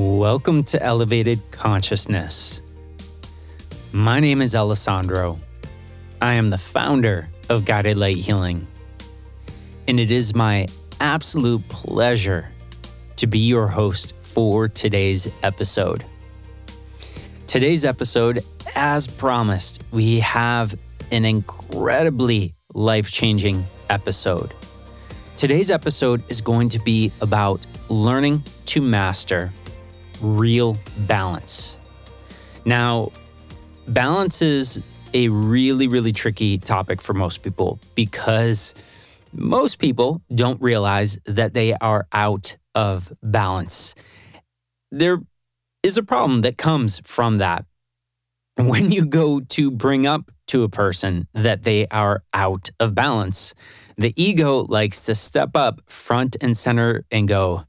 Welcome 0.00 0.62
to 0.64 0.80
Elevated 0.80 1.40
Consciousness. 1.50 2.62
My 3.90 4.20
name 4.20 4.40
is 4.40 4.54
Alessandro. 4.54 5.40
I 6.22 6.34
am 6.34 6.50
the 6.50 6.56
founder 6.56 7.28
of 7.48 7.64
Guided 7.64 7.96
Light 7.96 8.18
Healing. 8.18 8.68
And 9.88 9.98
it 9.98 10.12
is 10.12 10.36
my 10.36 10.68
absolute 11.00 11.68
pleasure 11.68 12.48
to 13.16 13.26
be 13.26 13.40
your 13.40 13.66
host 13.66 14.14
for 14.20 14.68
today's 14.68 15.26
episode. 15.42 16.04
Today's 17.48 17.84
episode, 17.84 18.44
as 18.76 19.08
promised, 19.08 19.82
we 19.90 20.20
have 20.20 20.78
an 21.10 21.24
incredibly 21.24 22.54
life 22.72 23.10
changing 23.10 23.64
episode. 23.90 24.54
Today's 25.36 25.72
episode 25.72 26.22
is 26.28 26.40
going 26.40 26.68
to 26.68 26.78
be 26.78 27.10
about 27.20 27.66
learning 27.88 28.44
to 28.66 28.80
master 28.80 29.52
real 30.20 30.78
balance. 30.98 31.78
Now, 32.64 33.12
balance 33.86 34.42
is 34.42 34.80
a 35.14 35.28
really, 35.28 35.88
really 35.88 36.12
tricky 36.12 36.58
topic 36.58 37.00
for 37.00 37.14
most 37.14 37.42
people 37.42 37.78
because 37.94 38.74
most 39.32 39.78
people 39.78 40.22
don't 40.34 40.60
realize 40.60 41.18
that 41.24 41.54
they 41.54 41.74
are 41.74 42.06
out 42.12 42.56
of 42.74 43.12
balance. 43.22 43.94
There 44.90 45.18
is 45.82 45.96
a 45.96 46.02
problem 46.02 46.42
that 46.42 46.58
comes 46.58 47.00
from 47.04 47.38
that. 47.38 47.64
When 48.56 48.90
you 48.90 49.06
go 49.06 49.40
to 49.40 49.70
bring 49.70 50.06
up 50.06 50.30
to 50.48 50.64
a 50.64 50.68
person 50.68 51.28
that 51.32 51.62
they 51.62 51.86
are 51.88 52.24
out 52.34 52.70
of 52.80 52.94
balance, 52.94 53.54
the 53.96 54.12
ego 54.16 54.64
likes 54.64 55.04
to 55.06 55.14
step 55.14 55.50
up 55.54 55.80
front 55.86 56.36
and 56.40 56.56
center 56.56 57.04
and 57.10 57.28
go, 57.28 57.64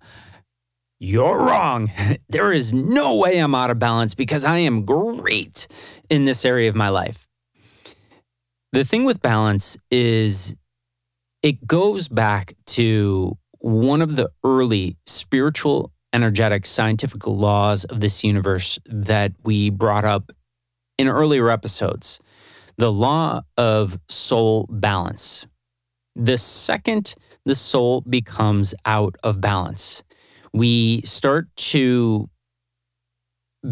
You're 0.99 1.37
wrong. 1.37 1.91
there 2.29 2.51
is 2.51 2.73
no 2.73 3.15
way 3.15 3.37
I'm 3.37 3.55
out 3.55 3.69
of 3.69 3.79
balance 3.79 4.15
because 4.15 4.43
I 4.43 4.59
am 4.59 4.85
great 4.85 5.67
in 6.09 6.25
this 6.25 6.43
area 6.45 6.69
of 6.69 6.75
my 6.75 6.89
life. 6.89 7.27
The 8.71 8.83
thing 8.83 9.05
with 9.05 9.21
balance 9.21 9.77
is 9.89 10.55
it 11.41 11.65
goes 11.65 12.07
back 12.07 12.55
to 12.67 13.37
one 13.59 14.01
of 14.01 14.15
the 14.15 14.29
early 14.43 14.97
spiritual, 15.05 15.91
energetic, 16.13 16.65
scientific 16.65 17.25
laws 17.25 17.85
of 17.85 17.99
this 17.99 18.23
universe 18.23 18.77
that 18.85 19.31
we 19.43 19.69
brought 19.69 20.05
up 20.05 20.31
in 20.97 21.07
earlier 21.07 21.49
episodes 21.49 22.19
the 22.77 22.91
law 22.91 23.41
of 23.57 23.99
soul 24.07 24.65
balance. 24.69 25.45
The 26.15 26.37
second 26.37 27.13
the 27.43 27.55
soul 27.55 28.01
becomes 28.01 28.73
out 28.85 29.17
of 29.21 29.41
balance, 29.41 30.01
we 30.53 31.01
start 31.01 31.47
to 31.55 32.29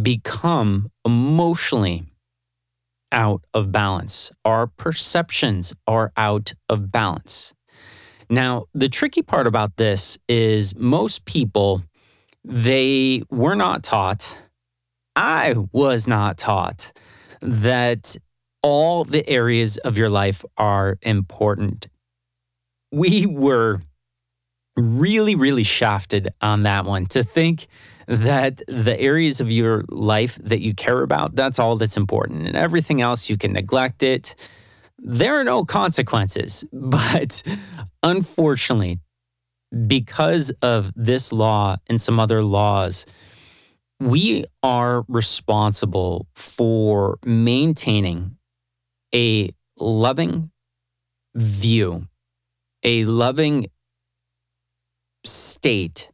become 0.01 0.89
emotionally 1.05 2.05
out 3.11 3.43
of 3.53 3.71
balance. 3.71 4.31
Our 4.43 4.67
perceptions 4.67 5.73
are 5.85 6.11
out 6.17 6.53
of 6.67 6.91
balance. 6.91 7.53
Now, 8.29 8.65
the 8.73 8.89
tricky 8.89 9.21
part 9.21 9.47
about 9.47 9.77
this 9.77 10.17
is 10.27 10.75
most 10.75 11.25
people, 11.25 11.83
they 12.43 13.23
were 13.29 13.55
not 13.55 13.83
taught, 13.83 14.37
I 15.15 15.55
was 15.71 16.07
not 16.07 16.37
taught 16.37 16.91
that 17.41 18.17
all 18.61 19.05
the 19.05 19.27
areas 19.29 19.77
of 19.77 19.97
your 19.97 20.09
life 20.09 20.43
are 20.57 20.97
important. 21.01 21.87
We 22.91 23.25
were 23.25 23.81
really, 24.77 25.35
really 25.35 25.63
shafted 25.63 26.29
on 26.41 26.63
that 26.63 26.85
one 26.85 27.05
to 27.07 27.23
think 27.23 27.67
that 28.07 28.61
the 28.67 28.97
areas 28.99 29.41
of 29.41 29.51
your 29.51 29.83
life 29.89 30.35
that 30.35 30.61
you 30.61 30.73
care 30.73 31.01
about, 31.01 31.35
that's 31.35 31.59
all 31.59 31.75
that's 31.75 31.97
important. 31.97 32.47
And 32.47 32.55
everything 32.55 33.01
else, 33.01 33.29
you 33.29 33.37
can 33.37 33.53
neglect 33.53 34.01
it. 34.03 34.35
There 34.97 35.39
are 35.39 35.43
no 35.43 35.65
consequences. 35.65 36.63
But 36.73 37.43
unfortunately, 38.03 38.99
because 39.87 40.51
of 40.61 40.93
this 40.95 41.33
law 41.33 41.77
and 41.87 41.99
some 41.99 42.19
other 42.19 42.43
laws, 42.43 43.05
we 43.99 44.45
are 44.63 45.03
responsible 45.07 46.27
for 46.35 47.17
maintaining 47.25 48.37
a 49.13 49.51
loving 49.79 50.51
view, 51.35 52.07
a 52.83 53.05
loving 53.05 53.67
state 55.27 56.11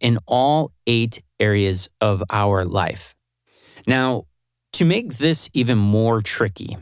in 0.00 0.18
all 0.26 0.72
eight 0.86 1.22
areas 1.40 1.88
of 2.00 2.22
our 2.30 2.64
life. 2.64 3.14
Now, 3.86 4.24
to 4.74 4.84
make 4.84 5.16
this 5.16 5.50
even 5.54 5.78
more 5.78 6.20
tricky, 6.20 6.76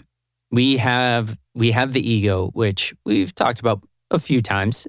we 0.51 0.77
have 0.77 1.39
we 1.55 1.71
have 1.73 1.93
the 1.93 2.09
ego, 2.09 2.51
which 2.53 2.95
we've 3.05 3.35
talked 3.35 3.61
about 3.61 3.83
a 4.11 4.19
few 4.19 4.43
times. 4.43 4.87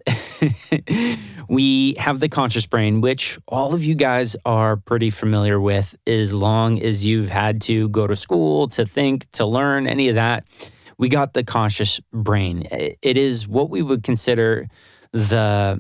we 1.50 1.96
have 1.96 2.20
the 2.20 2.30
conscious 2.30 2.68
brain, 2.68 3.02
which 3.02 3.40
all 3.48 3.74
of 3.74 3.84
you 3.84 3.96
guys 3.96 4.36
are 4.46 4.78
pretty 4.78 5.10
familiar 5.10 5.60
with 5.60 5.96
as 6.06 6.34
long 6.34 6.82
as 6.82 7.06
you've 7.06 7.30
had 7.30 7.62
to 7.62 7.90
go 7.90 8.06
to 8.06 8.16
school 8.16 8.68
to 8.70 8.86
think, 8.86 9.30
to 9.32 9.46
learn, 9.46 9.88
any 9.88 10.10
of 10.10 10.16
that. 10.16 10.46
We 10.98 11.10
got 11.10 11.34
the 11.34 11.44
conscious 11.44 12.00
brain. 12.12 12.68
It 12.72 13.18
is 13.18 13.48
what 13.48 13.70
we 13.70 13.82
would 13.82 14.04
consider 14.04 14.68
the 15.12 15.80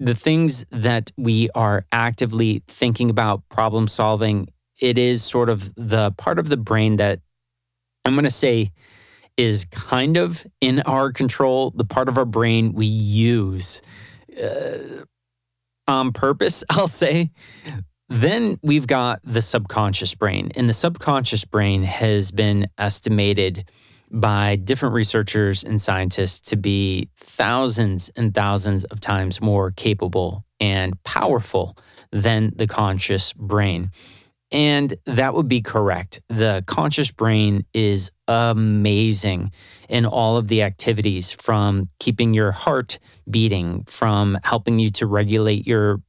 the 0.00 0.14
things 0.14 0.64
that 0.70 1.10
we 1.16 1.50
are 1.54 1.84
actively 1.92 2.62
thinking 2.68 3.10
about, 3.10 3.48
problem 3.48 3.88
solving, 3.88 4.48
it 4.80 4.96
is 4.98 5.24
sort 5.24 5.48
of 5.48 5.74
the 5.74 6.12
part 6.12 6.38
of 6.38 6.48
the 6.48 6.56
brain 6.56 6.96
that 6.96 7.20
I'm 8.04 8.14
going 8.14 8.24
to 8.24 8.30
say 8.30 8.70
is 9.36 9.64
kind 9.66 10.16
of 10.16 10.46
in 10.60 10.80
our 10.82 11.12
control, 11.12 11.70
the 11.70 11.84
part 11.84 12.08
of 12.08 12.18
our 12.18 12.24
brain 12.24 12.72
we 12.72 12.86
use 12.86 13.82
uh, 14.42 15.04
on 15.86 16.12
purpose, 16.12 16.64
I'll 16.70 16.88
say. 16.88 17.30
Then 18.08 18.58
we've 18.62 18.86
got 18.86 19.20
the 19.22 19.42
subconscious 19.42 20.14
brain, 20.14 20.50
and 20.54 20.68
the 20.68 20.72
subconscious 20.72 21.44
brain 21.44 21.82
has 21.82 22.30
been 22.30 22.68
estimated 22.78 23.70
by 24.10 24.56
different 24.56 24.94
researchers 24.94 25.64
and 25.64 25.80
scientists 25.80 26.50
to 26.50 26.56
be 26.56 27.08
thousands 27.16 28.10
and 28.16 28.34
thousands 28.34 28.84
of 28.84 29.00
times 29.00 29.40
more 29.40 29.70
capable 29.70 30.44
and 30.60 31.02
powerful 31.04 31.76
than 32.10 32.52
the 32.56 32.66
conscious 32.66 33.32
brain. 33.34 33.90
And 34.50 34.94
that 35.04 35.34
would 35.34 35.48
be 35.48 35.60
correct. 35.60 36.20
The 36.28 36.64
conscious 36.66 37.10
brain 37.10 37.66
is 37.74 38.10
amazing 38.26 39.52
in 39.90 40.06
all 40.06 40.38
of 40.38 40.48
the 40.48 40.62
activities 40.62 41.30
from 41.30 41.90
keeping 41.98 42.32
your 42.32 42.52
heart 42.52 42.98
beating, 43.30 43.84
from 43.84 44.38
helping 44.44 44.78
you 44.78 44.90
to 44.92 45.06
regulate 45.06 45.66
your 45.66 46.00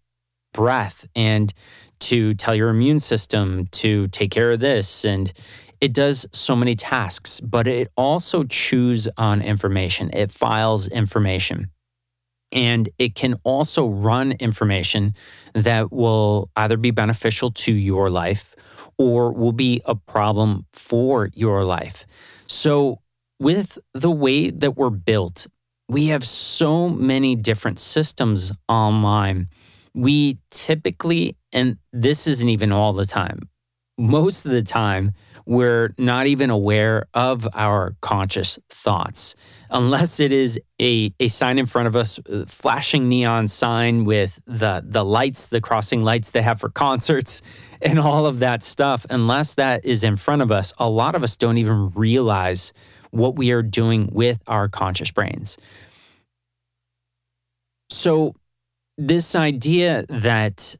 breath 0.54 1.06
and 1.16 1.54
to 2.00 2.34
tell 2.34 2.56
your 2.56 2.70
immune 2.70 3.00
system 3.00 3.68
to 3.68 4.08
take 4.08 4.32
care 4.32 4.52
of 4.52 4.62
this 4.62 5.04
and 5.04 5.34
it 5.82 5.94
does 5.94 6.28
so 6.32 6.56
many 6.56 6.76
tasks, 6.76 7.40
but 7.40 7.68
it 7.68 7.92
also 7.96 8.44
chews 8.44 9.08
on 9.18 9.42
information. 9.42 10.10
It 10.14 10.32
files 10.32 10.88
information. 10.88 11.72
And 12.52 12.90
it 12.98 13.16
can 13.16 13.36
also 13.44 13.88
run 13.88 14.32
information 14.34 15.14
that 15.54 15.92
will 15.92 16.50
either 16.56 16.78
be 16.78 16.92
beneficial 16.92 17.52
to 17.52 17.72
your 17.72 18.10
life 18.10 18.56
or 18.98 19.32
will 19.32 19.52
be 19.52 19.82
a 19.86 19.96
problem 19.96 20.66
for 20.74 21.30
your 21.34 21.64
life. 21.64 22.06
So, 22.48 23.00
with 23.40 23.78
the 23.94 24.12
way 24.12 24.50
that 24.50 24.76
we're 24.76 24.90
built, 24.90 25.48
we 25.88 26.08
have 26.08 26.26
so 26.28 26.90
many 26.90 27.36
different 27.36 27.80
systems 27.80 28.52
online. 28.68 29.48
We 29.94 30.40
typically, 30.52 31.38
and 31.54 31.78
this 31.94 32.28
isn't 32.28 32.50
even 32.50 32.72
all 32.72 32.94
the 32.94 33.06
time, 33.06 33.50
most 33.98 34.46
of 34.46 34.52
the 34.52 34.64
time, 34.64 35.14
we're 35.50 35.96
not 35.98 36.28
even 36.28 36.52
aware 36.52 37.08
of 37.16 37.48
our 37.56 37.96
conscious 38.02 38.60
thoughts 38.70 39.36
unless 39.72 40.20
it 40.20 40.32
is 40.32 40.60
a, 40.80 41.12
a 41.20 41.28
sign 41.28 41.58
in 41.58 41.66
front 41.66 41.88
of 41.88 41.96
us, 41.96 42.20
uh, 42.32 42.46
flashing 42.46 43.10
neon 43.10 43.48
sign 43.48 44.06
with 44.06 44.40
the, 44.46 44.84
the 44.86 45.04
lights, 45.04 45.48
the 45.48 45.60
crossing 45.60 46.04
lights 46.04 46.30
they 46.30 46.44
have 46.44 46.60
for 46.60 46.70
concerts 46.86 47.42
and 47.82 47.98
all 47.98 48.28
of 48.28 48.38
that 48.40 48.62
stuff. 48.62 49.08
Unless 49.10 49.56
that 49.56 49.84
is 49.84 50.04
in 50.04 50.18
front 50.18 50.44
of 50.44 50.52
us, 50.52 50.72
a 50.78 50.88
lot 50.88 51.16
of 51.16 51.24
us 51.24 51.36
don't 51.36 51.58
even 51.58 51.90
realize 51.96 52.72
what 53.10 53.36
we 53.36 53.50
are 53.52 53.64
doing 53.64 54.08
with 54.12 54.44
our 54.46 54.70
conscious 54.70 55.10
brains. 55.10 55.58
So, 57.90 58.36
this 59.00 59.36
idea 59.36 60.06
that 60.10 60.76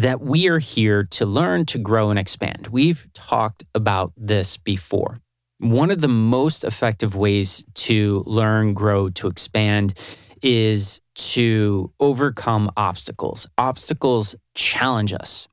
that 0.00 0.20
we 0.20 0.48
are 0.48 0.58
here 0.58 1.04
to 1.04 1.24
learn, 1.24 1.66
to 1.66 1.78
grow, 1.78 2.10
and 2.10 2.18
expand. 2.18 2.68
We've 2.70 3.06
talked 3.14 3.64
about 3.74 4.12
this 4.16 4.56
before. 4.56 5.20
One 5.58 5.90
of 5.90 6.00
the 6.00 6.08
most 6.08 6.64
effective 6.64 7.14
ways 7.14 7.64
to 7.74 8.22
learn, 8.26 8.74
grow, 8.74 9.08
to 9.10 9.28
expand 9.28 9.94
is 10.42 11.00
to 11.14 11.92
overcome 12.00 12.70
obstacles. 12.76 13.46
Obstacles 13.56 14.34
challenge 14.54 15.12
us. 15.12 15.48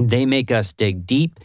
They 0.00 0.24
make 0.24 0.50
us 0.50 0.72
dig 0.72 1.06
deep 1.06 1.38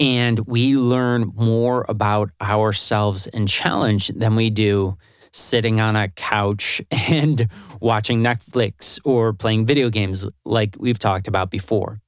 and 0.00 0.38
we 0.46 0.76
learn 0.76 1.32
more 1.34 1.84
about 1.88 2.30
ourselves 2.40 3.26
and 3.26 3.48
challenge 3.48 4.08
than 4.08 4.36
we 4.36 4.48
do 4.48 4.96
sitting 5.38 5.80
on 5.80 5.96
a 5.96 6.08
couch 6.08 6.82
and 6.90 7.48
watching 7.80 8.22
Netflix 8.22 9.00
or 9.04 9.32
playing 9.32 9.66
video 9.66 9.90
games 9.90 10.26
like 10.44 10.76
we've 10.78 10.98
talked 10.98 11.28
about 11.28 11.50
before. 11.50 12.00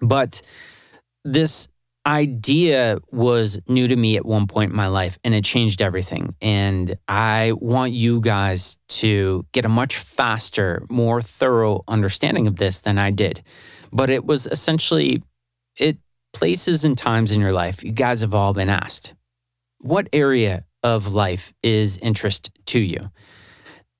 But 0.00 0.42
this 1.24 1.68
idea 2.06 2.98
was 3.12 3.60
new 3.68 3.86
to 3.86 3.94
me 3.94 4.16
at 4.16 4.24
one 4.24 4.46
point 4.46 4.70
in 4.70 4.76
my 4.76 4.86
life 4.86 5.18
and 5.22 5.34
it 5.34 5.44
changed 5.44 5.82
everything. 5.82 6.34
And 6.40 6.96
I 7.06 7.52
want 7.56 7.92
you 7.92 8.20
guys 8.20 8.78
to 8.88 9.44
get 9.52 9.64
a 9.64 9.68
much 9.68 9.96
faster, 9.96 10.82
more 10.88 11.20
thorough 11.20 11.84
understanding 11.86 12.46
of 12.46 12.56
this 12.56 12.80
than 12.80 12.98
I 12.98 13.10
did. 13.10 13.42
But 13.92 14.08
it 14.08 14.24
was 14.24 14.46
essentially, 14.46 15.22
it 15.78 15.98
places 16.32 16.84
and 16.84 16.96
times 16.96 17.32
in 17.32 17.40
your 17.40 17.52
life 17.52 17.84
you 17.84 17.92
guys 17.92 18.20
have 18.22 18.34
all 18.34 18.54
been 18.54 18.70
asked, 18.70 19.14
what 19.80 20.08
area 20.12 20.64
of 20.82 21.12
life 21.12 21.52
is 21.62 21.98
interest 21.98 22.50
to 22.66 22.80
you? 22.80 23.10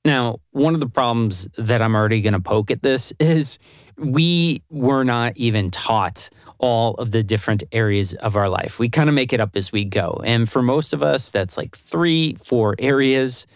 Now, 0.05 0.39
one 0.53 0.75
of 0.75 0.81
the 0.81 0.89
problems 0.89 1.49
that 1.59 1.83
I'm 1.83 1.95
already 1.95 2.21
going 2.21 2.33
to 2.33 2.41
poke 2.41 2.71
at 2.71 2.83
this 2.83 3.13
is 3.21 3.59
we 3.99 4.63
were 4.71 5.05
not 5.05 5.37
even 5.37 5.71
taught 5.71 6.31
all 6.59 6.95
of 6.95 7.11
the 7.11 7.23
different 7.23 7.63
areas 7.73 8.15
of 8.15 8.37
our 8.37 8.49
life. 8.49 8.79
We 8.79 8.89
kind 8.89 9.09
of 9.09 9.15
make 9.15 9.33
it 9.33 9.41
up 9.41 9.57
as 9.57 9.73
we 9.73 9.85
go. 9.85 10.21
And 10.25 10.49
for 10.49 10.63
most 10.63 10.93
of 10.93 11.03
us, 11.03 11.31
that's 11.31 11.57
like 11.57 11.77
three, 11.77 12.35
four 12.35 12.77
areas. 12.79 13.47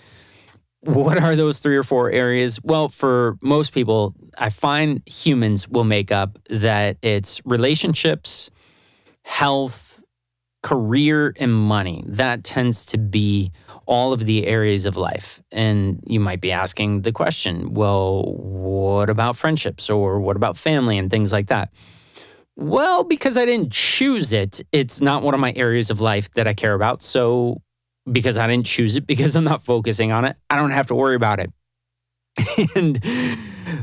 What 0.81 1.23
are 1.23 1.37
those 1.37 1.59
three 1.59 1.77
or 1.77 1.83
four 1.83 2.11
areas? 2.11 2.63
Well, 2.63 2.89
for 2.89 3.39
most 3.43 3.73
people, 3.73 4.15
I 4.39 4.51
find 4.51 5.03
humans 5.07 5.69
will 5.69 5.85
make 5.85 6.13
up 6.13 6.39
that 6.51 6.97
it's 7.03 7.41
relationships, 7.45 8.51
health, 9.25 9.94
career, 10.65 11.35
and 11.37 11.53
money. 11.53 12.03
That 12.07 12.43
tends 12.43 12.87
to 12.87 12.99
be 12.99 13.53
all 13.85 14.15
of 14.15 14.25
the 14.25 14.47
areas 14.47 14.87
of 14.87 14.97
life. 14.97 15.43
And 15.53 16.03
you 16.07 16.19
might 16.19 16.41
be 16.41 16.51
asking 16.51 17.03
the 17.03 17.13
question 17.13 17.75
well, 17.75 18.23
what 18.23 19.11
about 19.11 19.37
friendships 19.37 19.91
or 19.91 20.19
what 20.19 20.37
about 20.37 20.57
family 20.57 20.97
and 20.97 21.11
things 21.11 21.33
like 21.33 21.49
that? 21.49 21.71
Well, 22.57 23.05
because 23.05 23.37
I 23.37 23.45
didn't 23.45 23.73
choose 23.73 24.33
it, 24.33 24.63
it's 24.73 25.01
not 25.03 25.23
one 25.23 25.35
of 25.35 25.41
my 25.41 25.53
areas 25.55 25.91
of 25.91 26.01
life 26.01 26.33
that 26.33 26.47
I 26.49 26.55
care 26.55 26.73
about. 26.73 27.03
So, 27.03 27.61
because 28.11 28.39
I 28.39 28.47
didn't 28.47 28.67
choose 28.67 28.97
it, 28.97 29.07
because 29.13 29.37
I'm 29.37 29.45
not 29.45 29.63
focusing 29.63 30.13
on 30.13 30.25
it, 30.25 30.37
I 30.49 30.57
don't 30.57 30.71
have 30.71 30.87
to 30.87 30.95
worry 30.95 31.15
about 31.15 31.41
it. 31.41 31.53
and 32.75 32.99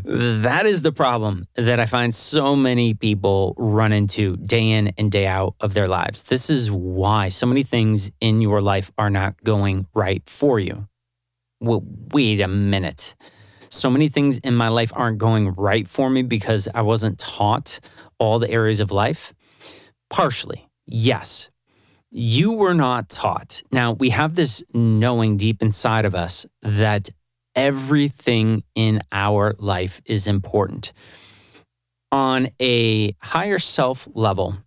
that 0.04 0.66
is 0.66 0.82
the 0.82 0.92
problem 0.92 1.48
that 1.56 1.80
I 1.80 1.86
find 1.86 2.14
so 2.14 2.56
many 2.56 2.94
people 2.94 3.54
run 3.58 3.92
into 3.92 4.38
day 4.38 4.72
in 4.72 4.94
and 4.98 5.12
day 5.12 5.28
out 5.28 5.56
of 5.60 5.74
their 5.74 5.88
lives. 5.88 6.24
This 6.24 6.50
is 6.50 6.72
why 6.72 7.30
so 7.30 7.46
many 7.46 7.64
things 7.64 8.12
in 8.20 8.42
your 8.42 8.62
life 8.62 8.92
are 8.98 9.10
not 9.10 9.42
going 9.44 9.88
right 9.94 10.28
for 10.28 10.60
you. 10.60 10.88
Well, 11.60 11.84
wait 12.12 12.42
a 12.42 12.48
minute. 12.48 13.16
So 13.70 13.90
many 13.90 14.10
things 14.10 14.38
in 14.40 14.56
my 14.56 14.68
life 14.68 14.92
aren't 14.96 15.18
going 15.18 15.50
right 15.50 15.88
for 15.88 16.10
me 16.10 16.24
because 16.24 16.68
I 16.74 16.82
wasn't 16.82 17.20
taught 17.20 17.80
all 18.20 18.38
the 18.38 18.50
areas 18.50 18.80
of 18.80 18.92
life? 18.92 19.34
Partially, 20.10 20.70
yes. 20.86 21.50
You 22.10 22.52
were 22.52 22.74
not 22.74 23.10
taught. 23.10 23.64
Now, 23.72 23.94
we 23.94 24.10
have 24.10 24.36
this 24.36 24.62
knowing 24.74 25.38
deep 25.38 25.62
inside 25.62 26.04
of 26.04 26.14
us 26.14 26.46
that 26.62 27.10
everything 27.56 28.64
in 28.76 29.02
our 29.12 29.56
life 29.60 30.02
is 30.06 30.28
important. 30.28 30.94
On 32.12 32.50
a 32.60 33.14
higher 33.22 33.60
self 33.60 34.08
level, 34.14 34.58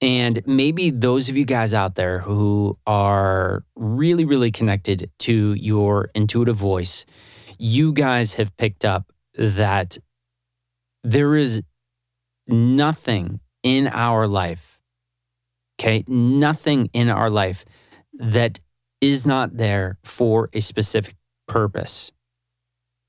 and 0.00 0.42
maybe 0.46 0.90
those 0.90 1.28
of 1.28 1.36
you 1.36 1.44
guys 1.44 1.74
out 1.74 1.94
there 1.94 2.20
who 2.20 2.78
are 2.86 3.62
really, 3.76 4.24
really 4.24 4.50
connected 4.50 5.10
to 5.20 5.54
your 5.54 6.10
intuitive 6.14 6.56
voice, 6.56 7.04
you 7.58 7.92
guys 7.92 8.34
have 8.34 8.56
picked 8.56 8.84
up 8.84 9.12
that 9.34 9.98
there 11.04 11.36
is 11.36 11.62
nothing 12.46 13.40
in 13.62 13.88
our 13.88 14.26
life, 14.26 14.80
okay, 15.78 16.04
nothing 16.06 16.88
in 16.92 17.10
our 17.10 17.28
life 17.28 17.64
that 18.14 18.60
is 19.00 19.26
not 19.26 19.56
there 19.56 19.98
for 20.02 20.48
a 20.52 20.60
specific 20.60 21.14
purpose. 21.50 22.12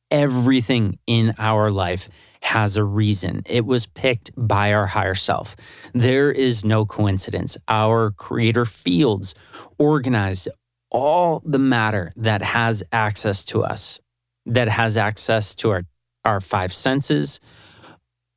Everything 0.10 0.98
in 1.06 1.36
our 1.38 1.70
life 1.70 2.10
has 2.42 2.76
a 2.76 2.84
reason. 2.84 3.44
It 3.46 3.68
was 3.68 3.86
picked 3.86 4.32
by 4.36 4.74
our 4.74 4.88
higher 4.88 5.14
self. 5.14 5.56
There 5.94 6.32
is 6.32 6.66
no 6.66 6.84
coincidence. 6.84 7.56
Our 7.68 8.10
creator 8.10 8.66
fields 8.66 9.36
organized 9.78 10.50
all 10.90 11.44
the 11.46 11.60
matter 11.60 12.12
that 12.16 12.42
has 12.42 12.84
access 12.92 13.46
to 13.46 13.64
us, 13.64 14.00
that 14.48 14.68
has 14.68 14.98
access 14.98 15.54
to 15.56 15.70
our, 15.70 15.84
our 16.26 16.42
five 16.42 16.74
senses, 16.74 17.40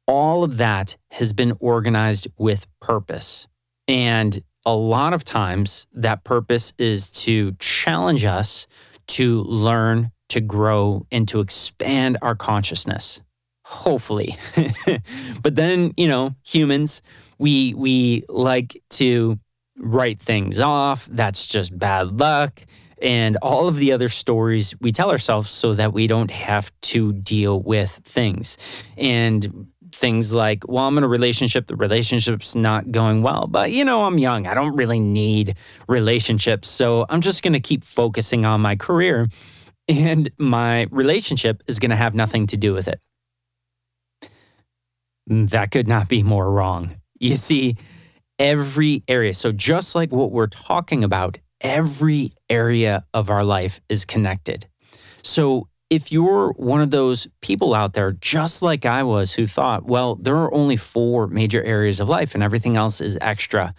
all 0.06 0.44
of 0.44 0.58
that 0.58 0.98
has 1.12 1.32
been 1.32 1.54
organized 1.60 2.28
with 2.36 2.66
purpose. 2.78 3.48
And 3.88 4.42
a 4.66 4.76
lot 4.76 5.14
of 5.14 5.24
times, 5.24 5.86
that 5.94 6.24
purpose 6.24 6.74
is 6.78 7.10
to 7.10 7.52
challenge 7.58 8.26
us 8.26 8.66
to 9.08 9.40
learn, 9.42 10.10
to 10.30 10.40
grow, 10.40 11.06
and 11.10 11.28
to 11.28 11.40
expand 11.40 12.18
our 12.22 12.34
consciousness. 12.34 13.20
Hopefully. 13.66 14.36
but 15.42 15.56
then, 15.56 15.92
you 15.96 16.06
know, 16.06 16.34
humans, 16.46 17.00
we 17.38 17.74
we 17.74 18.24
like 18.28 18.82
to 18.90 19.38
write 19.78 20.20
things 20.20 20.60
off. 20.60 21.06
That's 21.10 21.46
just 21.46 21.76
bad 21.78 22.18
luck. 22.20 22.60
And 23.02 23.36
all 23.42 23.66
of 23.66 23.76
the 23.76 23.92
other 23.92 24.08
stories 24.08 24.74
we 24.80 24.92
tell 24.92 25.10
ourselves 25.10 25.50
so 25.50 25.74
that 25.74 25.92
we 25.92 26.06
don't 26.06 26.30
have 26.30 26.72
to 26.82 27.12
deal 27.12 27.60
with 27.60 28.00
things. 28.04 28.56
And 28.96 29.68
things 29.94 30.34
like, 30.34 30.68
well, 30.68 30.86
I'm 30.86 30.98
in 30.98 31.04
a 31.04 31.08
relationship, 31.08 31.66
the 31.66 31.76
relationship's 31.76 32.54
not 32.54 32.90
going 32.90 33.22
well, 33.22 33.46
but 33.46 33.70
you 33.70 33.84
know, 33.84 34.04
I'm 34.04 34.18
young. 34.18 34.46
I 34.46 34.54
don't 34.54 34.74
really 34.74 35.00
need 35.00 35.56
relationships. 35.88 36.68
So 36.68 37.06
I'm 37.08 37.20
just 37.20 37.42
going 37.42 37.52
to 37.52 37.60
keep 37.60 37.84
focusing 37.84 38.44
on 38.44 38.60
my 38.60 38.76
career 38.76 39.28
and 39.88 40.30
my 40.38 40.86
relationship 40.90 41.62
is 41.66 41.78
going 41.78 41.90
to 41.90 41.96
have 41.96 42.14
nothing 42.14 42.46
to 42.48 42.56
do 42.56 42.72
with 42.72 42.88
it. 42.88 43.00
Mm, 45.30 45.50
that 45.50 45.70
could 45.70 45.88
not 45.88 46.08
be 46.08 46.22
more 46.22 46.50
wrong. 46.50 46.96
You 47.20 47.36
see, 47.36 47.76
every 48.38 49.02
area, 49.08 49.34
so 49.34 49.52
just 49.52 49.94
like 49.94 50.12
what 50.12 50.32
we're 50.32 50.48
talking 50.48 51.04
about, 51.04 51.38
every 51.60 52.32
area 52.50 53.04
of 53.14 53.30
our 53.30 53.44
life 53.44 53.80
is 53.88 54.04
connected. 54.04 54.66
So 55.22 55.68
if 55.94 56.10
you're 56.10 56.52
one 56.54 56.80
of 56.80 56.90
those 56.90 57.28
people 57.40 57.72
out 57.72 57.92
there, 57.92 58.10
just 58.10 58.62
like 58.62 58.84
I 58.84 59.04
was, 59.04 59.34
who 59.34 59.46
thought, 59.46 59.84
well, 59.84 60.16
there 60.16 60.36
are 60.38 60.52
only 60.52 60.76
four 60.76 61.28
major 61.28 61.62
areas 61.62 62.00
of 62.00 62.08
life 62.08 62.34
and 62.34 62.42
everything 62.42 62.76
else 62.76 63.00
is 63.00 63.16
extra, 63.20 63.72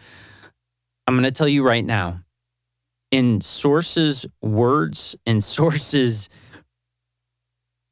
I'm 1.05 1.15
going 1.15 1.25
to 1.25 1.31
tell 1.31 1.47
you 1.49 1.61
right 1.61 1.83
now 1.83 2.21
in 3.11 3.41
sources' 3.41 4.25
words 4.41 5.17
and 5.25 5.43
sources 5.57 6.29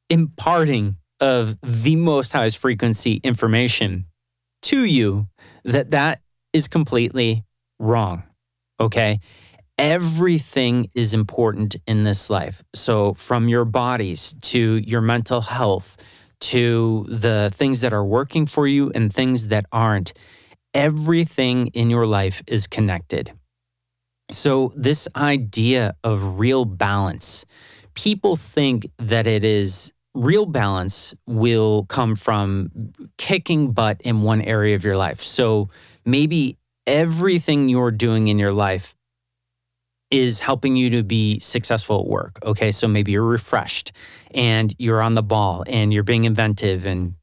imparting 0.09 0.95
of 1.19 1.59
the 1.61 1.97
most 1.97 2.31
highest 2.31 2.57
frequency 2.57 3.19
information 3.23 4.05
to 4.61 4.85
you 4.85 5.27
that 5.65 5.91
that 5.91 6.21
is 6.53 6.69
completely 6.69 7.43
wrong. 7.77 8.23
Okay 8.79 9.19
everything 9.77 10.89
is 10.93 11.13
important 11.13 11.75
in 11.87 12.03
this 12.03 12.29
life. 12.29 12.63
So, 12.73 13.13
from 13.13 13.47
your 13.47 13.65
bodies 13.65 14.35
to 14.41 14.77
your 14.77 15.01
mental 15.01 15.41
health 15.41 15.97
to 16.41 17.05
the 17.07 17.49
things 17.53 17.81
that 17.81 17.93
are 17.93 18.05
working 18.05 18.45
for 18.45 18.67
you 18.67 18.91
and 18.93 19.11
things 19.13 19.47
that 19.47 19.65
aren't, 19.71 20.13
everything 20.73 21.67
in 21.67 21.89
your 21.89 22.05
life 22.05 22.43
is 22.47 22.67
connected. 22.67 23.31
So, 24.31 24.73
this 24.75 25.07
idea 25.15 25.93
of 26.03 26.39
real 26.39 26.65
balance, 26.65 27.45
people 27.93 28.35
think 28.35 28.87
that 28.97 29.27
it 29.27 29.43
is 29.43 29.93
real 30.15 30.45
balance 30.45 31.15
will 31.25 31.85
come 31.85 32.15
from 32.15 32.69
kicking 33.17 33.71
butt 33.71 33.99
in 34.01 34.21
one 34.21 34.41
area 34.41 34.75
of 34.75 34.83
your 34.83 34.97
life. 34.97 35.21
So, 35.21 35.69
maybe 36.05 36.57
everything 36.85 37.69
you're 37.69 37.91
doing 37.91 38.27
in 38.27 38.37
your 38.37 38.51
life 38.51 38.93
is 40.13 40.41
helping 40.41 40.75
you 40.75 40.91
to 40.91 41.01
be 41.01 41.39
successful 41.39 42.01
at 42.01 42.07
work. 42.07 42.37
Okay. 42.45 42.69
So 42.69 42.87
maybe 42.87 43.13
you're 43.13 43.23
refreshed 43.23 43.91
and 44.31 44.71
you're 44.77 45.01
on 45.01 45.15
the 45.15 45.23
ball 45.23 45.63
and 45.65 45.91
you're 45.91 46.03
being 46.03 46.25
inventive 46.25 46.85
and 46.85 47.15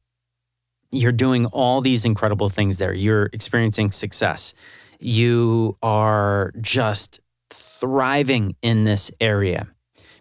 you're 0.91 1.13
doing 1.13 1.45
all 1.45 1.79
these 1.79 2.03
incredible 2.03 2.49
things 2.49 2.79
there. 2.79 2.93
You're 2.93 3.29
experiencing 3.31 3.91
success. 3.91 4.53
You 4.99 5.77
are 5.81 6.51
just 6.59 7.21
thriving 7.49 8.57
in 8.61 8.83
this 8.83 9.09
area. 9.21 9.67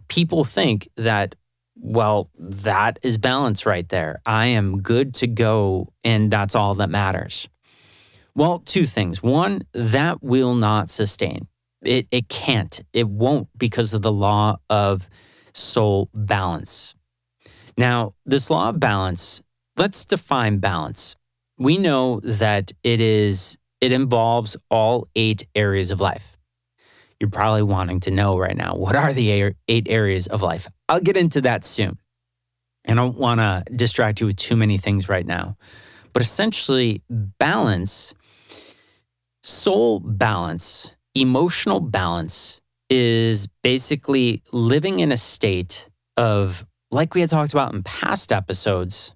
People 0.07 0.45
think 0.45 0.89
that, 0.95 1.35
well, 1.75 2.31
that 2.39 3.00
is 3.03 3.19
balance 3.19 3.67
right 3.67 3.89
there. 3.89 4.23
I 4.25 4.47
am 4.47 4.81
good 4.81 5.12
to 5.15 5.27
go 5.27 5.93
and 6.05 6.31
that's 6.31 6.55
all 6.55 6.77
that 6.77 6.89
matters. 6.89 7.49
Well, 8.37 8.61
two 8.61 8.87
things. 8.87 9.25
One, 9.25 9.62
that 9.73 10.23
will 10.23 10.55
not 10.55 10.89
sustain. 10.89 11.49
It, 11.82 12.06
it 12.10 12.28
can't. 12.28 12.80
It 12.92 13.08
won't 13.08 13.49
because 13.56 13.94
of 13.94 14.02
the 14.02 14.12
law 14.12 14.56
of 14.68 15.08
soul 15.54 16.10
balance. 16.14 16.94
Now, 17.76 18.14
this 18.26 18.50
law 18.50 18.68
of 18.68 18.80
balance, 18.80 19.42
let's 19.76 20.04
define 20.04 20.58
balance. 20.58 21.16
We 21.56 21.78
know 21.78 22.20
that 22.20 22.72
it 22.82 23.00
is 23.00 23.56
it 23.80 23.92
involves 23.92 24.56
all 24.70 25.08
eight 25.16 25.46
areas 25.54 25.90
of 25.90 26.00
life. 26.00 26.38
You're 27.18 27.30
probably 27.30 27.62
wanting 27.62 28.00
to 28.00 28.10
know 28.10 28.38
right 28.38 28.56
now, 28.56 28.75
what 28.75 28.96
are 28.96 29.12
the 29.12 29.54
eight 29.68 29.87
areas 29.88 30.26
of 30.26 30.42
life? 30.42 30.68
I'll 30.88 31.00
get 31.00 31.16
into 31.16 31.40
that 31.42 31.64
soon. 31.64 31.99
And 32.84 32.99
I 32.99 33.02
don't 33.02 33.18
want 33.18 33.40
to 33.40 33.64
distract 33.75 34.20
you 34.20 34.26
with 34.26 34.37
too 34.37 34.56
many 34.56 34.78
things 34.78 35.08
right 35.08 35.26
now. 35.26 35.56
But 36.12 36.22
essentially, 36.22 37.02
balance, 37.08 38.14
soul 39.42 40.00
balance, 40.00 40.96
emotional 41.14 41.81
balance 41.81 42.61
is 42.88 43.49
basically 43.62 44.43
living 44.52 45.00
in 45.00 45.12
a 45.12 45.17
state 45.17 45.88
of, 46.17 46.67
like 46.90 47.14
we 47.14 47.21
had 47.21 47.31
talked 47.31 47.52
about 47.52 47.73
in 47.73 47.83
past 47.83 48.33
episodes, 48.33 49.14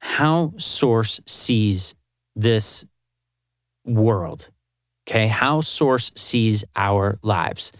how 0.00 0.52
Source 0.56 1.20
sees 1.26 1.94
this 2.36 2.84
world. 3.84 4.50
Okay, 5.08 5.26
how 5.26 5.60
Source 5.60 6.12
sees 6.14 6.64
our 6.76 7.18
lives. 7.22 7.72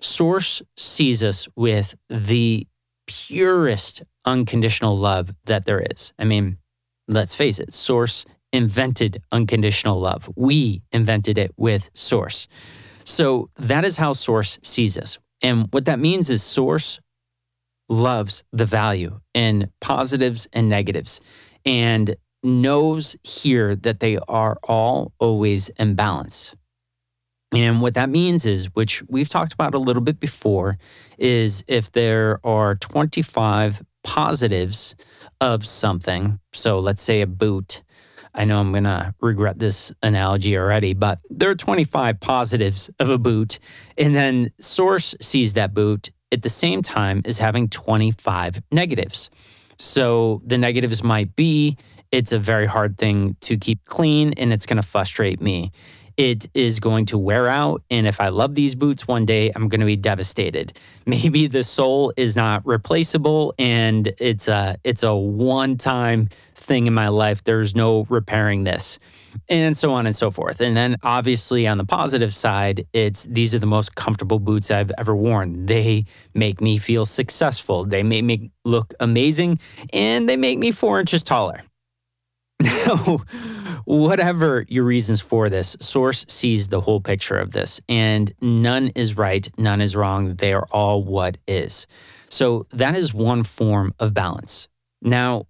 Source 0.00 0.62
sees 0.76 1.22
us 1.22 1.48
with 1.56 1.94
the 2.08 2.66
purest 3.06 4.02
unconditional 4.24 4.96
love 4.96 5.32
that 5.44 5.64
there 5.64 5.80
is. 5.80 6.12
I 6.18 6.24
mean, 6.24 6.58
let's 7.08 7.34
face 7.34 7.58
it, 7.58 7.72
Source 7.72 8.24
invented 8.52 9.22
unconditional 9.32 9.98
love. 9.98 10.28
We 10.36 10.82
invented 10.92 11.38
it 11.38 11.52
with 11.56 11.90
Source. 11.94 12.48
So 13.04 13.50
that 13.56 13.84
is 13.84 13.96
how 13.96 14.12
Source 14.12 14.58
sees 14.62 14.98
us. 14.98 15.18
And 15.42 15.68
what 15.70 15.86
that 15.86 15.98
means 15.98 16.30
is 16.30 16.42
Source 16.42 17.00
loves 17.88 18.44
the 18.52 18.66
value 18.66 19.20
in 19.34 19.70
positives 19.80 20.48
and 20.52 20.68
negatives 20.68 21.20
and 21.64 22.16
knows 22.42 23.16
here 23.22 23.74
that 23.76 24.00
they 24.00 24.18
are 24.28 24.58
all 24.62 25.12
always 25.18 25.68
in 25.70 25.94
balance. 25.94 26.54
And 27.52 27.82
what 27.82 27.94
that 27.94 28.08
means 28.08 28.46
is, 28.46 28.66
which 28.74 29.02
we've 29.08 29.28
talked 29.28 29.52
about 29.52 29.74
a 29.74 29.78
little 29.78 30.02
bit 30.02 30.20
before, 30.20 30.78
is 31.18 31.64
if 31.66 31.90
there 31.90 32.38
are 32.44 32.76
25 32.76 33.82
positives 34.04 34.94
of 35.40 35.66
something, 35.66 36.38
so 36.52 36.78
let's 36.78 37.02
say 37.02 37.22
a 37.22 37.26
boot, 37.26 37.82
I 38.34 38.44
know 38.44 38.60
I'm 38.60 38.72
going 38.72 38.84
to 38.84 39.14
regret 39.20 39.58
this 39.58 39.92
analogy 40.02 40.56
already, 40.56 40.94
but 40.94 41.18
there 41.28 41.50
are 41.50 41.56
25 41.56 42.20
positives 42.20 42.90
of 42.98 43.10
a 43.10 43.18
boot. 43.18 43.58
And 43.98 44.14
then 44.14 44.50
Source 44.60 45.14
sees 45.20 45.54
that 45.54 45.74
boot 45.74 46.10
at 46.32 46.42
the 46.42 46.48
same 46.48 46.82
time 46.82 47.22
as 47.24 47.38
having 47.38 47.68
25 47.68 48.62
negatives. 48.70 49.30
So 49.78 50.42
the 50.44 50.58
negatives 50.58 51.02
might 51.02 51.34
be 51.34 51.76
it's 52.12 52.32
a 52.32 52.38
very 52.38 52.66
hard 52.66 52.98
thing 52.98 53.36
to 53.40 53.56
keep 53.56 53.84
clean 53.84 54.32
and 54.34 54.52
it's 54.52 54.66
going 54.66 54.76
to 54.76 54.86
frustrate 54.86 55.40
me 55.40 55.70
it 56.20 56.50
is 56.52 56.80
going 56.80 57.06
to 57.06 57.16
wear 57.16 57.48
out. 57.48 57.82
And 57.88 58.06
if 58.06 58.20
I 58.20 58.28
love 58.28 58.54
these 58.54 58.74
boots 58.74 59.08
one 59.08 59.24
day, 59.24 59.50
I'm 59.56 59.70
going 59.70 59.80
to 59.80 59.86
be 59.86 59.96
devastated. 59.96 60.74
Maybe 61.06 61.46
the 61.46 61.64
sole 61.64 62.12
is 62.14 62.36
not 62.36 62.60
replaceable 62.66 63.54
and 63.58 64.12
it's 64.18 64.46
a, 64.46 64.76
it's 64.84 65.02
a 65.02 65.16
one 65.16 65.78
time 65.78 66.28
thing 66.54 66.86
in 66.86 66.92
my 66.92 67.08
life. 67.08 67.42
There's 67.42 67.74
no 67.74 68.04
repairing 68.10 68.64
this. 68.64 68.98
And 69.48 69.74
so 69.74 69.94
on 69.94 70.04
and 70.04 70.14
so 70.14 70.30
forth. 70.30 70.60
And 70.60 70.76
then 70.76 70.96
obviously 71.02 71.66
on 71.66 71.78
the 71.78 71.86
positive 71.86 72.34
side, 72.34 72.86
it's 72.92 73.24
these 73.24 73.54
are 73.54 73.58
the 73.58 73.66
most 73.66 73.94
comfortable 73.94 74.40
boots 74.40 74.70
I've 74.70 74.92
ever 74.98 75.16
worn. 75.16 75.64
They 75.64 76.04
make 76.34 76.60
me 76.60 76.76
feel 76.76 77.06
successful. 77.06 77.86
They 77.86 78.02
make 78.02 78.24
me 78.24 78.50
look 78.66 78.92
amazing 79.00 79.58
and 79.94 80.28
they 80.28 80.36
make 80.36 80.58
me 80.58 80.70
four 80.70 81.00
inches 81.00 81.22
taller. 81.22 81.62
Now, 82.60 83.18
whatever 83.84 84.64
your 84.68 84.84
reasons 84.84 85.20
for 85.20 85.48
this, 85.48 85.76
Source 85.80 86.26
sees 86.28 86.68
the 86.68 86.80
whole 86.80 87.00
picture 87.00 87.36
of 87.36 87.52
this, 87.52 87.80
and 87.88 88.32
none 88.40 88.88
is 88.88 89.16
right, 89.16 89.48
none 89.58 89.80
is 89.80 89.96
wrong. 89.96 90.34
They 90.34 90.52
are 90.52 90.66
all 90.70 91.02
what 91.02 91.38
is. 91.48 91.86
So 92.28 92.66
that 92.70 92.94
is 92.94 93.12
one 93.14 93.42
form 93.42 93.94
of 93.98 94.14
balance. 94.14 94.68
Now, 95.02 95.46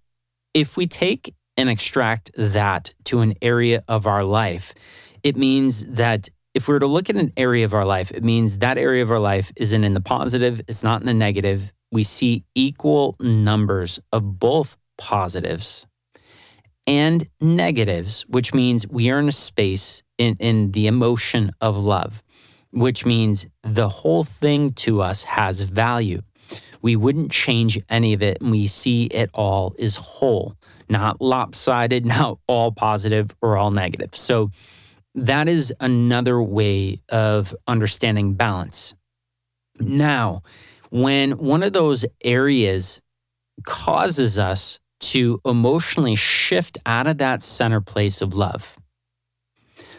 if 0.53 0.77
we 0.77 0.87
take 0.87 1.35
and 1.57 1.69
extract 1.69 2.31
that 2.35 2.93
to 3.05 3.19
an 3.19 3.35
area 3.41 3.83
of 3.87 4.07
our 4.07 4.23
life, 4.23 4.73
it 5.21 5.37
means 5.37 5.85
that 5.85 6.29
if 6.53 6.67
we 6.67 6.73
were 6.73 6.79
to 6.79 6.87
look 6.87 7.09
at 7.09 7.15
an 7.15 7.31
area 7.37 7.63
of 7.65 7.73
our 7.73 7.85
life, 7.85 8.11
it 8.11 8.23
means 8.23 8.57
that 8.57 8.77
area 8.77 9.03
of 9.03 9.11
our 9.11 9.19
life 9.19 9.51
isn't 9.55 9.83
in 9.83 9.93
the 9.93 10.01
positive, 10.01 10.61
it's 10.67 10.83
not 10.83 11.01
in 11.01 11.07
the 11.07 11.13
negative. 11.13 11.71
We 11.91 12.03
see 12.03 12.45
equal 12.55 13.15
numbers 13.19 13.99
of 14.11 14.39
both 14.39 14.77
positives 14.97 15.85
and 16.87 17.27
negatives, 17.39 18.23
which 18.27 18.53
means 18.53 18.87
we 18.87 19.09
are 19.09 19.19
in 19.19 19.27
a 19.27 19.33
space 19.33 20.03
in, 20.17 20.35
in 20.39 20.71
the 20.71 20.87
emotion 20.87 21.51
of 21.61 21.77
love, 21.77 22.21
which 22.71 23.05
means 23.05 23.47
the 23.63 23.89
whole 23.89 24.23
thing 24.23 24.71
to 24.71 25.01
us 25.01 25.23
has 25.23 25.61
value. 25.61 26.21
We 26.81 26.95
wouldn't 26.95 27.31
change 27.31 27.79
any 27.89 28.13
of 28.13 28.23
it, 28.23 28.41
and 28.41 28.51
we 28.51 28.67
see 28.67 29.05
it 29.05 29.29
all 29.33 29.75
as 29.79 29.95
whole, 29.95 30.55
not 30.89 31.21
lopsided, 31.21 32.05
not 32.17 32.39
all 32.47 32.71
positive 32.71 33.35
or 33.41 33.57
all 33.57 33.71
negative. 33.71 34.15
So, 34.15 34.51
that 35.13 35.49
is 35.49 35.73
another 35.81 36.41
way 36.41 37.01
of 37.09 37.53
understanding 37.67 38.35
balance. 38.35 38.93
Now, 39.77 40.41
when 40.89 41.31
one 41.31 41.63
of 41.63 41.73
those 41.73 42.05
areas 42.23 43.01
causes 43.65 44.37
us 44.37 44.79
to 45.01 45.41
emotionally 45.45 46.15
shift 46.15 46.77
out 46.85 47.07
of 47.07 47.17
that 47.17 47.41
center 47.41 47.81
place 47.81 48.21
of 48.21 48.33
love. 48.33 48.77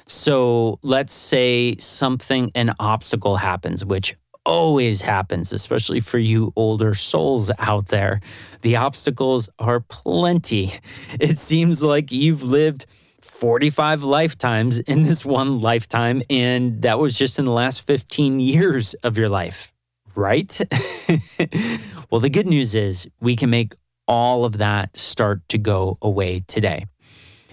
So 0.07 0.79
let's 0.83 1.13
say 1.13 1.77
something, 1.79 2.51
an 2.55 2.73
obstacle 2.79 3.37
happens, 3.37 3.85
which 3.85 4.15
always 4.45 5.03
happens, 5.03 5.53
especially 5.53 6.01
for 6.01 6.19
you 6.19 6.53
older 6.57 6.95
souls 6.95 7.51
out 7.59 7.89
there. 7.89 8.21
The 8.63 8.77
obstacles 8.77 9.49
are 9.59 9.81
plenty. 9.81 10.73
It 11.21 11.39
seems 11.39 11.83
like 11.83 12.11
you've 12.11 12.43
lived 12.43 12.87
45 13.23 14.03
lifetimes 14.03 14.79
in 14.81 15.03
this 15.03 15.25
one 15.25 15.61
lifetime, 15.61 16.23
and 16.29 16.83
that 16.83 16.99
was 16.99 17.17
just 17.17 17.39
in 17.39 17.45
the 17.45 17.53
last 17.53 17.87
15 17.87 18.41
years 18.41 18.95
of 18.95 19.17
your 19.17 19.29
life, 19.29 19.73
right? 20.15 20.61
well, 22.11 22.21
the 22.21 22.31
good 22.31 22.47
news 22.47 22.75
is 22.75 23.09
we 23.21 23.37
can 23.37 23.51
make 23.51 23.75
all 24.13 24.45
of 24.45 24.59
that 24.59 24.95
start 24.95 25.41
to 25.49 25.57
go 25.57 25.97
away 26.03 26.45
today. 26.47 26.85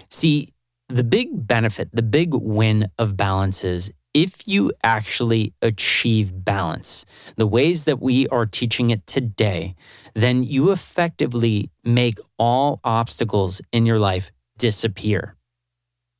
See, 0.10 0.50
the 0.89 1.06
big 1.06 1.48
benefit, 1.48 1.89
the 1.94 2.01
big 2.01 2.34
win 2.34 2.88
of 2.98 3.16
balance 3.16 3.63
is 3.63 3.94
if 4.13 4.46
you 4.46 4.74
actually 4.84 5.54
achieve 5.62 6.44
balance, 6.44 7.06
the 7.38 7.48
ways 7.48 7.86
that 7.86 8.01
we 8.01 8.28
are 8.28 8.46
teaching 8.46 8.89
it 8.89 9.08
today, 9.08 9.74
then 10.13 10.44
you 10.44 10.72
effectively 10.72 11.72
make 11.86 12.20
all 12.38 12.82
obstacles 12.84 13.62
in 13.72 13.86
your 13.86 14.00
life 14.00 14.30
disappear. 14.58 15.38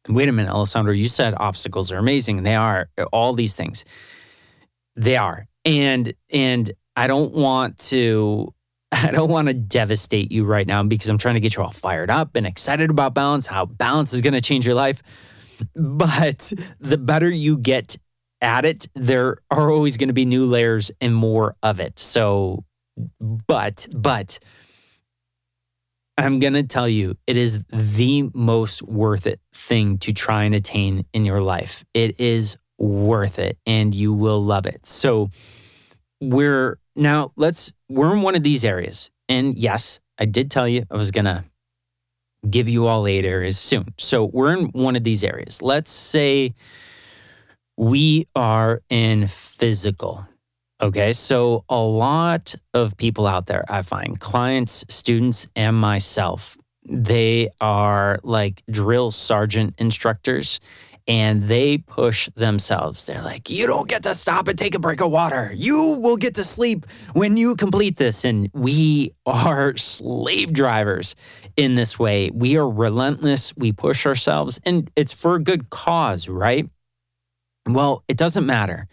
Wait 0.08 0.30
a 0.30 0.32
minute, 0.32 0.54
Alessandro, 0.54 0.94
you 0.94 1.10
said 1.10 1.34
obstacles 1.36 1.92
are 1.92 1.98
amazing. 1.98 2.38
and 2.38 2.48
They 2.48 2.56
are 2.56 2.88
all 3.12 3.34
these 3.34 3.56
things. 3.56 3.84
They 4.96 5.18
are. 5.18 5.48
And 5.66 6.14
and 6.32 6.72
I 6.96 7.08
don't 7.08 7.34
want 7.34 7.78
to 7.90 8.54
I 8.92 9.12
don't 9.12 9.30
want 9.30 9.48
to 9.48 9.54
devastate 9.54 10.32
you 10.32 10.44
right 10.46 10.66
now 10.66 10.82
because 10.84 11.10
I'm 11.10 11.18
trying 11.18 11.36
to 11.36 11.40
get 11.40 11.56
you 11.56 11.64
all 11.64 11.72
fired 11.72 12.10
up 12.10 12.36
and 12.36 12.48
excited 12.48 12.90
about 12.90 13.14
balance, 13.14 13.48
how 13.48 13.66
balance 13.66 14.14
is 14.14 14.22
going 14.22 14.34
to 14.34 14.42
change 14.42 14.66
your 14.66 14.76
life. 14.76 15.02
But 15.76 16.54
the 16.80 16.98
better 16.98 17.30
you 17.30 17.58
get 17.58 17.98
at 18.42 18.66
it, 18.66 18.88
there 18.96 19.38
are 19.52 19.70
always 19.70 19.98
going 19.98 20.08
to 20.08 20.14
be 20.14 20.26
new 20.26 20.46
layers 20.46 20.92
and 21.02 21.14
more 21.14 21.56
of 21.62 21.80
it. 21.80 22.00
So, 22.00 22.64
but, 23.20 23.88
but, 23.94 24.40
I'm 26.18 26.40
going 26.40 26.54
to 26.54 26.64
tell 26.64 26.88
you, 26.90 27.16
it 27.28 27.38
is 27.38 27.64
the 27.72 28.30
most 28.34 28.82
worth 28.82 29.26
it 29.26 29.40
thing 29.54 30.00
to 30.00 30.12
try 30.12 30.44
and 30.44 30.54
attain 30.54 31.06
in 31.14 31.24
your 31.24 31.42
life. 31.42 31.86
It 31.94 32.20
is 32.20 32.58
worth 32.78 33.40
it 33.40 33.58
and 33.66 33.96
you 33.96 34.12
will 34.12 34.44
love 34.44 34.66
it. 34.66 34.86
So, 34.86 35.30
we're 36.22 36.78
now 37.00 37.32
let's 37.36 37.74
we're 37.90 38.14
in 38.14 38.22
one 38.22 38.36
of 38.36 38.44
these 38.44 38.66
areas. 38.66 39.10
And 39.28 39.58
yes, 39.58 40.00
I 40.20 40.26
did 40.26 40.52
tell 40.52 40.68
you 40.68 40.86
I 40.92 40.98
was 40.98 41.12
gonna 41.12 41.46
give 42.50 42.70
you 42.70 42.88
all 42.88 43.08
eight 43.08 43.26
areas 43.26 43.58
soon. 43.58 43.94
So 43.98 44.26
we're 44.26 44.54
in 44.54 44.66
one 44.68 44.96
of 44.96 45.04
these 45.04 45.24
areas. 45.24 45.62
Let's 45.62 45.92
say 45.92 46.54
we 47.78 48.28
are 48.36 48.82
in 48.90 49.28
physical. 49.28 50.28
Okay, 50.82 51.12
so 51.12 51.66
a 51.70 51.82
lot 51.82 52.56
of 52.74 52.96
people 52.98 53.28
out 53.28 53.48
there, 53.48 53.66
I 53.70 53.82
find 53.82 54.20
clients, 54.20 54.86
students, 54.90 55.48
and 55.56 55.76
myself, 55.76 56.58
They 56.86 57.50
are 57.62 58.20
like 58.24 58.64
drill 58.70 59.12
sergeant 59.12 59.76
instructors 59.78 60.60
and 61.10 61.42
they 61.42 61.80
push 61.80 62.30
themselves. 62.36 63.08
They're 63.08 63.24
like, 63.24 63.50
you 63.50 63.66
don't 63.66 63.90
get 63.90 64.04
to 64.04 64.14
stop 64.14 64.48
and 64.48 64.58
take 64.58 64.76
a 64.76 64.80
break 64.80 65.02
of 65.02 65.10
water. 65.10 65.52
You 65.56 66.00
will 66.00 66.18
get 66.18 66.36
to 66.36 66.44
sleep 66.44 66.86
when 67.14 67.36
you 67.36 67.56
complete 67.56 67.98
this. 67.98 68.24
And 68.24 68.48
we 68.54 69.16
are 69.26 69.76
slave 69.76 70.54
drivers 70.54 71.16
in 71.58 71.74
this 71.74 71.98
way. 71.98 72.30
We 72.30 72.58
are 72.58 72.70
relentless. 72.70 73.58
We 73.58 73.72
push 73.72 74.06
ourselves, 74.06 74.62
and 74.64 74.92
it's 74.96 75.12
for 75.12 75.34
a 75.34 75.40
good 75.40 75.72
cause, 75.72 76.30
right? 76.30 76.70
Well, 77.68 78.04
it 78.08 78.16
doesn't 78.16 78.46
matter. 78.46 78.88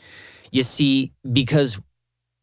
You 0.51 0.63
see, 0.63 1.13
because 1.31 1.79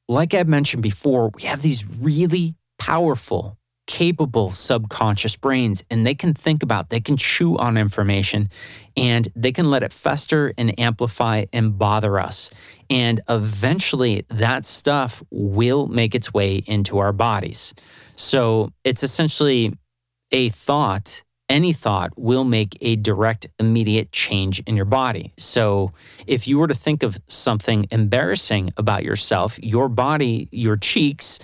like 0.07 0.35
I 0.35 0.43
mentioned 0.43 0.83
before, 0.83 1.31
we 1.33 1.43
have 1.43 1.63
these 1.63 1.83
really 1.87 2.55
powerful 2.77 3.57
capable 3.87 4.51
subconscious 4.51 5.35
brains 5.35 5.85
and 5.89 6.05
they 6.05 6.15
can 6.15 6.33
think 6.33 6.63
about, 6.63 6.89
they 6.89 7.01
can 7.01 7.17
chew 7.17 7.57
on 7.57 7.77
information 7.77 8.49
and 8.95 9.27
they 9.35 9.51
can 9.51 9.69
let 9.69 9.83
it 9.83 9.91
fester 9.91 10.53
and 10.57 10.77
amplify 10.79 11.45
and 11.51 11.77
bother 11.77 12.19
us. 12.19 12.49
And 12.89 13.21
eventually 13.29 14.25
that 14.29 14.65
stuff 14.65 15.23
will 15.31 15.87
make 15.87 16.15
its 16.15 16.33
way 16.33 16.63
into 16.65 16.99
our 16.99 17.11
bodies. 17.11 17.73
So 18.15 18.71
it's 18.83 19.03
essentially 19.03 19.73
a 20.31 20.49
thought. 20.49 21.23
Any 21.49 21.73
thought 21.73 22.11
will 22.17 22.45
make 22.45 22.77
a 22.79 22.95
direct, 22.95 23.47
immediate 23.59 24.11
change 24.11 24.61
in 24.61 24.75
your 24.77 24.85
body. 24.85 25.33
So, 25.37 25.91
if 26.25 26.47
you 26.47 26.57
were 26.57 26.67
to 26.67 26.73
think 26.73 27.03
of 27.03 27.19
something 27.27 27.85
embarrassing 27.91 28.73
about 28.77 29.03
yourself, 29.03 29.59
your 29.61 29.89
body, 29.89 30.47
your 30.51 30.77
cheeks, 30.77 31.39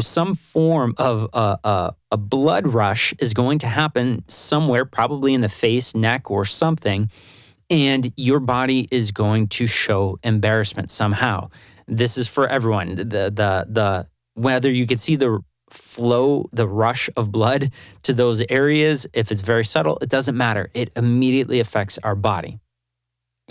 some 0.00 0.34
form 0.34 0.94
of 0.98 1.28
a, 1.32 1.58
a, 1.64 1.94
a, 2.10 2.16
blood 2.16 2.66
rush 2.66 3.14
is 3.18 3.34
going 3.34 3.58
to 3.60 3.66
happen 3.66 4.24
somewhere, 4.28 4.84
probably 4.84 5.34
in 5.34 5.40
the 5.40 5.48
face, 5.48 5.94
neck, 5.94 6.30
or 6.30 6.44
something, 6.44 7.10
and 7.70 8.12
your 8.16 8.40
body 8.40 8.88
is 8.90 9.12
going 9.12 9.48
to 9.48 9.66
show 9.66 10.18
embarrassment 10.22 10.90
somehow. 10.90 11.48
This 11.86 12.18
is 12.18 12.28
for 12.28 12.48
everyone. 12.48 12.94
The 12.94 13.04
the 13.04 13.66
the 13.68 14.06
whether 14.34 14.70
you 14.70 14.86
can 14.86 14.98
see 14.98 15.16
the 15.16 15.40
flow, 15.70 16.48
the 16.52 16.68
rush 16.68 17.08
of 17.16 17.32
blood 17.32 17.70
to 18.02 18.12
those 18.12 18.42
areas, 18.48 19.06
if 19.12 19.32
it's 19.32 19.42
very 19.42 19.64
subtle, 19.64 19.98
it 20.02 20.08
doesn't 20.08 20.36
matter. 20.36 20.70
It 20.74 20.90
immediately 20.96 21.60
affects 21.60 21.98
our 22.02 22.14
body. 22.14 22.58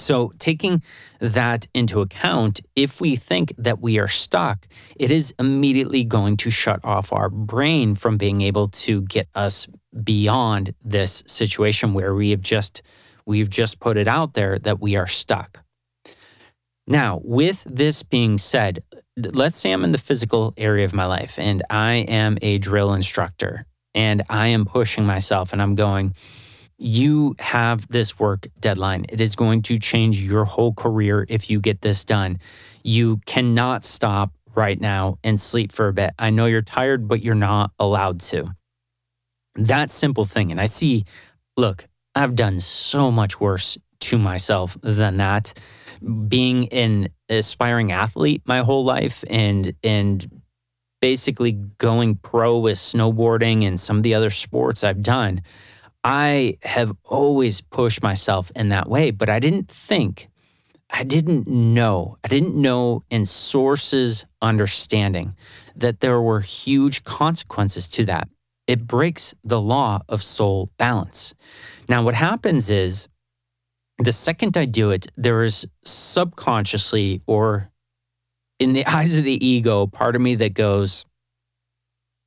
So, 0.01 0.33
taking 0.39 0.81
that 1.19 1.67
into 1.73 2.01
account, 2.01 2.61
if 2.75 2.99
we 2.99 3.15
think 3.15 3.55
that 3.57 3.79
we 3.79 3.99
are 3.99 4.07
stuck, 4.07 4.67
it 4.95 5.11
is 5.11 5.33
immediately 5.37 6.03
going 6.03 6.37
to 6.37 6.49
shut 6.49 6.79
off 6.83 7.13
our 7.13 7.29
brain 7.29 7.95
from 7.95 8.17
being 8.17 8.41
able 8.41 8.67
to 8.69 9.01
get 9.01 9.27
us 9.35 9.67
beyond 10.03 10.73
this 10.83 11.23
situation 11.27 11.93
where 11.93 12.15
we 12.15 12.31
have 12.31 12.41
just 12.41 12.81
we've 13.25 13.49
just 13.49 13.79
put 13.79 13.97
it 13.97 14.07
out 14.07 14.33
there 14.33 14.57
that 14.59 14.79
we 14.79 14.95
are 14.95 15.07
stuck. 15.07 15.63
Now, 16.87 17.21
with 17.23 17.63
this 17.65 18.03
being 18.03 18.37
said, 18.37 18.79
let's 19.15 19.57
say 19.57 19.71
I'm 19.71 19.83
in 19.83 19.91
the 19.91 19.97
physical 19.97 20.53
area 20.57 20.85
of 20.85 20.93
my 20.93 21.05
life 21.05 21.37
and 21.37 21.61
I 21.69 21.93
am 21.93 22.37
a 22.41 22.57
drill 22.57 22.93
instructor 22.93 23.65
and 23.93 24.23
I 24.29 24.47
am 24.47 24.65
pushing 24.65 25.05
myself 25.05 25.53
and 25.53 25.61
I'm 25.61 25.75
going, 25.75 26.15
you 26.81 27.35
have 27.39 27.87
this 27.89 28.17
work 28.19 28.47
deadline. 28.59 29.05
It 29.09 29.21
is 29.21 29.35
going 29.35 29.61
to 29.63 29.77
change 29.77 30.19
your 30.19 30.45
whole 30.45 30.73
career 30.73 31.25
if 31.29 31.49
you 31.49 31.59
get 31.59 31.81
this 31.81 32.03
done. 32.03 32.39
You 32.83 33.17
cannot 33.25 33.85
stop 33.85 34.31
right 34.55 34.79
now 34.79 35.17
and 35.23 35.39
sleep 35.39 35.71
for 35.71 35.87
a 35.87 35.93
bit. 35.93 36.11
I 36.17 36.31
know 36.31 36.47
you're 36.47 36.61
tired, 36.61 37.07
but 37.07 37.21
you're 37.21 37.35
not 37.35 37.71
allowed 37.79 38.21
to. 38.21 38.55
That 39.55 39.91
simple 39.91 40.25
thing. 40.25 40.51
And 40.51 40.59
I 40.59 40.65
see, 40.65 41.05
look, 41.55 41.85
I've 42.15 42.35
done 42.35 42.59
so 42.59 43.11
much 43.11 43.39
worse 43.39 43.77
to 44.01 44.17
myself 44.17 44.77
than 44.81 45.17
that. 45.17 45.53
Being 46.27 46.67
an 46.69 47.09
aspiring 47.29 47.91
athlete 47.91 48.41
my 48.45 48.59
whole 48.59 48.83
life 48.83 49.23
and 49.29 49.73
and 49.83 50.41
basically 50.99 51.51
going 51.51 52.15
pro 52.15 52.57
with 52.57 52.77
snowboarding 52.77 53.65
and 53.65 53.79
some 53.79 53.97
of 53.97 54.03
the 54.03 54.13
other 54.13 54.29
sports 54.29 54.83
I've 54.83 55.03
done 55.03 55.41
I 56.03 56.57
have 56.63 56.93
always 57.05 57.61
pushed 57.61 58.01
myself 58.01 58.51
in 58.55 58.69
that 58.69 58.89
way, 58.89 59.11
but 59.11 59.29
I 59.29 59.39
didn't 59.39 59.67
think, 59.67 60.29
I 60.89 61.03
didn't 61.03 61.47
know, 61.47 62.17
I 62.23 62.27
didn't 62.27 62.55
know 62.55 63.03
in 63.09 63.25
sources 63.25 64.25
understanding 64.41 65.35
that 65.75 65.99
there 65.99 66.19
were 66.19 66.39
huge 66.39 67.03
consequences 67.03 67.87
to 67.89 68.05
that. 68.05 68.29
It 68.65 68.87
breaks 68.87 69.35
the 69.43 69.61
law 69.61 70.01
of 70.09 70.23
soul 70.23 70.71
balance. 70.77 71.35
Now, 71.87 72.03
what 72.03 72.15
happens 72.15 72.69
is 72.71 73.07
the 73.99 74.11
second 74.11 74.57
I 74.57 74.65
do 74.65 74.89
it, 74.89 75.07
there 75.15 75.43
is 75.43 75.67
subconsciously 75.85 77.21
or 77.27 77.69
in 78.59 78.73
the 78.73 78.85
eyes 78.87 79.17
of 79.17 79.23
the 79.23 79.45
ego, 79.45 79.85
part 79.85 80.15
of 80.15 80.21
me 80.21 80.33
that 80.35 80.55
goes, 80.55 81.05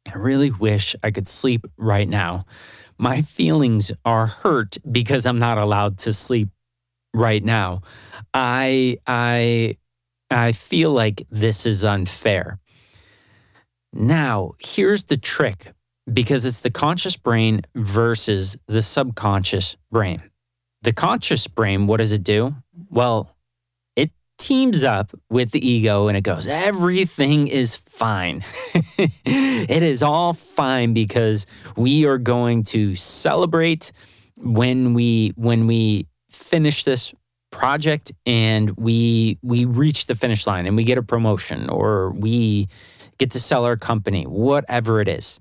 I 0.07 0.17
really 0.17 0.51
wish 0.51 0.95
I 1.03 1.11
could 1.11 1.27
sleep 1.27 1.67
right 1.77 2.09
now 2.09 2.45
my 2.99 3.23
feelings 3.23 3.93
are 4.05 4.27
hurt 4.27 4.79
because 4.91 5.27
I'm 5.27 5.39
not 5.39 5.59
allowed 5.59 5.99
to 5.99 6.13
sleep 6.13 6.49
right 7.13 7.43
now. 7.43 7.83
I 8.33 8.99
I 9.07 9.77
I 10.31 10.53
feel 10.53 10.91
like 10.91 11.27
this 11.31 11.67
is 11.67 11.85
unfair. 11.85 12.59
Now, 13.93 14.53
here's 14.59 15.05
the 15.05 15.17
trick 15.17 15.73
because 16.13 16.45
it's 16.45 16.61
the 16.61 16.71
conscious 16.71 17.17
brain 17.17 17.63
versus 17.75 18.57
the 18.67 18.83
subconscious 18.83 19.77
brain. 19.91 20.23
The 20.83 20.93
conscious 20.93 21.47
brain, 21.47 21.87
what 21.87 21.99
does 21.99 22.13
it 22.13 22.25
do? 22.25 22.55
Well, 22.91 23.34
teams 24.45 24.85
up 24.85 25.11
with 25.31 25.53
the 25.53 25.67
ego 25.67 26.07
and 26.09 26.19
it 26.19 26.21
goes, 26.21 26.47
everything 26.47 27.49
is 27.49 27.77
fine. 27.77 28.45
it 28.99 29.83
is 29.83 30.03
all 30.03 30.35
fine 30.35 30.93
because 30.93 31.47
we 31.77 32.05
are 32.05 32.19
going 32.19 32.63
to 32.65 32.95
celebrate 32.95 33.91
when 34.37 34.93
we 34.93 35.33
when 35.37 35.67
we 35.67 36.07
finish 36.31 36.85
this 36.85 37.15
project 37.51 38.13
and 38.27 38.77
we 38.77 39.39
we 39.43 39.65
reach 39.65 40.07
the 40.07 40.15
finish 40.15 40.47
line 40.47 40.67
and 40.67 40.77
we 40.77 40.85
get 40.85 40.99
a 40.99 41.03
promotion 41.03 41.71
or 41.71 42.11
we 42.11 42.69
get 43.17 43.31
to 43.31 43.41
sell 43.41 43.65
our 43.65 43.77
company, 43.77 44.25
whatever 44.25 45.01
it 45.01 45.09
is. 45.09 45.41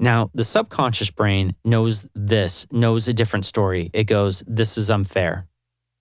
Now, 0.00 0.30
the 0.34 0.44
subconscious 0.44 1.10
brain 1.10 1.54
knows 1.64 2.06
this, 2.14 2.66
knows 2.72 3.08
a 3.08 3.12
different 3.12 3.44
story. 3.44 3.90
It 3.92 4.04
goes, 4.04 4.44
This 4.46 4.78
is 4.78 4.90
unfair. 4.90 5.47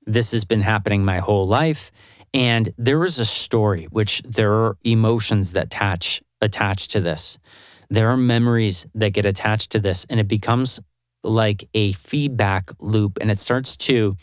This 0.08 0.32
has 0.32 0.46
been 0.46 0.62
happening 0.62 1.04
my 1.04 1.20
whole 1.20 1.48
life. 1.48 1.92
And 2.34 2.70
there 2.78 3.04
is 3.04 3.20
a 3.20 3.26
story, 3.26 3.88
which 3.92 4.22
there 4.24 4.54
are 4.54 4.78
emotions 4.84 5.52
that 5.54 5.66
attach 5.66 6.22
attached 6.42 6.92
to 6.92 7.02
this. 7.02 7.38
There 7.90 8.10
are 8.10 8.18
memories 8.18 8.86
that 8.96 9.14
get 9.14 9.26
attached 9.26 9.72
to 9.72 9.80
this, 9.80 10.06
and 10.10 10.20
it 10.20 10.28
becomes 10.28 10.80
like 11.24 11.68
a 11.74 11.94
feedback 11.94 12.72
loop, 12.80 13.18
and 13.20 13.32
it 13.32 13.40
starts 13.40 13.76
to 13.78 14.16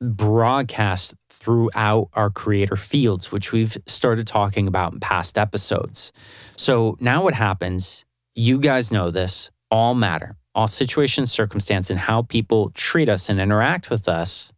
broadcast 0.00 1.14
throughout 1.30 2.08
our 2.14 2.30
creator 2.30 2.76
fields, 2.76 3.30
which 3.30 3.52
we've 3.52 3.76
started 3.86 4.26
talking 4.26 4.66
about 4.66 4.92
in 4.92 5.00
past 5.00 5.38
episodes. 5.38 6.12
So 6.56 6.96
now 7.00 7.22
what 7.22 7.34
happens, 7.34 8.04
you 8.34 8.58
guys 8.58 8.90
know 8.90 9.10
this, 9.10 9.50
all 9.70 9.94
matter, 9.94 10.36
all 10.54 10.68
situations, 10.68 11.30
circumstance, 11.30 11.90
and 11.90 12.00
how 12.00 12.22
people 12.22 12.70
treat 12.70 13.08
us 13.08 13.28
and 13.28 13.40
interact 13.40 13.88
with 13.88 14.08
us 14.08 14.52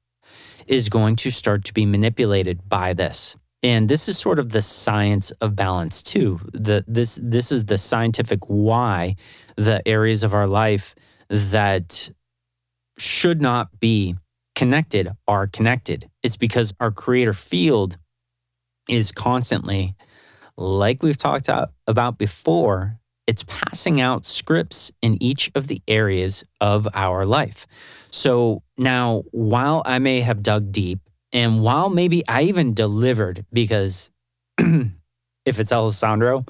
is 0.66 0.88
going 0.88 1.16
to 1.16 1.31
start 1.31 1.64
to 1.64 1.75
be 1.75 1.87
manipulated 1.87 2.68
by 2.68 2.92
this. 2.92 3.37
And 3.62 3.88
this 3.88 4.09
is 4.09 4.18
sort 4.18 4.38
of 4.38 4.51
the 4.51 4.61
science 4.61 5.31
of 5.33 5.55
balance 5.55 6.03
too. 6.03 6.40
The, 6.53 6.85
this 6.88 7.20
this 7.22 7.53
is 7.53 7.66
the 7.66 7.79
scientific 7.79 8.40
why 8.46 9.14
the 9.57 9.87
areas 9.87 10.25
of 10.25 10.35
our 10.35 10.48
life 10.48 10.94
that 11.29 12.11
should 12.98 13.40
not 13.40 13.79
be 13.79 14.16
connected 14.57 15.11
are 15.29 15.46
connected. 15.46 16.11
It's 16.22 16.37
because 16.37 16.72
our 16.81 16.90
creator 16.90 17.33
field 17.33 17.98
is 18.88 19.12
constantly, 19.12 19.94
like 20.57 21.03
we've 21.03 21.16
talked 21.16 21.48
about 21.87 22.18
before, 22.18 22.98
it's 23.26 23.44
passing 23.44 24.00
out 24.00 24.24
scripts 24.24 24.92
in 25.00 25.22
each 25.22 25.50
of 25.54 25.68
the 25.68 25.82
areas 25.87 26.44
of 26.61 26.88
our 26.94 27.24
life. 27.24 27.66
So 28.11 28.62
now, 28.76 29.22
while 29.30 29.82
I 29.87 29.98
may 29.98 30.20
have 30.20 30.42
dug 30.42 30.72
deep, 30.72 31.00
and 31.32 31.62
while 31.62 31.88
maybe 31.88 32.26
I 32.28 32.42
even 32.42 32.74
delivered, 32.74 33.46
because 33.52 34.11
if 34.58 34.90
it's 35.46 35.72
Alessandro, 35.72 36.44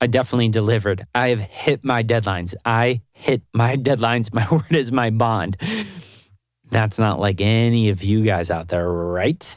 I 0.00 0.06
definitely 0.06 0.48
delivered. 0.48 1.04
I 1.14 1.28
have 1.28 1.40
hit 1.40 1.84
my 1.84 2.02
deadlines. 2.02 2.54
I 2.64 3.02
hit 3.12 3.42
my 3.52 3.76
deadlines. 3.88 4.32
My 4.32 4.46
word 4.50 4.72
is 4.72 4.92
my 4.92 5.10
bond. 5.10 5.56
That's 6.70 6.98
not 6.98 7.20
like 7.20 7.40
any 7.40 7.90
of 7.90 8.02
you 8.02 8.22
guys 8.22 8.50
out 8.50 8.68
there, 8.68 8.88
right? 8.88 9.56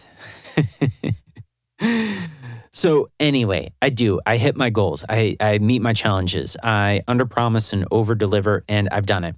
So 2.76 3.10
anyway, 3.22 3.74
I 3.82 3.90
do. 3.90 4.20
I 4.26 4.36
hit 4.36 4.58
my 4.58 4.70
goals. 4.70 5.06
I, 5.08 5.38
I 5.40 5.60
meet 5.60 5.82
my 5.82 5.94
challenges. 5.94 6.58
I 6.62 7.04
underpromise 7.08 7.72
and 7.72 7.90
overdeliver, 7.90 8.64
and 8.68 8.90
I've 8.92 9.06
done 9.06 9.24
it. 9.24 9.36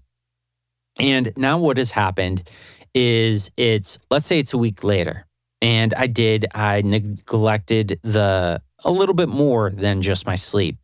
And 0.97 1.31
now 1.37 1.59
what 1.59 1.77
has 1.77 1.91
happened 1.91 2.49
is 2.95 3.51
it's 3.55 3.99
let's 4.09 4.25
say 4.25 4.39
it's 4.39 4.53
a 4.53 4.57
week 4.57 4.83
later, 4.83 5.27
and 5.61 5.93
I 5.93 6.07
did 6.07 6.47
I 6.55 6.81
neglected 6.81 7.99
the 8.01 8.59
a 8.83 8.89
little 8.91 9.13
bit 9.13 9.29
more 9.29 9.69
than 9.69 10.01
just 10.01 10.25
my 10.25 10.33
sleep. 10.33 10.77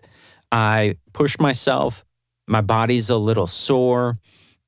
I 0.51 0.97
pushed 1.11 1.39
myself. 1.41 2.05
My 2.47 2.61
body's 2.61 3.09
a 3.09 3.17
little 3.17 3.47
sore. 3.47 4.19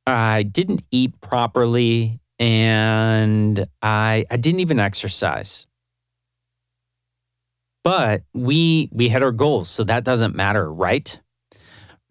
I 0.07 0.41
didn't 0.41 0.83
eat 0.89 1.21
properly, 1.21 2.19
and 2.39 3.67
I 3.83 4.25
I 4.31 4.37
didn't 4.37 4.61
even 4.61 4.79
exercise 4.79 5.67
but 7.85 8.23
we 8.33 8.89
we 8.91 9.09
had 9.09 9.21
our 9.21 9.31
goals 9.31 9.69
so 9.69 9.83
that 9.83 10.03
doesn't 10.03 10.35
matter 10.35 10.73
right? 10.73 11.19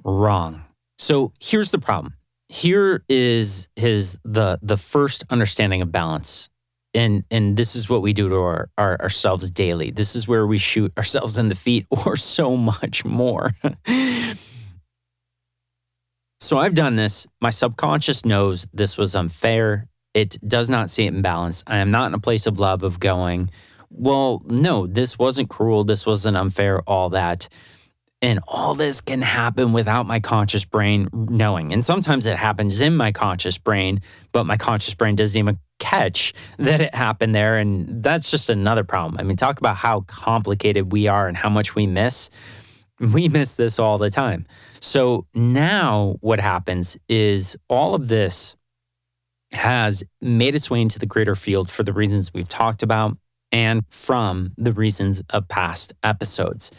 Wrong. 0.05 0.63
So 0.99 1.33
here's 1.41 1.73
the 1.73 1.81
problem. 1.81 2.15
Here 2.49 3.03
is 3.09 3.69
his 3.75 4.17
the 4.25 4.61
the 4.63 4.77
first 4.77 5.25
understanding 5.31 5.83
of 5.83 5.91
balance. 5.91 6.49
And 6.95 7.25
and 7.29 7.57
this 7.57 7.75
is 7.75 7.91
what 7.91 8.03
we 8.03 8.13
do 8.13 8.29
to 8.29 8.37
our, 8.37 8.71
our, 8.79 9.03
ourselves 9.03 9.51
daily. 9.51 9.91
This 9.91 10.15
is 10.15 10.29
where 10.29 10.47
we 10.47 10.59
shoot 10.59 10.93
ourselves 10.97 11.39
in 11.39 11.49
the 11.49 11.57
feet 11.57 11.87
or 12.07 12.17
so 12.17 12.57
much 12.57 13.05
more. 13.05 13.51
So 16.41 16.59
i've 16.59 16.75
done 16.75 16.97
this. 16.97 17.27
My 17.41 17.49
subconscious 17.49 18.27
knows 18.27 18.69
this 18.75 18.99
was 18.99 19.17
unfair. 19.17 19.87
It 20.13 20.37
does 20.47 20.69
not 20.69 20.91
see 20.91 21.07
it 21.07 21.15
in 21.15 21.23
balance. 21.23 21.65
I 21.67 21.79
am 21.79 21.91
not 21.91 22.09
in 22.09 22.15
a 22.15 22.19
place 22.19 22.47
of 22.47 22.59
love 22.59 22.83
of 22.83 23.01
going 23.01 23.49
well, 23.97 24.43
no, 24.47 24.87
this 24.87 25.19
wasn't 25.19 25.49
cruel. 25.49 25.85
This 25.85 26.07
wasn't 26.07 26.37
unfair, 26.37 26.81
all 26.83 27.11
that. 27.11 27.49
And 28.21 28.41
all 28.49 28.75
this 28.75 29.01
can 29.01 29.21
happen 29.21 29.73
without 29.73 30.07
my 30.07 30.19
conscious 30.19 30.65
brain 30.65 31.09
knowing. 31.13 31.73
And 31.73 31.85
sometimes 31.85 32.27
it 32.27 32.37
happens 32.37 32.81
in 32.81 32.97
my 32.97 33.13
conscious 33.13 33.59
brain, 33.59 34.01
but 34.33 34.45
my 34.45 34.57
conscious 34.57 34.95
brain 34.95 35.15
doesn't 35.15 35.39
even 35.39 35.59
catch 35.79 36.33
that 36.59 36.81
it 36.81 36.95
happened 36.95 37.35
there. 37.35 37.59
And 37.59 38.03
that's 38.03 38.31
just 38.31 38.51
another 38.51 38.85
problem. 38.85 39.21
I 39.21 39.25
mean, 39.25 39.37
talk 39.37 39.59
about 39.59 39.77
how 39.77 40.01
complicated 40.03 40.91
we 40.91 41.07
are 41.07 41.29
and 41.29 41.37
how 41.37 41.51
much 41.51 41.75
we 41.75 41.87
miss. 41.87 42.31
We 42.99 43.29
miss 43.29 43.57
this 43.57 43.79
all 43.79 43.99
the 43.99 44.09
time. 44.09 44.47
So 44.81 45.27
now 45.35 46.17
what 46.21 46.41
happens 46.41 46.97
is 47.09 47.57
all 47.69 47.95
of 47.95 48.09
this 48.09 48.57
has 49.53 50.05
made 50.21 50.55
its 50.55 50.71
way 50.71 50.81
into 50.81 50.99
the 50.99 51.07
creator 51.07 51.35
field 51.35 51.71
for 51.71 51.83
the 51.83 51.93
reasons 51.93 52.33
we've 52.33 52.49
talked 52.49 52.83
about 52.83 53.17
and 53.55 53.85
from 53.89 54.53
the 54.59 54.73
reasons 54.73 55.23
of 55.31 55.47
past 55.47 55.93
episodes. 56.03 56.73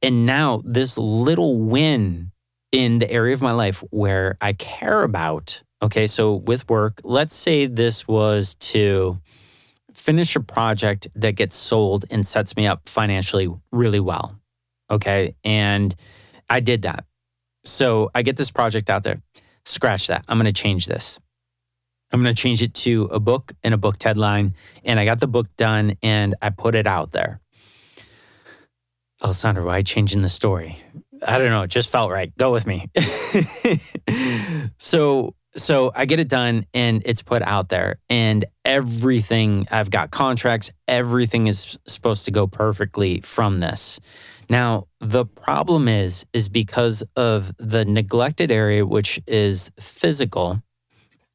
And 0.00 0.24
now, 0.24 0.62
this 0.64 0.96
little 0.96 1.58
win 1.58 2.30
in 2.70 3.00
the 3.00 3.10
area 3.10 3.34
of 3.34 3.42
my 3.42 3.50
life 3.50 3.82
where 3.90 4.38
I 4.40 4.52
care 4.52 5.02
about, 5.02 5.62
okay, 5.82 6.06
so 6.06 6.34
with 6.34 6.70
work, 6.70 7.00
let's 7.02 7.34
say 7.34 7.66
this 7.66 8.06
was 8.06 8.54
to 8.72 9.20
finish 9.92 10.36
a 10.36 10.40
project 10.40 11.08
that 11.16 11.32
gets 11.32 11.56
sold 11.56 12.04
and 12.08 12.24
sets 12.24 12.56
me 12.56 12.68
up 12.68 12.88
financially 12.88 13.48
really 13.72 14.00
well, 14.00 14.38
okay, 14.90 15.34
and 15.42 15.92
I 16.48 16.60
did 16.60 16.82
that. 16.82 17.04
So 17.64 18.10
I 18.14 18.22
get 18.22 18.36
this 18.36 18.52
project 18.52 18.90
out 18.90 19.02
there. 19.02 19.20
Scratch 19.64 20.06
that. 20.06 20.24
I'm 20.28 20.38
going 20.38 20.46
to 20.46 20.52
change 20.52 20.86
this. 20.86 21.18
I'm 22.12 22.22
going 22.22 22.34
to 22.34 22.40
change 22.40 22.62
it 22.62 22.74
to 22.74 23.04
a 23.04 23.18
book 23.18 23.52
and 23.64 23.72
a 23.72 23.78
book 23.78 24.02
headline. 24.02 24.54
And 24.84 25.00
I 25.00 25.04
got 25.04 25.20
the 25.20 25.26
book 25.26 25.48
done 25.56 25.96
and 26.02 26.34
I 26.42 26.50
put 26.50 26.74
it 26.74 26.86
out 26.86 27.12
there. 27.12 27.40
Alessandro, 29.22 29.64
why 29.64 29.82
changing 29.82 30.22
the 30.22 30.28
story? 30.28 30.78
I 31.26 31.38
don't 31.38 31.50
know. 31.50 31.62
It 31.62 31.70
just 31.70 31.88
felt 31.88 32.10
right. 32.10 32.36
Go 32.36 32.52
with 32.52 32.66
me. 32.66 32.90
so, 34.78 35.34
so 35.56 35.92
I 35.94 36.04
get 36.04 36.18
it 36.18 36.28
done 36.28 36.66
and 36.74 37.02
it's 37.04 37.22
put 37.22 37.42
out 37.42 37.68
there 37.68 38.00
and 38.10 38.44
everything 38.64 39.68
I've 39.70 39.90
got 39.90 40.10
contracts, 40.10 40.72
everything 40.88 41.46
is 41.46 41.78
supposed 41.86 42.24
to 42.24 42.30
go 42.30 42.46
perfectly 42.46 43.20
from 43.20 43.60
this. 43.60 44.00
Now, 44.50 44.88
the 45.00 45.24
problem 45.24 45.88
is 45.88 46.26
is 46.32 46.48
because 46.48 47.02
of 47.16 47.56
the 47.58 47.84
neglected 47.84 48.50
area 48.50 48.84
which 48.84 49.20
is 49.26 49.70
physical 49.78 50.62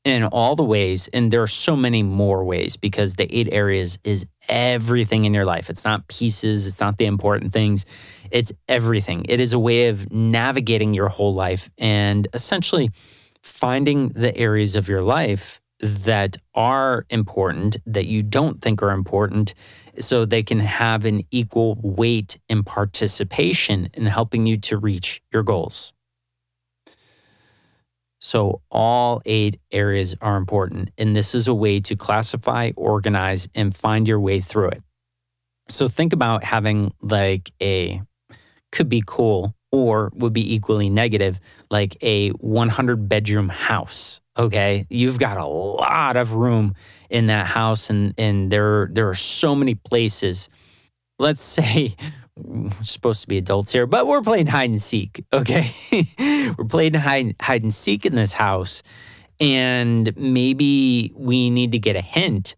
in 0.08 0.24
all 0.24 0.56
the 0.56 0.64
ways. 0.64 1.08
And 1.10 1.32
there 1.32 1.42
are 1.42 1.48
so 1.48 1.76
many 1.76 2.02
more 2.04 2.44
ways 2.44 2.78
because 2.78 3.16
the 3.16 3.28
eight 3.36 3.50
areas 3.52 4.00
is 4.04 4.26
everything 4.48 5.26
in 5.26 5.34
your 5.34 5.46
life. 5.46 5.70
It's 5.70 5.86
not 5.86 6.08
pieces, 6.08 6.66
it's 6.66 6.80
not 6.80 6.98
the 6.98 7.06
important 7.06 7.52
things, 7.54 7.86
it's 8.32 8.54
everything. 8.68 9.26
It 9.30 9.40
is 9.40 9.54
a 9.54 9.60
way 9.60 9.90
of 9.90 10.12
navigating 10.12 10.94
your 10.94 11.10
whole 11.10 11.34
life 11.34 11.70
and 11.78 12.28
essentially 12.34 12.92
finding 13.44 14.10
the 14.10 14.36
areas 14.36 14.76
of 14.76 14.88
your 14.88 15.02
life 15.02 15.62
that 15.80 16.38
are 16.56 17.06
important 17.10 17.78
that 17.86 18.06
you 18.06 18.24
don't 18.24 18.62
think 18.62 18.82
are 18.82 18.92
important 18.92 19.54
so 20.00 20.26
they 20.26 20.44
can 20.44 20.60
have 20.60 21.06
an 21.06 21.24
equal 21.30 21.78
weight 21.82 22.40
and 22.50 22.66
participation 22.66 23.90
in 23.94 24.06
helping 24.06 24.48
you 24.48 24.58
to 24.58 24.78
reach 24.78 25.22
your 25.32 25.44
goals. 25.44 25.94
So, 28.28 28.62
all 28.70 29.22
eight 29.26 29.58
areas 29.72 30.14
are 30.20 30.36
important, 30.36 30.92
and 30.98 31.16
this 31.16 31.34
is 31.34 31.48
a 31.48 31.54
way 31.54 31.80
to 31.80 31.96
classify, 31.96 32.72
organize, 32.76 33.48
and 33.56 33.74
find 33.74 34.06
your 34.06 34.20
way 34.20 34.42
through 34.42 34.72
it. 34.72 34.84
So, 35.70 35.88
think 35.88 36.12
about 36.12 36.44
having 36.44 36.92
like 37.02 37.54
a 37.62 38.02
could 38.74 38.90
be 38.90 39.02
cool 39.08 39.56
or 39.72 40.12
would 40.14 40.34
be 40.34 40.56
equally 40.56 40.90
negative, 40.90 41.40
like 41.72 41.96
a 42.02 42.32
100 42.32 43.08
bedroom 43.08 43.48
house. 43.48 44.20
Okay. 44.38 44.86
You've 44.90 45.20
got 45.20 45.38
a 45.38 45.46
lot 45.46 46.18
of 46.18 46.34
room 46.34 46.76
in 47.10 47.28
that 47.28 47.46
house, 47.46 47.90
and, 47.90 48.14
and 48.18 48.52
there, 48.52 48.90
there 48.92 49.08
are 49.08 49.16
so 49.16 49.56
many 49.56 49.76
places. 49.76 50.50
Let's 51.18 51.42
say 51.60 51.96
we're 52.38 52.72
supposed 52.84 53.22
to 53.22 53.28
be 53.28 53.38
adults 53.38 53.72
here, 53.72 53.86
but 53.86 54.08
we're 54.08 54.22
playing 54.22 54.48
hide 54.48 54.70
and 54.70 54.82
seek. 54.82 55.24
Okay. 55.34 55.70
we're 56.58 56.66
playing 56.66 56.94
hide, 56.94 57.36
hide 57.40 57.64
and 57.64 57.74
seek 57.74 58.06
in 58.06 58.16
this 58.16 58.34
house. 58.34 58.84
And 59.40 60.16
maybe 60.18 61.12
we 61.16 61.50
need 61.50 61.72
to 61.74 61.80
get 61.80 61.96
a 61.96 62.02
hint. 62.02 62.56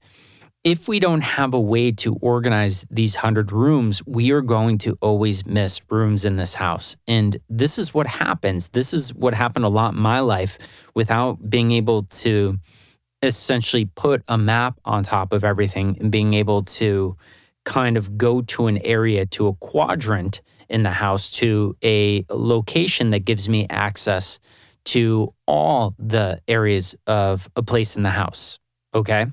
If 0.63 0.87
we 0.87 0.99
don't 0.99 1.21
have 1.21 1.53
a 1.53 1.59
way 1.59 1.91
to 1.93 2.15
organize 2.15 2.85
these 2.91 3.15
100 3.15 3.51
rooms, 3.51 4.05
we 4.05 4.31
are 4.31 4.41
going 4.41 4.77
to 4.79 4.97
always 5.01 5.45
miss 5.45 5.81
rooms 5.89 6.25
in 6.25 6.35
this 6.35 6.55
house. 6.55 6.97
And 7.07 7.37
this 7.49 7.77
is 7.79 7.93
what 7.93 8.07
happens. 8.07 8.69
This 8.69 8.93
is 8.93 9.13
what 9.13 9.33
happened 9.33 9.65
a 9.65 9.69
lot 9.69 9.93
in 9.93 9.99
my 9.99 10.19
life 10.19 10.57
without 10.93 11.49
being 11.49 11.71
able 11.71 12.03
to 12.03 12.57
essentially 13.21 13.85
put 13.85 14.23
a 14.27 14.37
map 14.37 14.79
on 14.85 15.03
top 15.03 15.33
of 15.33 15.43
everything 15.43 15.97
and 15.99 16.11
being 16.11 16.33
able 16.33 16.63
to 16.63 17.17
kind 17.69 17.97
of 17.97 18.17
go 18.17 18.41
to 18.41 18.65
an 18.65 18.79
area, 18.79 19.27
to 19.27 19.47
a 19.47 19.53
quadrant 19.53 20.41
in 20.67 20.81
the 20.81 20.89
house, 20.89 21.29
to 21.29 21.77
a 21.83 22.25
location 22.31 23.11
that 23.11 23.25
gives 23.25 23.47
me 23.47 23.67
access 23.69 24.39
to 24.85 25.31
all 25.45 25.93
the 25.99 26.41
areas 26.47 26.95
of 27.05 27.47
a 27.55 27.61
place 27.61 27.95
in 27.95 28.01
the 28.01 28.09
house. 28.09 28.57
Okay. 28.95 29.27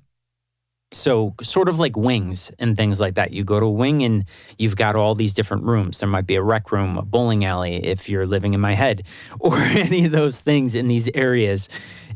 So, 0.93 1.35
sort 1.43 1.69
of 1.69 1.79
like 1.79 1.97
wings 1.97 2.53
and 2.59 2.77
things 2.77 3.01
like 3.01 3.15
that. 3.15 3.33
You 3.33 3.43
go 3.43 3.59
to 3.59 3.67
a 3.67 3.71
wing 3.71 4.03
and 4.03 4.25
you've 4.59 4.77
got 4.77 4.97
all 4.97 5.15
these 5.15 5.33
different 5.33 5.65
rooms. 5.65 5.99
There 5.99 6.09
might 6.09 6.27
be 6.27 6.37
a 6.37 6.43
rec 6.43 6.71
room, 6.71 6.99
a 6.99 7.03
bowling 7.03 7.45
alley, 7.45 7.77
if 7.85 8.09
you're 8.09 8.27
living 8.27 8.53
in 8.53 8.61
my 8.61 8.75
head, 8.75 9.03
or 9.41 9.57
any 9.57 10.05
of 10.05 10.13
those 10.13 10.43
things 10.43 10.75
in 10.75 10.89
these 10.89 11.09
areas. 11.15 11.69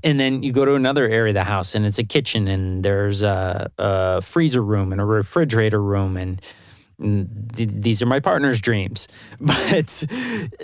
And 0.02 0.18
then 0.18 0.42
you 0.42 0.52
go 0.52 0.64
to 0.64 0.74
another 0.74 1.08
area 1.08 1.30
of 1.30 1.34
the 1.34 1.44
house 1.44 1.74
and 1.74 1.84
it's 1.86 1.98
a 1.98 2.04
kitchen 2.04 2.48
and 2.48 2.82
there's 2.82 3.22
a, 3.22 3.70
a 3.78 4.20
freezer 4.22 4.62
room 4.62 4.92
and 4.92 5.00
a 5.00 5.04
refrigerator 5.04 5.82
room 5.82 6.16
and 6.16 6.40
these 7.00 8.02
are 8.02 8.06
my 8.06 8.20
partner's 8.20 8.60
dreams. 8.60 9.08
But 9.40 10.04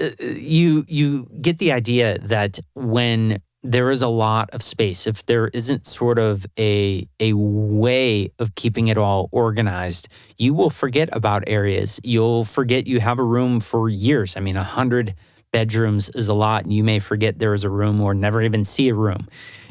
uh, 0.00 0.10
you 0.20 0.84
you 0.86 1.28
get 1.40 1.58
the 1.58 1.72
idea 1.72 2.18
that 2.18 2.58
when 2.74 3.40
there 3.62 3.90
is 3.90 4.02
a 4.02 4.08
lot 4.08 4.48
of 4.50 4.62
space 4.62 5.06
if 5.06 5.26
there 5.26 5.48
isn't 5.48 5.86
sort 5.86 6.18
of 6.18 6.46
a 6.58 7.08
a 7.18 7.32
way 7.32 8.30
of 8.38 8.54
keeping 8.54 8.88
it 8.88 8.96
all 8.98 9.28
organized 9.32 10.08
you 10.38 10.54
will 10.54 10.70
forget 10.70 11.08
about 11.12 11.42
areas. 11.46 12.00
You'll 12.04 12.44
forget 12.44 12.86
you 12.86 13.00
have 13.00 13.18
a 13.18 13.24
room 13.24 13.60
for 13.60 13.88
years. 13.88 14.36
I 14.36 14.40
mean 14.40 14.56
a 14.56 14.62
hundred 14.62 15.14
bedrooms 15.52 16.10
is 16.10 16.28
a 16.28 16.34
lot 16.34 16.64
and 16.64 16.72
you 16.72 16.84
may 16.84 16.98
forget 16.98 17.38
there 17.38 17.54
is 17.54 17.64
a 17.64 17.70
room 17.70 18.00
or 18.00 18.14
never 18.14 18.42
even 18.42 18.64
see 18.64 18.88
a 18.88 18.94
room. 18.94 19.28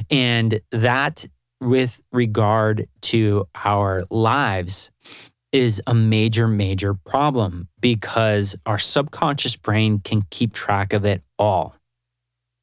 And 0.09 0.61
that, 0.71 1.25
with 1.61 2.01
regard 2.11 2.87
to 3.03 3.47
our 3.63 4.03
lives, 4.09 4.91
is 5.51 5.81
a 5.87 5.93
major, 5.93 6.47
major 6.47 6.93
problem 6.93 7.69
because 7.79 8.57
our 8.65 8.77
subconscious 8.77 9.55
brain 9.55 9.99
can 9.99 10.23
keep 10.29 10.53
track 10.53 10.91
of 10.91 11.05
it 11.05 11.23
all. 11.39 11.75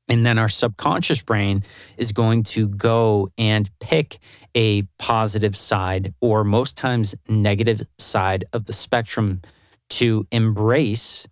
And 0.08 0.26
then 0.26 0.36
our 0.36 0.48
subconscious 0.48 1.22
brain 1.22 1.62
is 1.96 2.12
going 2.12 2.42
to 2.42 2.68
go 2.68 3.30
and 3.38 3.70
pick 3.80 4.18
a 4.54 4.82
positive 4.98 5.56
side 5.56 6.12
or 6.20 6.44
most 6.44 6.76
times 6.76 7.14
negative 7.28 7.86
side 7.98 8.44
of 8.52 8.66
the 8.66 8.74
spectrum 8.74 9.40
to 9.88 10.26
embrace, 10.30 11.26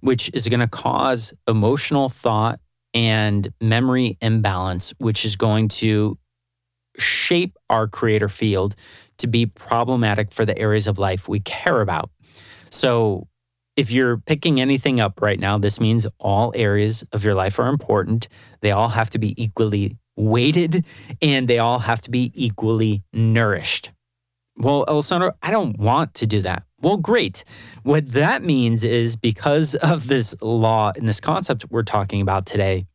which 0.00 0.30
is 0.32 0.48
going 0.48 0.60
to 0.60 0.68
cause 0.68 1.34
emotional 1.46 2.08
thought 2.08 2.60
and 2.94 3.48
memory 3.60 4.16
imbalance, 4.20 4.94
which 4.98 5.24
is 5.24 5.36
going 5.36 5.68
to 5.68 6.18
shape 6.98 7.56
our 7.68 7.86
creator 7.86 8.28
field 8.28 8.74
to 9.18 9.26
be 9.26 9.46
problematic 9.46 10.32
for 10.32 10.44
the 10.44 10.56
areas 10.58 10.86
of 10.86 10.98
life 10.98 11.28
we 11.28 11.40
care 11.40 11.80
about. 11.80 12.10
So, 12.70 13.28
if 13.76 13.90
you're 13.90 14.16
picking 14.16 14.58
anything 14.58 15.00
up 15.00 15.20
right 15.20 15.38
now, 15.38 15.58
this 15.58 15.80
means 15.80 16.06
all 16.18 16.50
areas 16.56 17.04
of 17.12 17.24
your 17.24 17.34
life 17.34 17.58
are 17.58 17.68
important. 17.68 18.26
They 18.62 18.70
all 18.70 18.88
have 18.88 19.10
to 19.10 19.18
be 19.18 19.40
equally 19.42 19.98
weighted 20.16 20.86
and 21.20 21.46
they 21.46 21.58
all 21.58 21.80
have 21.80 22.00
to 22.02 22.10
be 22.10 22.32
equally 22.34 23.02
nourished. 23.12 23.90
Well, 24.56 24.84
Alessandro, 24.88 25.32
I 25.42 25.50
don't 25.50 25.78
want 25.78 26.14
to 26.14 26.26
do 26.26 26.40
that. 26.42 26.64
Well, 26.80 26.96
great. 26.96 27.44
What 27.82 28.12
that 28.12 28.42
means 28.42 28.84
is 28.84 29.16
because 29.16 29.74
of 29.74 30.08
this 30.08 30.34
law 30.40 30.92
and 30.96 31.08
this 31.08 31.20
concept 31.20 31.66
we're 31.70 31.82
talking 31.82 32.20
about 32.20 32.46
today, 32.46 32.86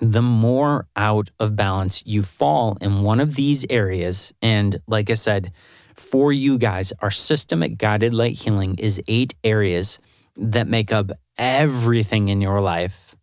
the 0.00 0.22
more 0.22 0.88
out 0.96 1.30
of 1.38 1.54
balance 1.54 2.02
you 2.04 2.24
fall 2.24 2.76
in 2.80 3.02
one 3.02 3.20
of 3.20 3.36
these 3.36 3.64
areas, 3.70 4.32
and 4.42 4.80
like 4.88 5.10
I 5.10 5.14
said, 5.14 5.52
for 5.94 6.32
you 6.32 6.58
guys, 6.58 6.92
our 7.00 7.10
systemic 7.10 7.78
guided 7.78 8.12
light 8.12 8.40
healing 8.40 8.76
is 8.78 9.00
eight 9.06 9.34
areas 9.44 10.00
that 10.36 10.66
make 10.66 10.92
up 10.92 11.12
everything 11.38 12.28
in 12.28 12.40
your 12.40 12.60
life. 12.60 13.14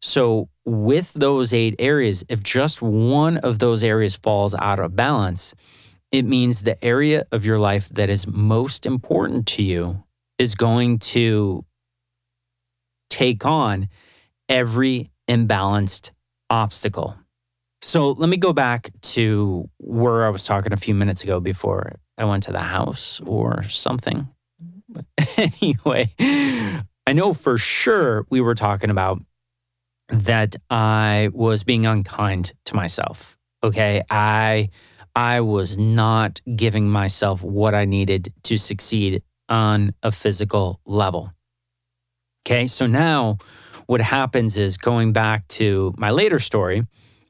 So, 0.00 0.50
with 0.66 1.14
those 1.14 1.54
eight 1.54 1.76
areas, 1.78 2.24
if 2.28 2.42
just 2.42 2.82
one 2.82 3.38
of 3.38 3.58
those 3.58 3.82
areas 3.82 4.16
falls 4.16 4.54
out 4.54 4.80
of 4.80 4.94
balance, 4.94 5.54
it 6.14 6.24
means 6.24 6.62
the 6.62 6.82
area 6.82 7.26
of 7.32 7.44
your 7.44 7.58
life 7.58 7.88
that 7.88 8.08
is 8.08 8.24
most 8.24 8.86
important 8.86 9.48
to 9.48 9.64
you 9.64 10.04
is 10.38 10.54
going 10.54 11.00
to 11.00 11.64
take 13.10 13.44
on 13.44 13.88
every 14.48 15.10
imbalanced 15.28 16.12
obstacle. 16.48 17.16
So 17.82 18.12
let 18.12 18.28
me 18.28 18.36
go 18.36 18.52
back 18.52 18.90
to 19.14 19.68
where 19.78 20.24
I 20.24 20.28
was 20.28 20.44
talking 20.44 20.72
a 20.72 20.76
few 20.76 20.94
minutes 20.94 21.24
ago 21.24 21.40
before 21.40 21.96
I 22.16 22.24
went 22.26 22.44
to 22.44 22.52
the 22.52 22.60
house 22.60 23.20
or 23.26 23.64
something. 23.64 24.28
But 24.88 25.06
anyway, 25.36 26.10
I 26.20 27.12
know 27.12 27.34
for 27.34 27.58
sure 27.58 28.24
we 28.30 28.40
were 28.40 28.54
talking 28.54 28.90
about 28.90 29.20
that 30.10 30.54
I 30.70 31.30
was 31.32 31.64
being 31.64 31.86
unkind 31.86 32.52
to 32.66 32.76
myself. 32.76 33.36
Okay. 33.64 34.00
I 34.10 34.68
I 35.14 35.40
was 35.40 35.78
not 35.78 36.40
giving 36.56 36.88
myself 36.88 37.42
what 37.42 37.74
I 37.74 37.84
needed 37.84 38.32
to 38.44 38.58
succeed 38.58 39.22
on 39.48 39.94
a 40.02 40.10
physical 40.10 40.80
level. 40.84 41.32
Okay. 42.46 42.66
So 42.66 42.86
now 42.86 43.38
what 43.86 44.00
happens 44.00 44.58
is 44.58 44.76
going 44.78 45.12
back 45.12 45.46
to 45.48 45.94
my 45.96 46.10
later 46.10 46.38
story 46.38 46.86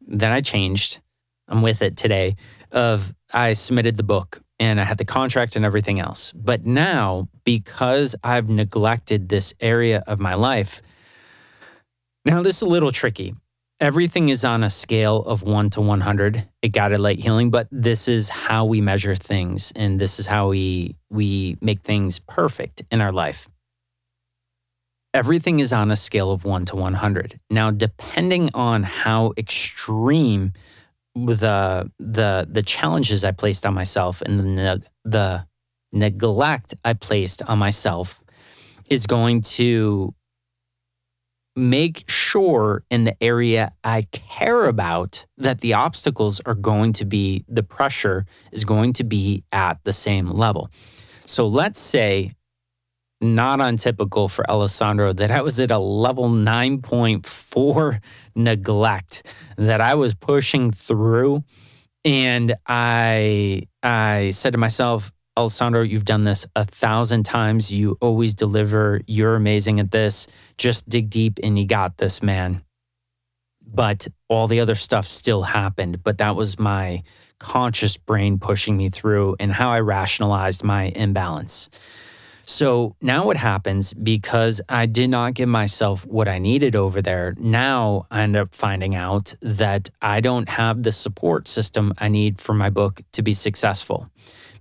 that 0.08 0.32
I 0.32 0.40
changed, 0.40 1.00
I'm 1.48 1.62
with 1.62 1.82
it 1.82 1.96
today, 1.96 2.36
of 2.72 3.14
I 3.32 3.52
submitted 3.52 3.96
the 3.96 4.02
book 4.02 4.40
and 4.58 4.80
I 4.80 4.84
had 4.84 4.98
the 4.98 5.04
contract 5.04 5.56
and 5.56 5.64
everything 5.64 5.98
else. 6.00 6.32
But 6.32 6.64
now, 6.64 7.28
because 7.44 8.14
I've 8.22 8.48
neglected 8.48 9.28
this 9.28 9.54
area 9.60 10.02
of 10.06 10.20
my 10.20 10.34
life, 10.34 10.80
now 12.24 12.42
this 12.42 12.56
is 12.56 12.62
a 12.62 12.66
little 12.66 12.92
tricky. 12.92 13.34
Everything 13.84 14.30
is 14.30 14.44
on 14.44 14.64
a 14.64 14.70
scale 14.70 15.18
of 15.18 15.42
one 15.42 15.68
to 15.70 15.80
100 15.82 16.48
It 16.62 16.70
guided 16.70 17.00
light 17.00 17.18
healing, 17.18 17.50
but 17.50 17.68
this 17.70 18.08
is 18.08 18.30
how 18.30 18.64
we 18.64 18.80
measure 18.80 19.14
things 19.14 19.72
and 19.76 20.00
this 20.00 20.18
is 20.18 20.26
how 20.26 20.48
we, 20.48 20.96
we 21.10 21.58
make 21.60 21.82
things 21.82 22.18
perfect 22.18 22.82
in 22.90 23.02
our 23.02 23.12
life 23.12 23.46
everything 25.14 25.60
is 25.60 25.72
on 25.72 25.90
a 25.90 25.96
scale 25.96 26.32
of 26.32 26.44
1 26.44 26.64
to 26.66 26.76
100. 26.76 27.38
Now, 27.48 27.70
depending 27.70 28.50
on 28.52 28.82
how 28.82 29.32
extreme 29.38 30.52
the 31.14 31.88
the 32.00 32.44
the 32.50 32.62
challenges 32.62 33.24
I 33.24 33.30
placed 33.30 33.64
on 33.64 33.72
myself 33.72 34.20
and 34.22 34.58
the 34.58 34.82
the 35.04 35.46
neglect 35.92 36.74
I 36.84 36.94
placed 36.94 37.40
on 37.42 37.60
myself 37.60 38.20
is 38.90 39.06
going 39.06 39.42
to 39.42 40.12
make 41.56 42.04
sure 42.08 42.82
in 42.90 43.04
the 43.04 43.22
area 43.22 43.72
I 43.84 44.02
care 44.12 44.64
about 44.66 45.24
that 45.38 45.60
the 45.60 45.74
obstacles 45.74 46.40
are 46.46 46.54
going 46.54 46.92
to 46.94 47.04
be 47.04 47.44
the 47.48 47.62
pressure 47.62 48.26
is 48.50 48.64
going 48.64 48.92
to 48.94 49.04
be 49.04 49.44
at 49.52 49.82
the 49.84 49.92
same 49.92 50.28
level. 50.28 50.68
So 51.24 51.46
let's 51.46 51.80
say 51.80 52.32
not 53.20 53.60
untypical 53.60 54.28
for 54.28 54.48
Alessandro 54.50 55.12
that 55.12 55.30
I 55.30 55.40
was 55.42 55.58
at 55.60 55.70
a 55.70 55.78
level 55.78 56.28
9.4 56.28 58.00
neglect 58.34 59.34
that 59.56 59.80
I 59.80 59.94
was 59.94 60.14
pushing 60.14 60.70
through 60.70 61.44
and 62.04 62.54
I 62.66 63.62
I 63.82 64.30
said 64.30 64.52
to 64.52 64.58
myself 64.58 65.12
Alessandro 65.36 65.82
you've 65.82 66.04
done 66.04 66.24
this 66.24 66.46
a 66.54 66.64
thousand 66.64 67.24
times. 67.24 67.72
You 67.72 67.96
always 68.00 68.34
deliver. 68.34 69.00
You're 69.06 69.34
amazing 69.34 69.80
at 69.80 69.90
this. 69.90 70.26
Just 70.58 70.88
dig 70.88 71.10
deep 71.10 71.40
and 71.42 71.58
you 71.58 71.66
got 71.66 71.96
this 71.98 72.22
man. 72.22 72.62
But 73.66 74.06
all 74.28 74.46
the 74.46 74.60
other 74.60 74.76
stuff 74.76 75.06
still 75.06 75.42
happened. 75.42 76.04
But 76.04 76.18
that 76.18 76.36
was 76.36 76.58
my 76.58 77.02
conscious 77.38 77.96
brain 77.96 78.38
pushing 78.38 78.76
me 78.76 78.88
through 78.88 79.36
and 79.40 79.52
how 79.52 79.70
I 79.70 79.80
rationalized 79.80 80.62
my 80.62 80.84
imbalance. 80.84 81.68
So 82.46 82.94
now 83.00 83.24
what 83.26 83.38
happens 83.38 83.94
because 83.94 84.60
I 84.68 84.84
did 84.86 85.08
not 85.08 85.34
give 85.34 85.48
myself 85.48 86.06
what 86.06 86.28
I 86.28 86.38
needed 86.38 86.76
over 86.76 87.00
there, 87.00 87.34
now 87.38 88.06
I 88.10 88.22
end 88.22 88.36
up 88.36 88.54
finding 88.54 88.94
out 88.94 89.34
that 89.40 89.88
I 90.02 90.20
don't 90.20 90.48
have 90.50 90.82
the 90.82 90.92
support 90.92 91.48
system 91.48 91.94
I 91.98 92.08
need 92.08 92.40
for 92.40 92.52
my 92.52 92.68
book 92.68 93.00
to 93.12 93.22
be 93.22 93.32
successful. 93.32 94.10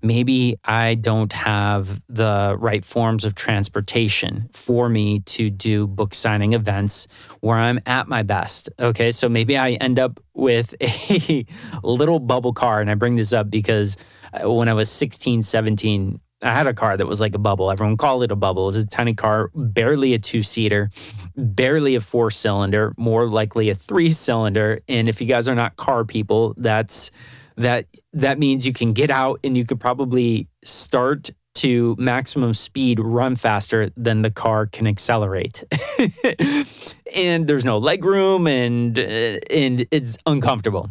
Maybe 0.04 0.58
I 0.66 0.96
don't 0.96 1.32
have 1.32 2.02
the 2.10 2.58
right 2.60 2.84
forms 2.84 3.24
of 3.24 3.36
transportation 3.36 4.50
for 4.52 4.90
me 4.90 5.22
to 5.22 5.50
do 5.50 5.88
book 5.88 6.14
signing 6.14 6.52
events 6.52 7.08
where 7.40 7.58
I'm 7.58 7.80
at 7.86 8.10
my 8.10 8.22
best. 8.22 8.70
Okay, 8.78 9.12
so 9.12 9.30
maybe 9.30 9.58
I 9.58 9.72
end 9.72 10.00
up 10.00 10.20
with 10.34 10.76
a 10.82 11.46
little 11.84 12.20
bubble 12.20 12.52
car. 12.52 12.82
And 12.82 12.92
I 12.92 12.96
bring 12.96 13.16
this 13.16 13.32
up 13.32 13.50
because 13.50 13.96
uh, 14.34 14.52
when 14.52 14.68
I 14.68 14.74
was 14.74 14.90
16, 14.90 15.42
17, 15.42 16.20
I 16.44 16.50
had 16.50 16.68
a 16.68 16.74
car 16.74 16.98
that 16.98 17.08
was 17.08 17.22
like 17.22 17.34
a 17.34 17.40
bubble. 17.40 17.72
Everyone 17.72 17.96
called 17.96 18.24
it 18.24 18.32
a 18.32 18.36
bubble. 18.36 18.64
It 18.64 18.74
was 18.74 18.84
a 18.84 18.88
tiny 18.88 19.14
car, 19.14 19.50
barely 19.56 20.14
a 20.14 20.20
two 20.20 20.44
seater, 20.44 20.90
barely 21.38 21.96
a 21.96 22.02
four 22.02 22.30
cylinder, 22.30 22.94
more 22.98 23.28
likely 23.28 23.70
a 23.70 23.76
three 23.76 24.12
cylinder. 24.12 24.82
And 24.90 25.08
if 25.08 25.22
you 25.22 25.28
guys 25.28 25.48
are 25.48 25.56
not 25.56 25.78
car 25.78 26.04
people, 26.04 26.54
that's 26.58 27.12
that 27.58 27.88
that 28.14 28.40
means 28.40 28.66
you 28.66 28.74
can 28.74 28.94
get 28.94 29.12
out 29.12 29.40
and 29.44 29.58
you 29.58 29.66
could 29.66 29.80
probably 29.80 30.48
start 30.64 31.32
to 31.56 31.96
maximum 32.00 32.54
speed 32.54 33.00
run 33.00 33.36
faster 33.36 33.90
than 33.96 34.22
the 34.22 34.32
car 34.32 34.66
can 34.66 34.88
accelerate. 34.88 35.64
and 37.16 37.48
there's 37.48 37.64
no 37.64 37.78
leg 37.78 38.04
room 38.04 38.48
and 38.48 38.98
uh, 38.98 39.38
and 39.52 39.86
it's 39.92 40.18
uncomfortable. 40.26 40.90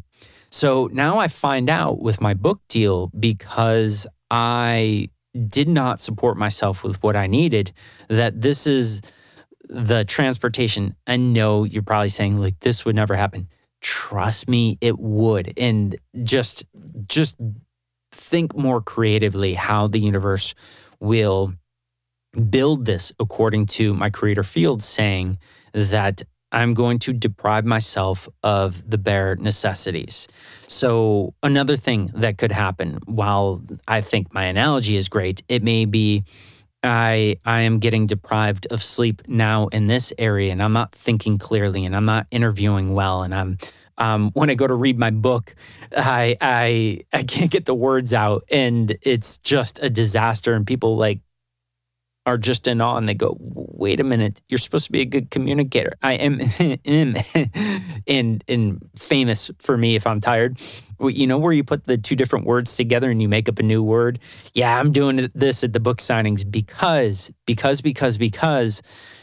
So 0.51 0.89
now 0.93 1.19
I 1.19 1.29
find 1.29 1.71
out 1.71 2.01
with 2.01 2.21
my 2.21 2.35
book 2.35 2.61
deal 2.69 3.09
because 3.19 4.07
I 4.31 5.09
did 5.49 5.69
not 5.69 5.99
support 5.99 6.37
myself 6.37 6.85
with 6.85 7.03
what 7.03 7.17
I 7.17 7.27
needed, 7.27 7.73
that 8.09 8.41
this 8.41 8.67
is 8.67 9.01
the 9.65 10.05
transportation. 10.05 10.95
I 11.07 11.17
know 11.17 11.65
you're 11.65 11.83
probably 11.83 12.11
saying, 12.11 12.39
like, 12.39 12.61
this 12.61 12.85
would 12.85 12.97
never 12.97 13.17
happen. 13.17 13.49
Trust 13.83 14.49
me, 14.49 14.79
it 14.81 14.99
would. 14.99 15.53
And 15.57 15.97
just, 16.23 16.65
just 17.07 17.37
think 18.13 18.57
more 18.57 18.81
creatively 18.81 19.55
how 19.55 19.89
the 19.89 19.99
universe 19.99 20.55
will 21.01 21.55
build 22.49 22.87
this 22.87 23.13
according 23.19 23.67
to 23.67 23.93
my 23.95 24.09
creator 24.09 24.43
field 24.43 24.83
saying 24.83 25.39
that 25.73 26.23
I'm 26.53 26.75
going 26.75 26.99
to 27.01 27.13
deprive 27.13 27.65
myself 27.65 28.29
of 28.43 28.89
the 28.89 28.99
bare 28.99 29.37
necessities. 29.37 30.29
So, 30.69 31.35
another 31.43 31.77
thing 31.77 32.11
that 32.15 32.37
could 32.37 32.53
happen, 32.53 32.99
while 33.07 33.63
I 33.89 34.03
think 34.03 34.35
my 34.35 34.45
analogy 34.45 34.97
is 34.97 35.09
great, 35.09 35.43
it 35.49 35.63
may 35.63 35.87
be 35.87 36.25
I 36.83 37.37
I 37.45 37.61
am 37.61 37.79
getting 37.79 38.07
deprived 38.07 38.67
of 38.71 38.83
sleep 38.83 39.23
now 39.29 39.69
in 39.69 39.87
this 39.87 40.13
area 40.19 40.53
and 40.53 40.63
I'm 40.63 40.73
not 40.73 40.93
thinking 40.93 41.39
clearly 41.39 41.85
and 41.85 41.95
I'm 41.95 42.05
not 42.05 42.27
interviewing 42.31 42.93
well 42.95 43.23
and 43.23 43.35
I'm 43.35 43.59
um, 43.99 44.31
when 44.33 44.51
I 44.51 44.55
go 44.55 44.67
to 44.67 44.75
read 44.75 44.99
my 44.99 45.11
book, 45.11 45.55
I 45.97 46.37
I 46.41 47.01
I 47.13 47.23
can't 47.23 47.51
get 47.51 47.67
the 47.67 47.75
words 47.75 48.13
out 48.13 48.45
and 48.51 48.97
it's 49.03 49.37
just 49.39 49.83
a 49.83 49.91
disaster 49.91 50.55
and 50.55 50.67
people 50.67 50.97
like 50.97 51.21
are 52.25 52.39
just 52.39 52.67
in 52.67 52.81
awe 52.81 52.97
and 52.97 53.09
they 53.09 53.15
go, 53.15 53.37
wait 53.41 54.01
a 54.01 54.05
minute, 54.05 54.41
you're 54.49 54.59
supposed 54.59 54.87
to 54.87 54.93
be 54.93 55.01
a 55.01 55.05
good 55.05 55.31
communicator. 55.31 55.95
I 56.03 56.15
am, 56.15 56.41
am 56.85 57.17
and, 58.07 58.45
and 58.47 58.91
famous 58.97 59.51
for 59.59 59.77
me 59.77 59.97
if 59.97 60.07
I'm 60.07 60.21
tired. 60.21 60.61
You 61.01 61.27
know 61.27 61.39
where 61.39 61.53
you 61.53 61.65
put 61.65 61.87
the 61.87 61.99
two 61.99 62.15
different 62.15 62.47
words 62.47 62.77
together 62.77 63.11
and 63.11 63.21
you 63.21 63.29
make 63.29 63.49
up 63.49 63.59
a 63.59 63.63
new 63.63 63.83
word? 63.83 64.21
Yeah, 64.55 64.79
I'm 64.79 64.93
doing 64.93 65.31
this 65.35 65.65
at 65.65 65.73
the 65.73 65.81
book 65.81 65.99
signings 65.99 66.49
because, 66.49 67.33
because, 67.45 67.81
because, 67.81 68.19
because 68.19 68.83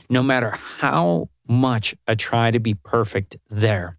no 0.09 0.21
matter 0.21 0.51
how 0.79 1.29
much 1.47 1.95
I 2.07 2.15
try 2.15 2.51
to 2.51 2.59
be 2.59 2.73
perfect 2.73 3.37
there, 3.49 3.97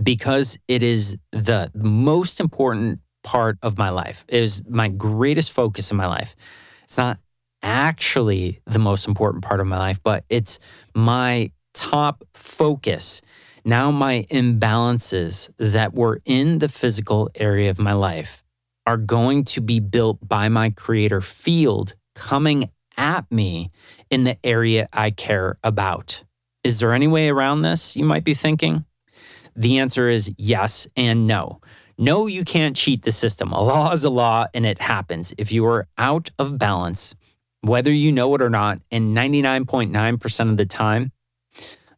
because 0.00 0.58
it 0.68 0.82
is 0.82 1.18
the 1.32 1.72
most 1.74 2.38
important 2.38 3.00
part 3.24 3.58
of 3.62 3.76
my 3.76 3.90
life. 3.90 4.24
It 4.28 4.42
is 4.42 4.62
my 4.68 4.88
greatest 4.88 5.52
focus 5.52 5.90
in 5.90 5.96
my 5.96 6.06
life. 6.06 6.36
It's 6.84 6.96
not 6.96 7.18
actually 7.62 8.60
the 8.66 8.78
most 8.78 9.08
important 9.08 9.44
part 9.44 9.60
of 9.60 9.66
my 9.66 9.78
life, 9.78 10.02
but 10.02 10.24
it's 10.28 10.58
my 10.94 11.50
top 11.74 12.24
focus. 12.34 13.20
Now, 13.64 13.90
my 13.90 14.26
imbalances 14.30 15.50
that 15.58 15.94
were 15.94 16.20
in 16.24 16.58
the 16.58 16.68
physical 16.68 17.30
area 17.34 17.70
of 17.70 17.78
my 17.78 17.92
life 17.92 18.44
are 18.86 18.96
going 18.96 19.44
to 19.44 19.60
be 19.60 19.80
built 19.80 20.26
by 20.26 20.48
my 20.48 20.70
creator 20.70 21.20
field 21.20 21.94
coming 22.14 22.70
at 22.96 23.30
me 23.30 23.70
in 24.10 24.24
the 24.24 24.36
area 24.44 24.88
I 24.92 25.10
care 25.10 25.58
about. 25.62 26.24
Is 26.64 26.80
there 26.80 26.92
any 26.92 27.06
way 27.06 27.28
around 27.28 27.62
this? 27.62 27.96
You 27.96 28.04
might 28.04 28.24
be 28.24 28.34
thinking. 28.34 28.84
The 29.54 29.78
answer 29.78 30.08
is 30.08 30.32
yes 30.36 30.88
and 30.96 31.26
no. 31.26 31.60
No, 31.98 32.26
you 32.26 32.44
can't 32.44 32.76
cheat 32.76 33.02
the 33.02 33.12
system. 33.12 33.52
A 33.52 33.62
law 33.62 33.92
is 33.92 34.04
a 34.04 34.10
law 34.10 34.46
and 34.54 34.64
it 34.64 34.80
happens. 34.80 35.34
If 35.36 35.52
you 35.52 35.66
are 35.66 35.86
out 35.98 36.30
of 36.38 36.56
balance, 36.56 37.14
whether 37.60 37.92
you 37.92 38.12
know 38.12 38.34
it 38.34 38.42
or 38.42 38.50
not, 38.50 38.80
and 38.90 39.16
99.9% 39.16 40.50
of 40.50 40.56
the 40.56 40.66
time, 40.66 41.12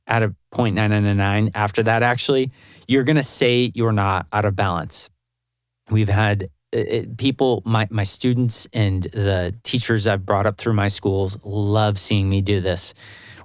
out 0.06 0.22
of 0.22 0.34
0.999 0.52 1.50
after 1.54 1.82
that, 1.82 2.02
actually, 2.02 2.50
you're 2.88 3.04
going 3.04 3.16
to 3.16 3.22
say 3.22 3.70
you're 3.74 3.92
not 3.92 4.26
out 4.32 4.44
of 4.44 4.56
balance. 4.56 5.10
We've 5.90 6.08
had 6.08 6.48
it, 6.72 7.16
people, 7.16 7.62
my, 7.64 7.88
my 7.90 8.02
students 8.02 8.68
and 8.72 9.04
the 9.04 9.54
teachers 9.62 10.06
I've 10.06 10.24
brought 10.24 10.46
up 10.46 10.56
through 10.56 10.74
my 10.74 10.88
schools 10.88 11.38
love 11.44 11.98
seeing 11.98 12.28
me 12.28 12.40
do 12.40 12.60
this 12.60 12.94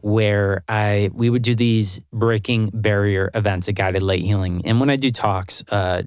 where 0.02 0.64
I 0.68 1.10
we 1.16 1.32
would 1.32 1.42
do 1.42 1.56
these 1.56 2.00
breaking 2.14 2.70
barrier 2.72 3.32
events 3.34 3.68
at 3.68 3.74
guided 3.74 4.04
light 4.04 4.22
healing. 4.22 4.62
And 4.64 4.80
when 4.80 4.92
I 4.92 4.98
do 4.98 5.10
talks, 5.10 5.64
uh, 5.70 6.04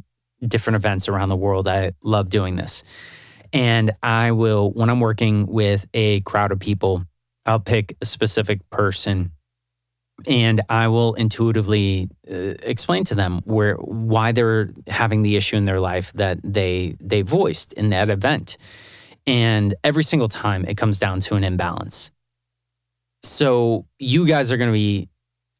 different 0.46 0.76
events 0.76 1.08
around 1.08 1.30
the 1.30 1.36
world, 1.36 1.66
I 1.66 1.92
love 2.04 2.28
doing 2.28 2.54
this. 2.54 2.84
And 3.52 3.92
I 4.02 4.32
will, 4.32 4.70
when 4.70 4.90
I'm 4.90 5.00
working 5.00 5.46
with 5.46 5.88
a 5.94 6.20
crowd 6.20 6.52
of 6.52 6.61
people, 6.61 7.04
I'll 7.46 7.61
pick 7.61 7.96
a 8.00 8.04
specific 8.04 8.68
person 8.70 9.32
and 10.26 10.62
I 10.68 10.88
will 10.88 11.14
intuitively 11.14 12.08
uh, 12.28 12.54
explain 12.62 13.04
to 13.04 13.14
them 13.14 13.40
where 13.44 13.76
why 13.76 14.32
they're 14.32 14.70
having 14.87 15.22
the 15.22 15.37
issue 15.37 15.56
in 15.56 15.64
their 15.64 15.80
life 15.80 16.12
that 16.14 16.40
they 16.42 16.96
they 17.00 17.22
voiced 17.22 17.72
in 17.74 17.90
that 17.90 18.11
event. 18.11 18.56
And 19.26 19.74
every 19.84 20.02
single 20.02 20.28
time 20.28 20.64
it 20.64 20.76
comes 20.76 20.98
down 20.98 21.20
to 21.20 21.37
an 21.37 21.44
imbalance. 21.44 22.11
So 23.22 23.87
you 23.98 24.26
guys 24.26 24.50
are 24.50 24.56
going 24.56 24.70
to 24.70 24.74
be 24.74 25.08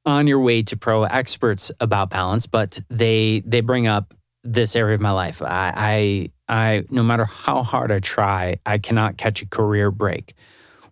on 0.05 0.27
your 0.27 0.41
way 0.41 0.63
to 0.63 0.77
pro 0.77 1.05
experts 1.05 1.71
about 1.81 2.11
balance, 2.11 2.47
but 2.47 2.81
they 2.89 3.43
they 3.47 3.61
bring 3.61 3.87
up 3.87 4.15
this 4.43 4.75
area 4.75 4.95
of 4.95 5.01
my 5.01 5.11
life. 5.11 5.43
I, 5.43 6.31
I 6.49 6.85
no 6.91 7.03
matter 7.03 7.25
how 7.25 7.63
hard 7.63 7.93
I 7.93 8.01
try, 8.01 8.57
I 8.65 8.79
cannot 8.79 9.17
catch 9.17 9.43
a 9.43 9.49
career 9.49 9.91
break. 9.91 10.35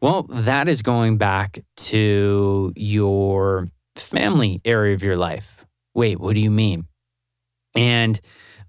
Well, 0.00 0.24
that 0.24 0.68
is 0.68 0.82
going 0.82 1.16
back 1.16 1.58
to 1.76 2.72
your 2.76 3.68
family 3.94 4.60
area 4.64 4.94
of 4.94 5.02
your 5.02 5.16
life. 5.16 5.64
Wait, 5.94 6.20
what 6.20 6.34
do 6.34 6.40
you 6.40 6.50
mean? 6.50 6.86
And 7.74 8.20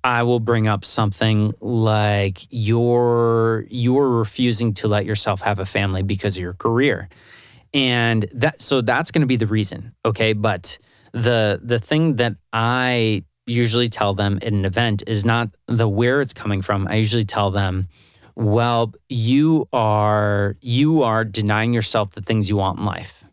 I 0.03 0.23
will 0.23 0.39
bring 0.39 0.67
up 0.67 0.85
something 0.85 1.53
like 1.59 2.39
you're 2.49 3.65
you're 3.69 4.09
refusing 4.09 4.73
to 4.75 4.87
let 4.87 5.05
yourself 5.05 5.41
have 5.41 5.59
a 5.59 5.65
family 5.65 6.03
because 6.03 6.37
of 6.37 6.41
your 6.41 6.53
career. 6.53 7.09
And 7.73 8.25
that 8.33 8.61
so 8.61 8.81
that's 8.81 9.11
going 9.11 9.21
to 9.21 9.27
be 9.27 9.35
the 9.35 9.47
reason, 9.47 9.93
okay? 10.05 10.33
But 10.33 10.77
the 11.11 11.59
the 11.61 11.79
thing 11.79 12.15
that 12.17 12.35
I 12.53 13.25
usually 13.47 13.89
tell 13.89 14.13
them 14.13 14.37
at 14.41 14.51
an 14.51 14.65
event 14.65 15.03
is 15.07 15.25
not 15.25 15.55
the 15.67 15.87
where 15.87 16.21
it's 16.21 16.33
coming 16.33 16.61
from. 16.61 16.87
I 16.87 16.95
usually 16.95 17.25
tell 17.25 17.49
them, 17.49 17.87
well, 18.35 18.93
you 19.09 19.67
are 19.73 20.55
you 20.61 21.03
are 21.03 21.25
denying 21.25 21.73
yourself 21.73 22.11
the 22.11 22.21
things 22.21 22.49
you 22.49 22.57
want 22.57 22.79
in 22.79 22.85
life. 22.85 23.23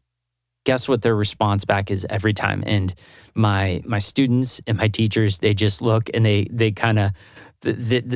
Guess 0.64 0.88
what 0.88 1.02
their 1.02 1.14
response 1.14 1.66
back 1.66 1.90
is 1.90 2.06
every 2.08 2.32
time? 2.32 2.64
And 2.66 2.94
my 3.34 3.82
my 3.84 3.98
students 3.98 4.62
and 4.66 4.78
my 4.78 4.88
teachers, 4.88 5.38
they 5.38 5.52
just 5.52 5.82
look 5.82 6.08
and 6.14 6.24
they 6.24 6.46
they 6.50 6.72
kind 6.72 6.98
of 6.98 7.10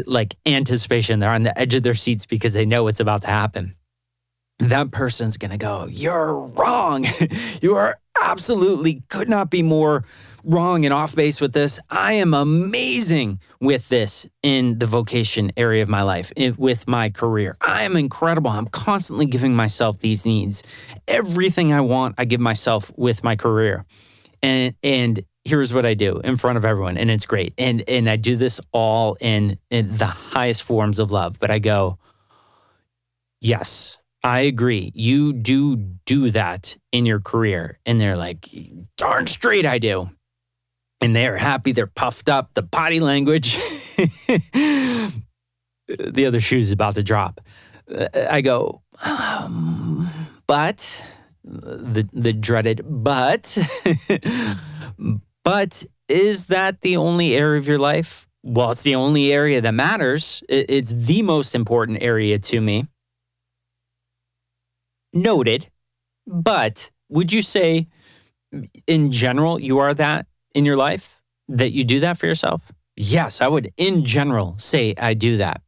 like 0.06 0.34
anticipation. 0.46 1.20
They're 1.20 1.30
on 1.30 1.42
the 1.42 1.58
edge 1.58 1.74
of 1.74 1.82
their 1.82 1.94
seats 1.94 2.24
because 2.24 2.54
they 2.54 2.64
know 2.64 2.84
what's 2.84 3.00
about 3.00 3.22
to 3.22 3.28
happen. 3.28 3.74
That 4.60 4.90
person's 4.90 5.36
gonna 5.36 5.58
go, 5.58 5.86
"You're 5.90 6.34
wrong. 6.34 7.04
you 7.62 7.76
are 7.76 8.00
absolutely 8.22 9.02
could 9.08 9.28
not 9.28 9.50
be 9.50 9.62
more 9.62 10.04
wrong 10.44 10.84
and 10.84 10.94
off 10.94 11.14
base 11.14 11.40
with 11.40 11.52
this. 11.52 11.78
I 11.90 12.14
am 12.14 12.32
amazing 12.32 13.40
with 13.60 13.88
this 13.88 14.26
in 14.42 14.78
the 14.78 14.86
vocation 14.86 15.52
area 15.56 15.82
of 15.82 15.88
my 15.88 16.02
life, 16.02 16.32
with 16.56 16.88
my 16.88 17.10
career. 17.10 17.56
I 17.66 17.82
am 17.82 17.96
incredible. 17.96 18.50
I'm 18.50 18.66
constantly 18.66 19.26
giving 19.26 19.54
myself 19.54 19.98
these 19.98 20.24
needs. 20.26 20.62
Everything 21.06 21.72
I 21.72 21.80
want, 21.80 22.14
I 22.18 22.24
give 22.24 22.40
myself 22.40 22.90
with 22.96 23.22
my 23.22 23.36
career. 23.36 23.84
And 24.42 24.74
and 24.82 25.20
here's 25.44 25.74
what 25.74 25.84
I 25.84 25.94
do 25.94 26.18
in 26.18 26.36
front 26.36 26.58
of 26.58 26.64
everyone, 26.64 26.96
and 26.96 27.10
it's 27.10 27.26
great. 27.26 27.54
And 27.58 27.82
and 27.88 28.08
I 28.08 28.16
do 28.16 28.36
this 28.36 28.60
all 28.72 29.16
in, 29.20 29.58
in 29.70 29.96
the 29.96 30.06
highest 30.06 30.62
forms 30.62 30.98
of 30.98 31.10
love. 31.10 31.40
But 31.40 31.50
I 31.50 31.58
go, 31.58 31.98
yes, 33.40 33.98
I 34.24 34.40
agree. 34.40 34.92
You 34.94 35.32
do 35.32 35.76
do 35.76 36.30
that 36.30 36.76
in 36.92 37.06
your 37.06 37.20
career. 37.20 37.78
And 37.86 38.00
they're 38.00 38.16
like, 38.16 38.48
darn 38.96 39.26
straight 39.26 39.64
I 39.64 39.78
do 39.78 40.10
and 41.00 41.14
they're 41.14 41.36
happy, 41.36 41.72
they're 41.72 41.86
puffed 41.86 42.28
up, 42.28 42.54
the 42.54 42.62
body 42.62 43.00
language. 43.00 43.56
the 44.56 45.24
other 46.26 46.40
shoe 46.40 46.58
is 46.58 46.72
about 46.72 46.94
to 46.96 47.02
drop. 47.02 47.40
Uh, 47.92 48.06
I 48.30 48.40
go, 48.40 48.82
um, 49.04 50.10
but 50.46 51.04
the 51.44 52.06
the 52.12 52.32
dreaded 52.34 52.82
but 52.84 53.56
but 55.44 55.84
is 56.08 56.46
that 56.46 56.82
the 56.82 56.96
only 56.96 57.34
area 57.34 57.58
of 57.58 57.66
your 57.66 57.78
life? 57.78 58.26
Well, 58.42 58.72
it's 58.72 58.82
the 58.82 58.94
only 58.94 59.32
area 59.32 59.60
that 59.60 59.72
matters. 59.72 60.42
It's 60.48 60.90
the 60.90 61.22
most 61.22 61.54
important 61.54 61.98
area 62.02 62.38
to 62.38 62.60
me. 62.60 62.86
Noted. 65.12 65.68
But 66.26 66.90
would 67.08 67.32
you 67.32 67.42
say 67.42 67.88
in 68.86 69.12
general 69.12 69.60
you 69.60 69.78
are 69.78 69.94
that? 69.94 70.26
in 70.54 70.64
your 70.64 70.76
life 70.76 71.20
that 71.48 71.72
you 71.72 71.84
do 71.84 72.00
that 72.00 72.18
for 72.18 72.26
yourself? 72.26 72.72
Yes, 72.96 73.40
I 73.40 73.48
would, 73.48 73.72
in 73.76 74.04
general, 74.04 74.56
say 74.58 74.94
I 74.98 75.14
do 75.14 75.36
that. 75.36 75.62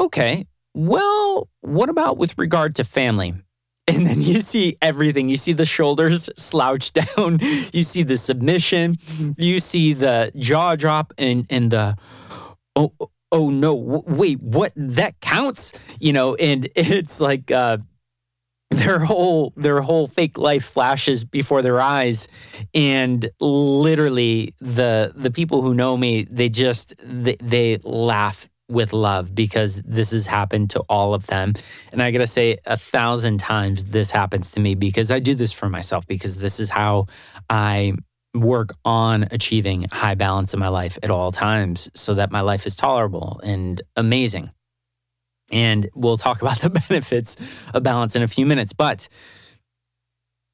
Okay, 0.00 0.46
well, 0.74 1.48
what 1.60 1.88
about 1.88 2.18
with 2.18 2.36
regard 2.36 2.74
to 2.76 2.84
family? 2.84 3.34
And 3.88 4.04
then 4.04 4.20
you 4.20 4.40
see 4.40 4.76
everything. 4.82 5.28
You 5.28 5.36
see 5.36 5.52
the 5.52 5.64
shoulders 5.64 6.28
slouch 6.36 6.92
down. 6.92 7.38
You 7.72 7.82
see 7.84 8.02
the 8.02 8.16
submission. 8.16 8.96
You 9.38 9.60
see 9.60 9.92
the 9.92 10.32
jaw 10.34 10.74
drop 10.74 11.12
and, 11.18 11.46
and 11.50 11.70
the, 11.70 11.96
oh, 12.74 12.92
oh 13.30 13.48
no, 13.48 13.74
wait, 14.04 14.40
what? 14.42 14.72
That 14.74 15.20
counts? 15.20 15.70
You 16.00 16.12
know, 16.12 16.34
and 16.34 16.68
it's 16.74 17.20
like, 17.20 17.52
uh, 17.52 17.78
their 18.70 18.98
whole 18.98 19.52
their 19.56 19.80
whole 19.80 20.06
fake 20.06 20.38
life 20.38 20.64
flashes 20.64 21.24
before 21.24 21.62
their 21.62 21.80
eyes. 21.80 22.28
And 22.74 23.30
literally 23.40 24.54
the 24.60 25.12
the 25.14 25.30
people 25.30 25.62
who 25.62 25.74
know 25.74 25.96
me 25.96 26.26
they 26.28 26.48
just 26.48 26.94
they, 27.02 27.36
they 27.42 27.78
laugh 27.84 28.48
with 28.68 28.92
love 28.92 29.32
because 29.34 29.80
this 29.84 30.10
has 30.10 30.26
happened 30.26 30.70
to 30.70 30.80
all 30.88 31.14
of 31.14 31.26
them. 31.28 31.54
And 31.92 32.02
i 32.02 32.10
gotta 32.10 32.26
say 32.26 32.58
a 32.64 32.76
thousand 32.76 33.38
times 33.38 33.86
this 33.86 34.10
happens 34.10 34.50
to 34.52 34.60
me 34.60 34.74
because 34.74 35.10
i 35.10 35.20
do 35.20 35.34
this 35.34 35.52
for 35.52 35.68
myself 35.68 36.06
because 36.06 36.36
this 36.36 36.58
is 36.58 36.70
how 36.70 37.06
i 37.48 37.92
work 38.34 38.74
on 38.84 39.26
achieving 39.30 39.86
high 39.90 40.14
balance 40.14 40.52
in 40.52 40.60
my 40.60 40.68
life 40.68 40.98
at 41.02 41.10
all 41.10 41.32
times 41.32 41.88
so 41.94 42.14
that 42.14 42.30
my 42.30 42.40
life 42.40 42.66
is 42.66 42.76
tolerable 42.76 43.40
and 43.42 43.80
amazing 43.94 44.50
and 45.50 45.88
we'll 45.94 46.16
talk 46.16 46.42
about 46.42 46.60
the 46.60 46.70
benefits 46.70 47.36
of 47.72 47.82
balance 47.82 48.16
in 48.16 48.22
a 48.22 48.28
few 48.28 48.46
minutes. 48.46 48.72
But 48.72 49.08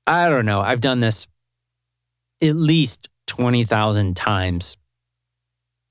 I 0.07 0.29
don't 0.29 0.47
know. 0.47 0.61
I've 0.61 0.81
done 0.81 1.01
this 1.01 1.27
at 2.43 2.55
least 2.55 3.09
20,000 3.29 4.17
times. 4.17 4.77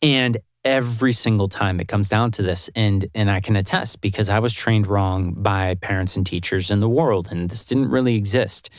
And 0.01 0.37
every 0.63 1.13
single 1.13 1.47
time 1.47 1.79
it 1.79 1.87
comes 1.87 2.07
down 2.07 2.29
to 2.29 2.43
this 2.43 2.69
and 2.75 3.07
and 3.15 3.31
I 3.31 3.39
can 3.39 3.55
attest 3.55 3.99
because 3.99 4.29
I 4.29 4.37
was 4.37 4.53
trained 4.53 4.85
wrong 4.85 5.33
by 5.33 5.73
parents 5.73 6.15
and 6.15 6.23
teachers 6.23 6.69
in 6.69 6.81
the 6.81 6.89
world 6.89 7.29
and 7.31 7.49
this 7.49 7.65
didn't 7.65 7.89
really 7.89 8.15
exist. 8.15 8.69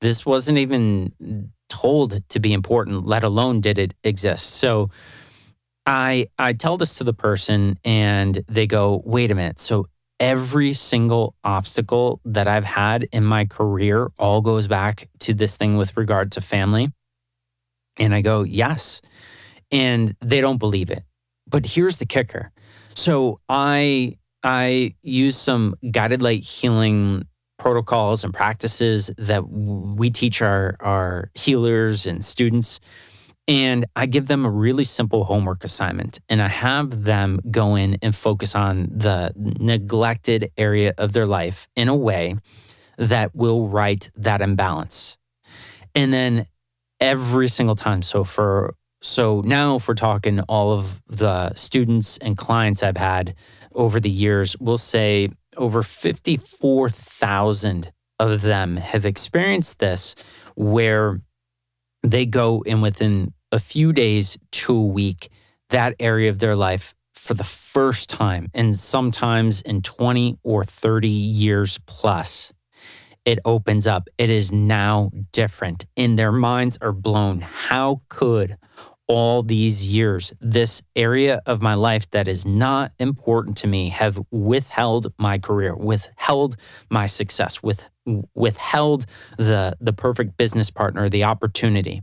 This 0.00 0.24
wasn't 0.24 0.58
even 0.58 1.50
told 1.68 2.28
to 2.28 2.38
be 2.38 2.52
important, 2.52 3.06
let 3.06 3.24
alone 3.24 3.60
did 3.60 3.78
it 3.78 3.94
exist. 4.04 4.54
So 4.54 4.90
I 5.86 6.26
I 6.38 6.52
tell 6.52 6.76
this 6.76 6.96
to 6.98 7.04
the 7.04 7.12
person 7.12 7.78
and 7.84 8.44
they 8.48 8.66
go, 8.66 9.02
"Wait 9.04 9.30
a 9.30 9.34
minute. 9.34 9.60
So 9.60 9.86
every 10.20 10.72
single 10.72 11.34
obstacle 11.42 12.20
that 12.24 12.46
I've 12.46 12.64
had 12.64 13.04
in 13.12 13.24
my 13.24 13.44
career 13.44 14.10
all 14.18 14.40
goes 14.40 14.68
back 14.68 15.08
to 15.20 15.34
this 15.34 15.56
thing 15.56 15.76
with 15.76 15.96
regard 15.96 16.32
to 16.32 16.40
family?" 16.40 16.90
And 17.98 18.14
I 18.14 18.20
go, 18.22 18.42
"Yes." 18.42 19.00
And 19.70 20.14
they 20.20 20.40
don't 20.40 20.58
believe 20.58 20.90
it. 20.90 21.04
But 21.48 21.66
here's 21.66 21.96
the 21.96 22.06
kicker. 22.06 22.52
So 22.94 23.40
I 23.48 24.16
I 24.42 24.94
use 25.02 25.36
some 25.36 25.74
guided 25.90 26.22
light 26.22 26.44
healing 26.44 27.26
protocols 27.58 28.24
and 28.24 28.34
practices 28.34 29.10
that 29.16 29.48
we 29.48 30.10
teach 30.10 30.42
our, 30.42 30.76
our 30.80 31.30
healers 31.34 32.06
and 32.06 32.24
students 32.24 32.80
and 33.48 33.86
I 33.96 34.06
give 34.06 34.28
them 34.28 34.44
a 34.44 34.50
really 34.50 34.84
simple 34.84 35.24
homework 35.24 35.64
assignment 35.64 36.20
and 36.28 36.40
I 36.40 36.48
have 36.48 37.04
them 37.04 37.40
go 37.50 37.74
in 37.74 37.98
and 38.00 38.14
focus 38.14 38.54
on 38.54 38.88
the 38.94 39.32
neglected 39.36 40.50
area 40.56 40.94
of 40.96 41.12
their 41.12 41.26
life 41.26 41.66
in 41.74 41.88
a 41.88 41.96
way 41.96 42.36
that 42.98 43.34
will 43.34 43.68
right 43.68 44.08
that 44.14 44.40
imbalance. 44.40 45.18
And 45.94 46.12
then 46.12 46.46
every 47.00 47.48
single 47.48 47.74
time. 47.74 48.02
So 48.02 48.24
for 48.24 48.74
so 49.02 49.42
now 49.44 49.76
if 49.76 49.88
we're 49.88 49.94
talking 49.94 50.40
all 50.40 50.72
of 50.72 51.02
the 51.08 51.54
students 51.54 52.18
and 52.18 52.36
clients 52.36 52.84
I've 52.84 52.96
had 52.96 53.34
over 53.74 53.98
the 53.98 54.10
years, 54.10 54.56
we'll 54.60 54.78
say 54.78 55.30
over 55.56 55.82
54,000 55.82 57.92
of 58.20 58.42
them 58.42 58.76
have 58.76 59.04
experienced 59.04 59.80
this 59.80 60.14
where 60.54 61.20
they 62.02 62.26
go 62.26 62.62
in 62.62 62.80
within 62.80 63.32
a 63.50 63.58
few 63.58 63.92
days 63.92 64.38
to 64.50 64.74
a 64.74 64.86
week, 64.86 65.30
that 65.70 65.94
area 65.98 66.30
of 66.30 66.38
their 66.38 66.56
life 66.56 66.94
for 67.14 67.34
the 67.34 67.44
first 67.44 68.10
time, 68.10 68.48
and 68.52 68.76
sometimes 68.76 69.62
in 69.62 69.82
20 69.82 70.38
or 70.42 70.64
30 70.64 71.08
years 71.08 71.78
plus, 71.86 72.52
it 73.24 73.38
opens 73.44 73.86
up. 73.86 74.08
It 74.18 74.30
is 74.30 74.50
now 74.50 75.10
different, 75.32 75.84
and 75.96 76.18
their 76.18 76.32
minds 76.32 76.78
are 76.80 76.92
blown. 76.92 77.40
How 77.40 78.02
could 78.08 78.56
all 79.06 79.42
these 79.42 79.86
years, 79.86 80.32
this 80.40 80.82
area 80.96 81.40
of 81.46 81.60
my 81.60 81.74
life 81.74 82.10
that 82.10 82.26
is 82.26 82.46
not 82.46 82.92
important 82.98 83.56
to 83.58 83.66
me 83.66 83.90
have 83.90 84.18
withheld 84.30 85.12
my 85.18 85.38
career, 85.38 85.76
withheld 85.76 86.56
my 86.90 87.06
success, 87.06 87.62
with 87.62 87.88
withheld 88.34 89.06
the 89.36 89.76
the 89.80 89.92
perfect 89.92 90.36
business 90.36 90.70
partner, 90.70 91.08
the 91.08 91.24
opportunity. 91.24 92.02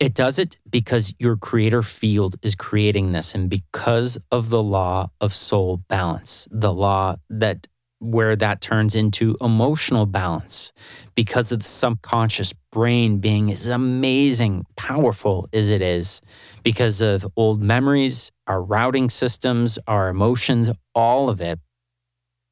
It 0.00 0.14
does 0.14 0.38
it 0.38 0.58
because 0.68 1.14
your 1.18 1.36
creator 1.36 1.82
field 1.82 2.36
is 2.42 2.54
creating 2.56 3.12
this 3.12 3.34
and 3.34 3.48
because 3.48 4.18
of 4.30 4.50
the 4.50 4.62
law 4.62 5.08
of 5.20 5.32
soul 5.32 5.82
balance, 5.88 6.48
the 6.50 6.72
law 6.72 7.16
that 7.30 7.68
where 8.00 8.36
that 8.36 8.60
turns 8.60 8.94
into 8.94 9.36
emotional 9.40 10.04
balance 10.04 10.72
because 11.14 11.52
of 11.52 11.60
the 11.60 11.64
subconscious 11.64 12.52
brain 12.70 13.18
being 13.18 13.50
as 13.50 13.68
amazing, 13.68 14.64
powerful 14.76 15.48
as 15.52 15.70
it 15.70 15.80
is, 15.80 16.20
because 16.62 17.00
of 17.00 17.26
old 17.36 17.62
memories, 17.62 18.30
our 18.46 18.62
routing 18.62 19.08
systems, 19.08 19.78
our 19.86 20.08
emotions, 20.08 20.70
all 20.94 21.28
of 21.30 21.40
it. 21.40 21.60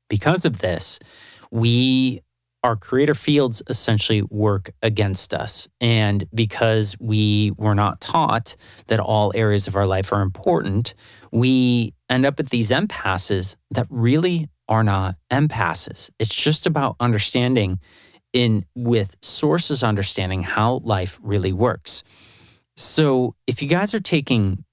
Because 0.09 0.45
of 0.45 0.59
this, 0.59 0.99
we 1.53 2.23
our 2.65 2.77
creator 2.77 3.15
fields 3.15 3.61
essentially 3.69 4.23
work 4.23 4.71
against 4.83 5.35
us. 5.35 5.69
And 5.81 6.29
because 6.33 6.97
we 7.01 7.53
were 7.57 7.75
not 7.75 8.01
taught 8.01 8.55
that 8.87 9.01
all 9.01 9.33
areas 9.35 9.67
of 9.67 9.75
our 9.75 9.87
life 9.87 10.13
are 10.13 10.23
important, 10.23 10.95
we 11.33 11.93
end 12.09 12.25
up 12.25 12.39
at 12.39 12.51
these 12.51 12.71
impasses 12.71 13.57
that 13.73 13.87
really 13.91 14.49
are 14.69 14.85
not 14.85 15.17
impasses. 15.31 16.11
It's 16.21 16.35
just 16.35 16.67
about 16.67 16.95
understanding 17.01 17.81
in 18.33 18.65
with 18.75 19.17
sources 19.23 19.83
understanding 19.83 20.43
how 20.43 20.81
life 20.85 21.19
really 21.21 21.53
works. 21.53 22.05
So 22.77 23.35
if 23.47 23.61
you 23.61 23.69
guys 23.69 23.93
are 23.93 24.01
taking 24.01 24.65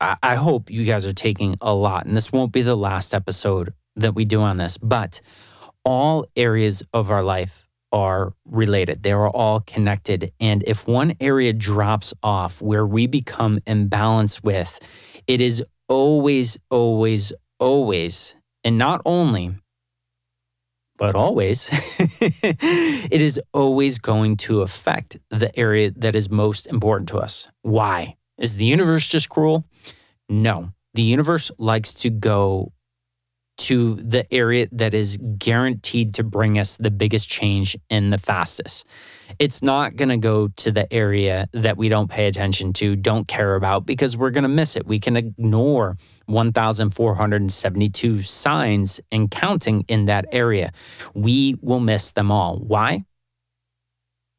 I, 0.00 0.34
hope 0.34 0.68
you 0.68 0.84
guys 0.84 1.06
are 1.06 1.12
taking 1.12 1.56
a 1.60 1.72
lot, 1.72 2.06
and 2.06 2.16
this 2.16 2.32
won't 2.32 2.50
be 2.50 2.62
the 2.62 2.74
last 2.74 3.14
episode 3.14 3.72
that 3.94 4.16
we 4.16 4.24
do 4.24 4.40
on 4.40 4.56
this, 4.56 4.76
but 4.76 5.20
all 5.84 6.26
areas 6.36 6.82
of 6.92 7.10
our 7.10 7.22
life 7.22 7.68
are 7.92 8.34
related. 8.46 9.02
They 9.02 9.12
are 9.12 9.28
all 9.28 9.60
connected. 9.60 10.32
And 10.40 10.64
if 10.66 10.86
one 10.88 11.14
area 11.20 11.52
drops 11.52 12.14
off 12.22 12.62
where 12.62 12.86
we 12.86 13.06
become 13.06 13.58
imbalanced 13.66 14.42
with, 14.42 14.78
it 15.26 15.40
is 15.40 15.62
always, 15.88 16.58
always, 16.70 17.32
always 17.58 18.36
and 18.64 18.78
not 18.78 19.02
only, 19.04 19.54
but 20.96 21.14
always, 21.14 21.68
it 22.20 23.20
is 23.20 23.40
always 23.52 23.98
going 23.98 24.36
to 24.36 24.62
affect 24.62 25.18
the 25.30 25.56
area 25.58 25.90
that 25.90 26.14
is 26.14 26.30
most 26.30 26.66
important 26.66 27.08
to 27.08 27.18
us. 27.18 27.48
Why? 27.62 28.16
Is 28.38 28.56
the 28.56 28.64
universe 28.64 29.08
just 29.08 29.28
cruel? 29.28 29.64
No. 30.28 30.72
The 30.94 31.02
universe 31.02 31.50
likes 31.58 31.92
to 31.94 32.10
go 32.10 32.72
to 33.58 33.96
the 33.96 34.32
area 34.32 34.66
that 34.72 34.94
is 34.94 35.18
guaranteed 35.38 36.14
to 36.14 36.24
bring 36.24 36.58
us 36.58 36.76
the 36.76 36.90
biggest 36.90 37.28
change 37.28 37.76
in 37.90 38.10
the 38.10 38.18
fastest. 38.18 38.86
It's 39.38 39.62
not 39.62 39.96
going 39.96 40.08
to 40.08 40.16
go 40.16 40.48
to 40.48 40.72
the 40.72 40.92
area 40.92 41.48
that 41.52 41.76
we 41.76 41.88
don't 41.88 42.10
pay 42.10 42.26
attention 42.26 42.72
to, 42.74 42.96
don't 42.96 43.28
care 43.28 43.54
about, 43.54 43.86
because 43.86 44.16
we're 44.16 44.30
going 44.30 44.42
to 44.42 44.48
miss 44.48 44.76
it. 44.76 44.86
We 44.86 44.98
can 44.98 45.16
ignore 45.16 45.96
1,472 46.26 48.22
signs 48.22 49.00
and 49.10 49.30
counting 49.30 49.84
in 49.88 50.06
that 50.06 50.26
area. 50.32 50.72
We 51.14 51.56
will 51.60 51.80
miss 51.80 52.12
them 52.12 52.30
all. 52.30 52.58
Why? 52.58 53.04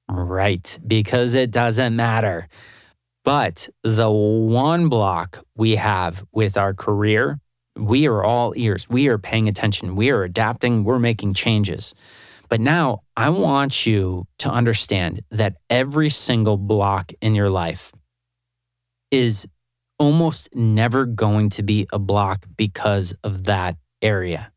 Right, 0.09 0.79
because 0.85 1.33
it 1.33 1.49
doesn't 1.51 1.95
matter. 1.95 2.47
But 3.23 3.69
the 3.83 4.11
one 4.11 4.89
block 4.89 5.45
we 5.55 5.77
have 5.77 6.25
with 6.33 6.57
our 6.57 6.73
career, 6.73 7.39
we 7.77 8.07
are 8.07 8.23
all 8.23 8.53
ears. 8.55 8.87
We 8.89 9.07
are 9.07 9.17
paying 9.17 9.47
attention. 9.47 9.95
We 9.95 10.11
are 10.11 10.23
adapting. 10.23 10.83
We're 10.83 10.99
making 10.99 11.33
changes. 11.33 11.93
But 12.49 12.61
now 12.61 13.01
I 13.17 13.29
want 13.29 13.85
you 13.85 14.27
to 14.39 14.49
understand 14.49 15.21
that 15.31 15.55
every 15.69 16.09
single 16.09 16.57
block 16.57 17.11
in 17.21 17.33
your 17.35 17.49
life 17.49 17.91
is 19.09 19.47
almost 19.97 20.53
never 20.53 21.05
going 21.05 21.49
to 21.49 21.63
be 21.63 21.87
a 21.91 21.99
block 21.99 22.45
because 22.57 23.15
of 23.23 23.45
that 23.45 23.77
area. 24.01 24.51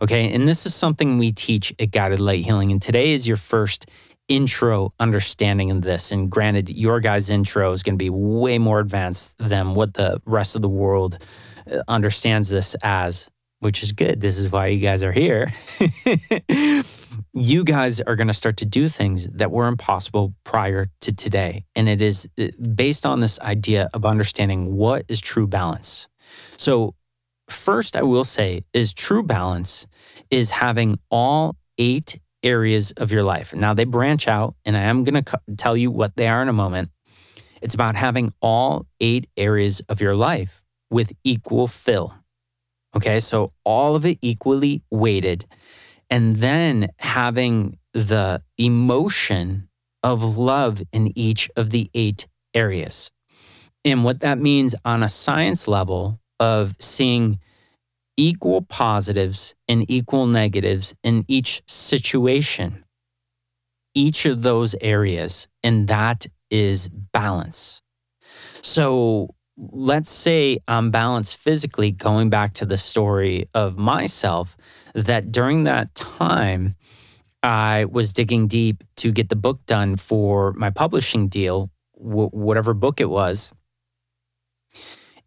Okay. 0.00 0.32
And 0.32 0.48
this 0.48 0.66
is 0.66 0.74
something 0.74 1.18
we 1.18 1.32
teach 1.32 1.72
at 1.78 1.90
Guided 1.90 2.20
Light 2.20 2.44
Healing. 2.44 2.72
And 2.72 2.80
today 2.80 3.12
is 3.12 3.28
your 3.28 3.36
first 3.36 3.86
intro 4.28 4.92
understanding 4.98 5.70
of 5.70 5.82
this. 5.82 6.10
And 6.10 6.30
granted, 6.30 6.70
your 6.70 7.00
guys' 7.00 7.30
intro 7.30 7.70
is 7.72 7.82
going 7.82 7.94
to 7.94 8.02
be 8.02 8.10
way 8.10 8.58
more 8.58 8.80
advanced 8.80 9.36
than 9.38 9.74
what 9.74 9.94
the 9.94 10.20
rest 10.24 10.56
of 10.56 10.62
the 10.62 10.68
world 10.68 11.18
understands 11.88 12.48
this 12.48 12.76
as, 12.82 13.30
which 13.60 13.82
is 13.82 13.92
good. 13.92 14.20
This 14.20 14.38
is 14.38 14.50
why 14.50 14.68
you 14.68 14.80
guys 14.80 15.02
are 15.02 15.12
here. 15.12 15.52
you 17.32 17.64
guys 17.64 18.00
are 18.00 18.16
going 18.16 18.28
to 18.28 18.34
start 18.34 18.56
to 18.58 18.66
do 18.66 18.88
things 18.88 19.26
that 19.28 19.50
were 19.50 19.66
impossible 19.66 20.34
prior 20.44 20.88
to 21.00 21.14
today. 21.14 21.64
And 21.74 21.88
it 21.88 22.02
is 22.02 22.28
uh, 22.38 22.48
based 22.74 23.06
on 23.06 23.20
this 23.20 23.40
idea 23.40 23.88
of 23.94 24.04
understanding 24.04 24.74
what 24.76 25.04
is 25.08 25.20
true 25.20 25.46
balance. 25.46 26.08
So, 26.56 26.94
first, 27.48 27.96
I 27.96 28.02
will 28.02 28.24
say, 28.24 28.64
is 28.72 28.92
true 28.92 29.22
balance 29.22 29.86
is 30.30 30.52
having 30.52 30.98
all 31.10 31.56
eight 31.78 32.20
areas 32.42 32.92
of 32.92 33.12
your 33.12 33.22
life. 33.22 33.54
Now, 33.54 33.74
they 33.74 33.84
branch 33.84 34.28
out, 34.28 34.54
and 34.64 34.76
I 34.76 34.82
am 34.82 35.04
going 35.04 35.22
to 35.22 35.38
tell 35.56 35.76
you 35.76 35.90
what 35.90 36.16
they 36.16 36.28
are 36.28 36.42
in 36.42 36.48
a 36.48 36.52
moment. 36.52 36.90
It's 37.62 37.74
about 37.74 37.96
having 37.96 38.32
all 38.40 38.86
eight 39.00 39.28
areas 39.36 39.80
of 39.88 40.00
your 40.00 40.14
life 40.14 40.63
with 40.90 41.12
equal 41.24 41.66
fill. 41.66 42.14
Okay, 42.96 43.20
so 43.20 43.52
all 43.64 43.96
of 43.96 44.06
it 44.06 44.18
equally 44.22 44.82
weighted, 44.90 45.46
and 46.10 46.36
then 46.36 46.88
having 47.00 47.78
the 47.92 48.42
emotion 48.58 49.68
of 50.02 50.36
love 50.36 50.82
in 50.92 51.16
each 51.18 51.50
of 51.56 51.70
the 51.70 51.90
eight 51.94 52.26
areas. 52.54 53.10
And 53.84 54.04
what 54.04 54.20
that 54.20 54.38
means 54.38 54.74
on 54.84 55.02
a 55.02 55.08
science 55.08 55.66
level 55.68 56.20
of 56.40 56.74
seeing 56.78 57.40
equal 58.16 58.62
positives 58.62 59.54
and 59.68 59.84
equal 59.90 60.26
negatives 60.26 60.94
in 61.02 61.24
each 61.28 61.62
situation, 61.66 62.84
each 63.94 64.26
of 64.26 64.42
those 64.42 64.74
areas, 64.80 65.48
and 65.62 65.88
that 65.88 66.26
is 66.50 66.88
balance. 66.88 67.82
So 68.62 69.30
let's 69.56 70.10
say 70.10 70.58
I'm 70.66 70.90
balanced 70.90 71.36
physically, 71.36 71.90
going 71.90 72.30
back 72.30 72.54
to 72.54 72.66
the 72.66 72.76
story 72.76 73.48
of 73.54 73.78
myself, 73.78 74.56
that 74.94 75.32
during 75.32 75.64
that 75.64 75.94
time, 75.94 76.74
I 77.42 77.84
was 77.86 78.12
digging 78.12 78.48
deep 78.48 78.82
to 78.96 79.12
get 79.12 79.28
the 79.28 79.36
book 79.36 79.64
done 79.66 79.96
for 79.96 80.52
my 80.54 80.70
publishing 80.70 81.28
deal, 81.28 81.70
w- 81.98 82.30
whatever 82.30 82.74
book 82.74 83.00
it 83.00 83.10
was. 83.10 83.52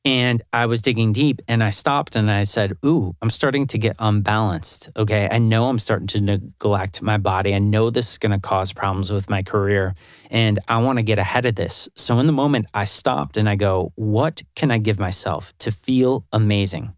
And 0.08 0.42
I 0.54 0.68
was 0.68 0.82
digging 0.82 1.12
deep 1.12 1.42
and 1.50 1.62
I 1.62 1.70
stopped 1.70 2.16
and 2.16 2.32
I 2.32 2.46
said, 2.46 2.78
Ooh, 2.86 3.14
I'm 3.22 3.30
starting 3.30 3.68
to 3.68 3.78
get 3.78 3.98
unbalanced. 4.00 4.90
Okay. 4.96 5.28
I 5.30 5.38
know 5.38 5.68
I'm 5.68 5.80
starting 5.80 6.08
to 6.08 6.22
neglect 6.22 7.02
my 7.02 7.18
body. 7.18 7.54
I 7.54 7.60
know 7.60 7.90
this 7.90 8.14
is 8.14 8.18
going 8.18 8.32
to 8.32 8.40
cause 8.40 8.72
problems 8.72 9.12
with 9.12 9.30
my 9.30 9.44
career 9.44 9.96
and 10.32 10.60
I 10.70 10.78
want 10.78 10.98
to 10.98 11.04
get 11.04 11.20
ahead 11.20 11.46
of 11.46 11.56
this. 11.56 11.90
So 11.96 12.20
in 12.20 12.26
the 12.26 12.32
moment, 12.32 12.68
I 12.74 12.86
stopped 12.86 13.36
and 13.36 13.50
I 13.50 13.56
go, 13.56 13.92
What 13.96 14.44
can 14.56 14.72
I 14.72 14.78
give 14.78 14.98
myself 14.98 15.52
to 15.58 15.74
feel 15.74 16.26
amazing 16.32 16.96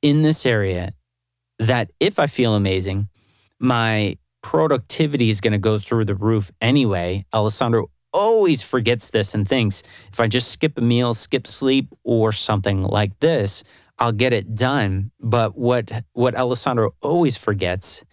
in 0.00 0.22
this 0.22 0.46
area 0.46 0.94
that 1.58 1.90
if 2.00 2.18
I 2.18 2.26
feel 2.26 2.54
amazing, 2.54 3.10
my 3.58 4.16
productivity 4.42 5.28
is 5.28 5.42
going 5.42 5.52
to 5.52 5.58
go 5.58 5.78
through 5.78 6.06
the 6.06 6.14
roof 6.14 6.50
anyway. 6.62 7.26
Alessandro 7.34 7.90
always 8.12 8.62
forgets 8.62 9.10
this 9.10 9.34
and 9.34 9.48
thinks 9.48 9.82
if 10.12 10.20
I 10.20 10.26
just 10.26 10.50
skip 10.50 10.78
a 10.78 10.80
meal, 10.80 11.14
skip 11.14 11.46
sleep, 11.46 11.94
or 12.04 12.32
something 12.32 12.82
like 12.82 13.18
this, 13.20 13.64
I'll 13.98 14.12
get 14.12 14.32
it 14.32 14.54
done. 14.54 15.10
But 15.20 15.56
what 15.56 15.90
what 16.12 16.34
Alessandro 16.34 16.94
always 17.00 17.36
forgets, 17.36 18.04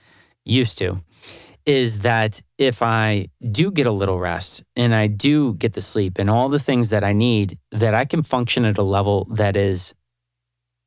used 0.43 0.78
to, 0.80 1.04
is 1.66 2.00
that 2.00 2.41
if 2.58 2.82
I 2.82 3.28
do 3.52 3.72
get 3.72 3.88
a 3.88 3.91
little 3.91 4.20
rest 4.20 4.64
and 4.76 4.93
I 4.93 5.08
do 5.08 5.54
get 5.56 5.74
the 5.74 5.82
sleep 5.82 6.18
and 6.18 6.30
all 6.30 6.50
the 6.50 6.60
things 6.60 6.89
that 6.89 7.04
I 7.04 7.14
need, 7.14 7.58
that 7.72 7.93
I 7.93 8.06
can 8.06 8.24
function 8.24 8.66
at 8.66 8.78
a 8.78 8.84
level 8.84 9.26
that 9.32 9.56
is 9.56 9.93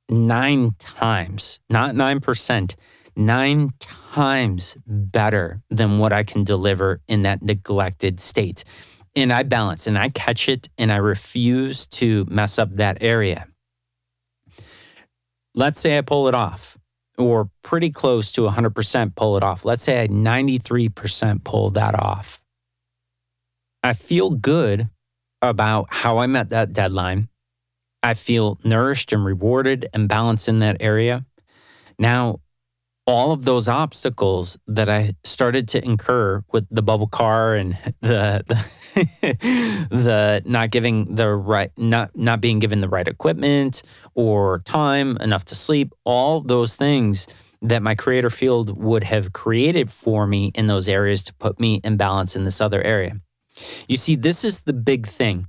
nine 0.09 0.73
times, 0.79 1.61
not 1.69 1.95
nine 1.95 2.21
percent, 2.21 2.77
nine 3.17 3.71
times 3.79 4.77
better 4.87 5.63
than 5.71 5.99
what 5.99 6.13
I 6.13 6.23
can 6.23 6.45
deliver 6.45 7.01
in 7.09 7.23
that 7.23 7.43
neglected 7.43 8.21
state 8.21 8.65
and 9.15 9.33
I 9.33 9.43
balance 9.43 9.87
and 9.87 9.99
I 9.99 10.09
catch 10.09 10.49
it 10.49 10.69
and 10.79 10.93
I 10.93 10.97
refuse 10.97 11.87
to 11.89 12.27
mess 12.29 12.59
up 12.59 12.77
that 12.77 12.99
area. 13.01 13.47
Let's 15.55 15.81
say 15.81 15.99
I 15.99 16.01
pull 16.03 16.29
it 16.29 16.35
off 16.35 16.79
or 17.19 17.51
pretty 17.63 17.91
close 17.91 18.31
to 18.33 18.43
100% 18.43 19.15
pull 19.15 19.37
it 19.37 19.43
off. 19.43 19.65
Let's 19.65 19.83
say 19.83 20.03
I 20.03 20.09
93% 20.09 21.45
pull 21.45 21.71
that 21.71 21.95
off. 21.99 22.41
I 23.83 23.93
feel 23.93 24.31
good 24.31 24.89
about 25.43 25.87
how 25.91 26.19
I 26.19 26.27
met 26.27 26.51
that 26.51 26.73
deadline. 26.73 27.29
I 28.03 28.15
feel 28.15 28.59
nourished 28.65 29.13
and 29.13 29.25
rewarded 29.25 29.89
and 29.93 30.09
balanced 30.09 30.49
in 30.49 30.61
that 30.61 30.77
area. 30.81 31.27
Now, 31.99 32.41
all 33.07 33.33
of 33.33 33.45
those 33.45 33.69
obstacles 33.69 34.59
that 34.67 34.89
I 34.89 35.15
started 35.25 35.67
to 35.69 35.85
incur 35.85 36.45
with 36.53 36.67
the 36.71 36.83
bubble 36.83 37.09
car 37.09 37.55
and 37.55 37.77
the 38.01 38.45
the, 38.47 38.67
the 39.91 40.43
not 40.45 40.71
giving 40.71 41.15
the 41.15 41.31
right 41.31 41.71
not 41.77 42.17
not 42.17 42.41
being 42.41 42.59
given 42.59 42.81
the 42.81 42.89
right 42.89 43.09
equipment 43.09 43.83
or 44.15 44.61
time 44.61 45.17
enough 45.19 45.45
to 45.47 45.55
sleep, 45.55 45.93
all 46.05 46.41
those 46.41 46.77
things 46.77 47.27
that 47.63 47.83
my 47.83 47.95
creator 47.95 48.31
field 48.31 48.79
would 48.79 49.05
have 49.05 49.33
created 49.33 49.91
for 49.91 50.27
me 50.27 50.51
in 50.55 50.67
those 50.67 50.89
areas 50.89 51.23
to 51.23 51.35
put 51.35 51.61
me 51.61 51.81
in 51.85 51.97
balance 51.97 52.35
in 52.35 52.45
this 52.45 52.61
other 52.61 52.83
area. 52.83 53.21
You 53.87 53.97
see, 53.97 54.17
this 54.17 54.45
is 54.45 54.61
the 54.61 54.73
big 54.73 55.07
thing. 55.07 55.47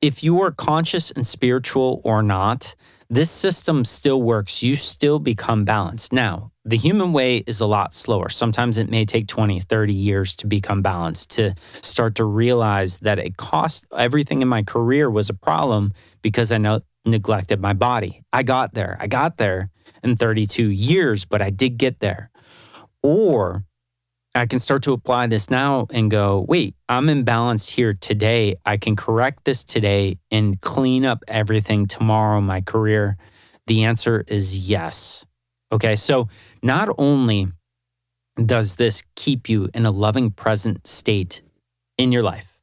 If 0.00 0.22
you 0.22 0.40
are 0.42 0.50
conscious 0.52 1.10
and 1.10 1.26
spiritual 1.26 2.00
or 2.04 2.22
not, 2.22 2.74
this 3.10 3.30
system 3.30 3.84
still 3.84 4.20
works. 4.20 4.62
You 4.62 4.76
still 4.76 5.18
become 5.18 5.64
balanced. 5.64 6.12
Now, 6.12 6.52
the 6.68 6.76
human 6.76 7.14
way 7.14 7.38
is 7.38 7.62
a 7.62 7.66
lot 7.66 7.94
slower. 7.94 8.28
Sometimes 8.28 8.76
it 8.76 8.90
may 8.90 9.06
take 9.06 9.26
20, 9.26 9.58
30 9.60 9.94
years 9.94 10.36
to 10.36 10.46
become 10.46 10.82
balanced, 10.82 11.30
to 11.30 11.54
start 11.80 12.14
to 12.16 12.24
realize 12.24 12.98
that 12.98 13.18
it 13.18 13.38
cost 13.38 13.86
everything 13.96 14.42
in 14.42 14.48
my 14.48 14.62
career 14.62 15.10
was 15.10 15.30
a 15.30 15.34
problem 15.34 15.94
because 16.20 16.52
I 16.52 16.58
neglected 17.06 17.62
my 17.62 17.72
body. 17.72 18.20
I 18.34 18.42
got 18.42 18.74
there. 18.74 18.98
I 19.00 19.06
got 19.06 19.38
there 19.38 19.70
in 20.02 20.16
32 20.16 20.68
years, 20.68 21.24
but 21.24 21.40
I 21.40 21.48
did 21.48 21.78
get 21.78 22.00
there. 22.00 22.30
Or 23.02 23.64
I 24.34 24.44
can 24.44 24.58
start 24.58 24.82
to 24.82 24.92
apply 24.92 25.28
this 25.28 25.48
now 25.48 25.86
and 25.88 26.10
go, 26.10 26.44
wait, 26.46 26.74
I'm 26.86 27.06
imbalanced 27.06 27.70
here 27.76 27.94
today. 27.94 28.56
I 28.66 28.76
can 28.76 28.94
correct 28.94 29.46
this 29.46 29.64
today 29.64 30.18
and 30.30 30.60
clean 30.60 31.06
up 31.06 31.24
everything 31.28 31.86
tomorrow 31.86 32.36
in 32.36 32.44
my 32.44 32.60
career. 32.60 33.16
The 33.66 33.84
answer 33.84 34.22
is 34.28 34.68
yes. 34.68 35.24
Okay. 35.70 35.96
So 35.96 36.28
not 36.62 36.88
only 36.98 37.48
does 38.44 38.76
this 38.76 39.04
keep 39.16 39.48
you 39.48 39.68
in 39.74 39.84
a 39.84 39.90
loving 39.90 40.30
present 40.30 40.86
state 40.86 41.42
in 41.96 42.12
your 42.12 42.22
life, 42.22 42.58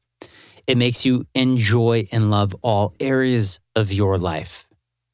it 0.66 0.76
makes 0.76 1.04
you 1.04 1.26
enjoy 1.34 2.06
and 2.10 2.30
love 2.30 2.54
all 2.62 2.94
areas 2.98 3.60
of 3.76 3.92
your 3.92 4.18
life 4.18 4.66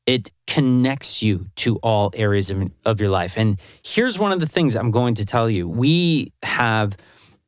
it 0.06 0.30
connects 0.46 1.22
you 1.22 1.46
to 1.56 1.76
all 1.76 2.10
areas 2.14 2.50
of, 2.50 2.70
of 2.84 3.00
your 3.00 3.10
life. 3.10 3.36
And 3.36 3.60
here's 3.84 4.18
one 4.18 4.32
of 4.32 4.40
the 4.40 4.46
things 4.46 4.76
I'm 4.76 4.90
going 4.90 5.14
to 5.14 5.24
tell 5.24 5.48
you 5.48 5.68
we 5.68 6.32
have 6.42 6.96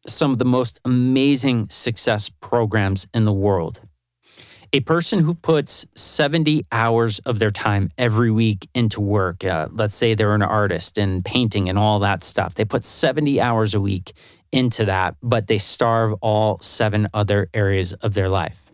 some 0.06 0.32
of 0.32 0.38
the 0.38 0.44
most 0.44 0.80
amazing 0.84 1.68
success 1.70 2.30
programs 2.40 3.08
in 3.14 3.24
the 3.24 3.32
world. 3.32 3.80
A 4.74 4.80
person 4.80 5.20
who 5.20 5.34
puts 5.34 5.86
70 5.94 6.64
hours 6.72 7.20
of 7.20 7.38
their 7.38 7.52
time 7.52 7.92
every 7.96 8.32
week 8.32 8.68
into 8.74 9.00
work, 9.00 9.44
uh, 9.44 9.68
let's 9.70 9.94
say 9.94 10.14
they're 10.14 10.34
an 10.34 10.42
artist 10.42 10.98
and 10.98 11.24
painting 11.24 11.68
and 11.68 11.78
all 11.78 12.00
that 12.00 12.24
stuff, 12.24 12.56
they 12.56 12.64
put 12.64 12.82
70 12.82 13.40
hours 13.40 13.72
a 13.76 13.80
week 13.80 14.14
into 14.50 14.84
that, 14.86 15.14
but 15.22 15.46
they 15.46 15.58
starve 15.58 16.14
all 16.20 16.58
seven 16.58 17.06
other 17.14 17.48
areas 17.54 17.92
of 17.92 18.14
their 18.14 18.28
life. 18.28 18.64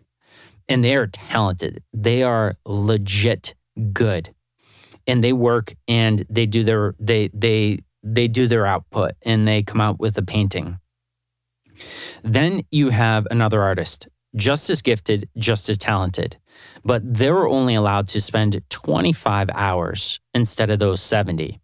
And 0.67 0.83
they 0.83 0.95
are 0.95 1.05
talented. 1.05 1.83
They 1.93 2.23
are 2.23 2.55
legit 2.65 3.53
good 3.93 4.33
and 5.05 5.23
they 5.23 5.33
work 5.33 5.73
and 5.87 6.25
they 6.31 6.47
do 6.47 6.63
their 6.63 6.95
they 6.99 7.29
they 7.31 7.77
they 8.01 8.27
do 8.27 8.47
their 8.47 8.65
output 8.65 9.11
and 9.23 9.47
they 9.47 9.61
come 9.61 9.79
out 9.79 9.99
with 9.99 10.17
a 10.17 10.23
painting 10.23 10.79
then 12.23 12.61
you 12.71 12.89
have 12.89 13.27
another 13.31 13.61
artist 13.61 14.07
just 14.35 14.69
as 14.69 14.81
gifted 14.81 15.29
just 15.37 15.69
as 15.69 15.77
talented 15.77 16.37
but 16.83 17.01
they're 17.03 17.47
only 17.47 17.75
allowed 17.75 18.07
to 18.07 18.19
spend 18.19 18.61
25 18.69 19.49
hours 19.53 20.19
instead 20.33 20.69
of 20.69 20.79
those 20.79 21.01
70 21.01 21.59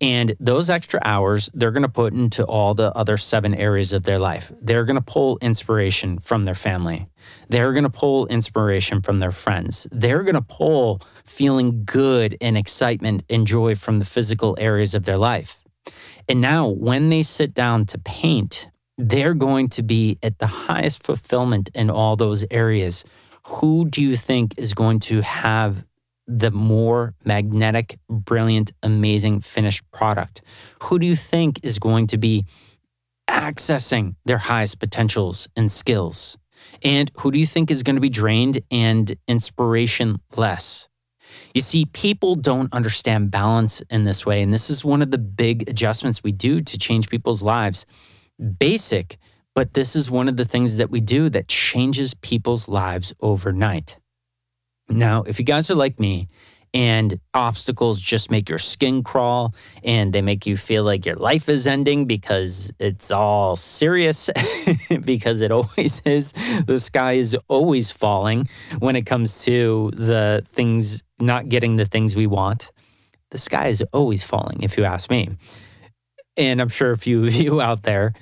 and 0.00 0.34
those 0.40 0.70
extra 0.70 0.98
hours, 1.04 1.50
they're 1.52 1.70
going 1.70 1.82
to 1.82 1.88
put 1.88 2.14
into 2.14 2.42
all 2.44 2.72
the 2.72 2.90
other 2.96 3.18
seven 3.18 3.54
areas 3.54 3.92
of 3.92 4.04
their 4.04 4.18
life. 4.18 4.50
They're 4.62 4.84
going 4.84 4.96
to 4.96 5.02
pull 5.02 5.38
inspiration 5.42 6.18
from 6.18 6.46
their 6.46 6.54
family. 6.54 7.06
They're 7.48 7.72
going 7.72 7.84
to 7.84 7.90
pull 7.90 8.26
inspiration 8.28 9.02
from 9.02 9.18
their 9.18 9.30
friends. 9.30 9.86
They're 9.92 10.22
going 10.22 10.36
to 10.36 10.42
pull 10.42 11.02
feeling 11.26 11.84
good 11.84 12.36
and 12.40 12.56
excitement 12.56 13.24
and 13.28 13.46
joy 13.46 13.74
from 13.74 13.98
the 13.98 14.06
physical 14.06 14.56
areas 14.58 14.94
of 14.94 15.04
their 15.04 15.18
life. 15.18 15.60
And 16.28 16.40
now, 16.40 16.68
when 16.68 17.10
they 17.10 17.22
sit 17.22 17.52
down 17.52 17.84
to 17.86 17.98
paint, 17.98 18.68
they're 19.08 19.34
going 19.34 19.68
to 19.70 19.82
be 19.82 20.18
at 20.22 20.38
the 20.38 20.46
highest 20.46 21.02
fulfillment 21.02 21.70
in 21.74 21.88
all 21.90 22.16
those 22.16 22.44
areas. 22.50 23.04
Who 23.46 23.88
do 23.88 24.02
you 24.02 24.16
think 24.16 24.54
is 24.58 24.74
going 24.74 24.98
to 25.00 25.22
have 25.22 25.86
the 26.26 26.50
more 26.50 27.14
magnetic, 27.24 27.98
brilliant, 28.08 28.72
amazing 28.82 29.40
finished 29.40 29.90
product? 29.90 30.42
Who 30.84 30.98
do 30.98 31.06
you 31.06 31.16
think 31.16 31.60
is 31.62 31.78
going 31.78 32.08
to 32.08 32.18
be 32.18 32.44
accessing 33.28 34.16
their 34.26 34.38
highest 34.38 34.78
potentials 34.78 35.48
and 35.56 35.70
skills? 35.70 36.36
And 36.82 37.10
who 37.16 37.30
do 37.30 37.38
you 37.38 37.46
think 37.46 37.70
is 37.70 37.82
going 37.82 37.96
to 37.96 38.02
be 38.02 38.10
drained 38.10 38.60
and 38.70 39.16
inspiration 39.26 40.20
less? 40.36 40.88
You 41.54 41.62
see, 41.62 41.86
people 41.86 42.34
don't 42.34 42.72
understand 42.72 43.30
balance 43.30 43.82
in 43.88 44.04
this 44.04 44.26
way. 44.26 44.42
And 44.42 44.52
this 44.52 44.68
is 44.68 44.84
one 44.84 45.00
of 45.00 45.10
the 45.10 45.18
big 45.18 45.68
adjustments 45.68 46.22
we 46.22 46.32
do 46.32 46.60
to 46.60 46.78
change 46.78 47.08
people's 47.08 47.42
lives. 47.42 47.86
Basic, 48.58 49.18
but 49.54 49.74
this 49.74 49.94
is 49.94 50.10
one 50.10 50.28
of 50.28 50.36
the 50.36 50.44
things 50.44 50.76
that 50.78 50.90
we 50.90 51.00
do 51.00 51.28
that 51.28 51.48
changes 51.48 52.14
people's 52.14 52.68
lives 52.68 53.12
overnight. 53.20 53.98
Now, 54.88 55.22
if 55.22 55.38
you 55.38 55.44
guys 55.44 55.70
are 55.70 55.74
like 55.74 56.00
me 56.00 56.28
and 56.72 57.20
obstacles 57.34 58.00
just 58.00 58.30
make 58.30 58.48
your 58.48 58.58
skin 58.58 59.02
crawl 59.02 59.54
and 59.84 60.12
they 60.12 60.22
make 60.22 60.46
you 60.46 60.56
feel 60.56 60.84
like 60.84 61.04
your 61.04 61.16
life 61.16 61.48
is 61.48 61.66
ending 61.66 62.06
because 62.06 62.72
it's 62.78 63.10
all 63.10 63.56
serious, 63.56 64.30
because 65.04 65.40
it 65.40 65.50
always 65.50 66.00
is. 66.04 66.32
The 66.64 66.78
sky 66.78 67.12
is 67.12 67.36
always 67.48 67.90
falling 67.90 68.48
when 68.78 68.96
it 68.96 69.02
comes 69.02 69.44
to 69.44 69.90
the 69.94 70.42
things, 70.46 71.02
not 71.20 71.48
getting 71.48 71.76
the 71.76 71.86
things 71.86 72.16
we 72.16 72.26
want. 72.26 72.72
The 73.30 73.38
sky 73.38 73.68
is 73.68 73.82
always 73.92 74.24
falling, 74.24 74.62
if 74.62 74.76
you 74.76 74.84
ask 74.84 75.10
me. 75.10 75.28
And 76.40 76.58
I'm 76.58 76.70
sure 76.70 76.90
a 76.90 76.96
few 76.96 77.26
of 77.26 77.34
you 77.34 77.60
out 77.68 77.82
there 77.82 78.14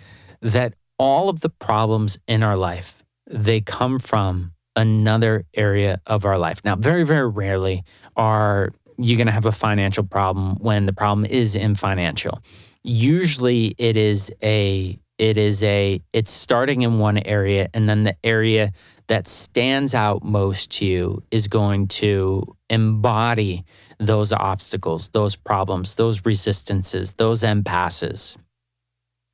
that 0.43 0.75
all 0.99 1.29
of 1.29 1.41
the 1.41 1.49
problems 1.49 2.19
in 2.27 2.43
our 2.43 2.57
life, 2.57 3.05
they 3.31 3.61
come 3.61 4.01
from 4.01 4.53
another 4.75 5.45
area 5.55 6.01
of 6.05 6.25
our 6.25 6.37
life. 6.37 6.61
Now, 6.65 6.75
very, 6.75 7.05
very 7.05 7.29
rarely 7.29 7.85
are 8.17 8.73
you 8.97 9.17
going 9.17 9.29
to 9.29 9.33
have 9.33 9.47
a 9.47 9.53
financial 9.53 10.03
problem 10.03 10.57
when 10.57 10.87
the 10.87 10.93
problem 10.93 11.25
is 11.25 11.55
in 11.55 11.77
financial. 11.77 12.43
Usually 12.83 13.75
it 13.79 13.97
is 13.97 14.33
a 14.43 14.99
it 15.19 15.37
is 15.37 15.63
a 15.63 16.01
it's 16.13 16.31
starting 16.31 16.83
in 16.83 16.99
one 16.99 17.19
area 17.19 17.69
and 17.75 17.89
then 17.89 18.05
the 18.05 18.17
area 18.25 18.73
that 19.07 19.27
stands 19.27 19.95
out 19.95 20.25
most 20.25 20.71
to 20.73 20.87
you 20.87 21.23
is 21.31 21.47
going 21.49 21.87
to 21.89 22.57
embody 22.71 23.65
those 23.99 24.33
obstacles, 24.33 25.09
those 25.11 25.37
problems, 25.37 25.95
those 25.97 26.25
resistances, 26.25 27.15
those 27.15 27.43
impasses. 27.43 28.37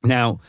Now, 0.03 0.39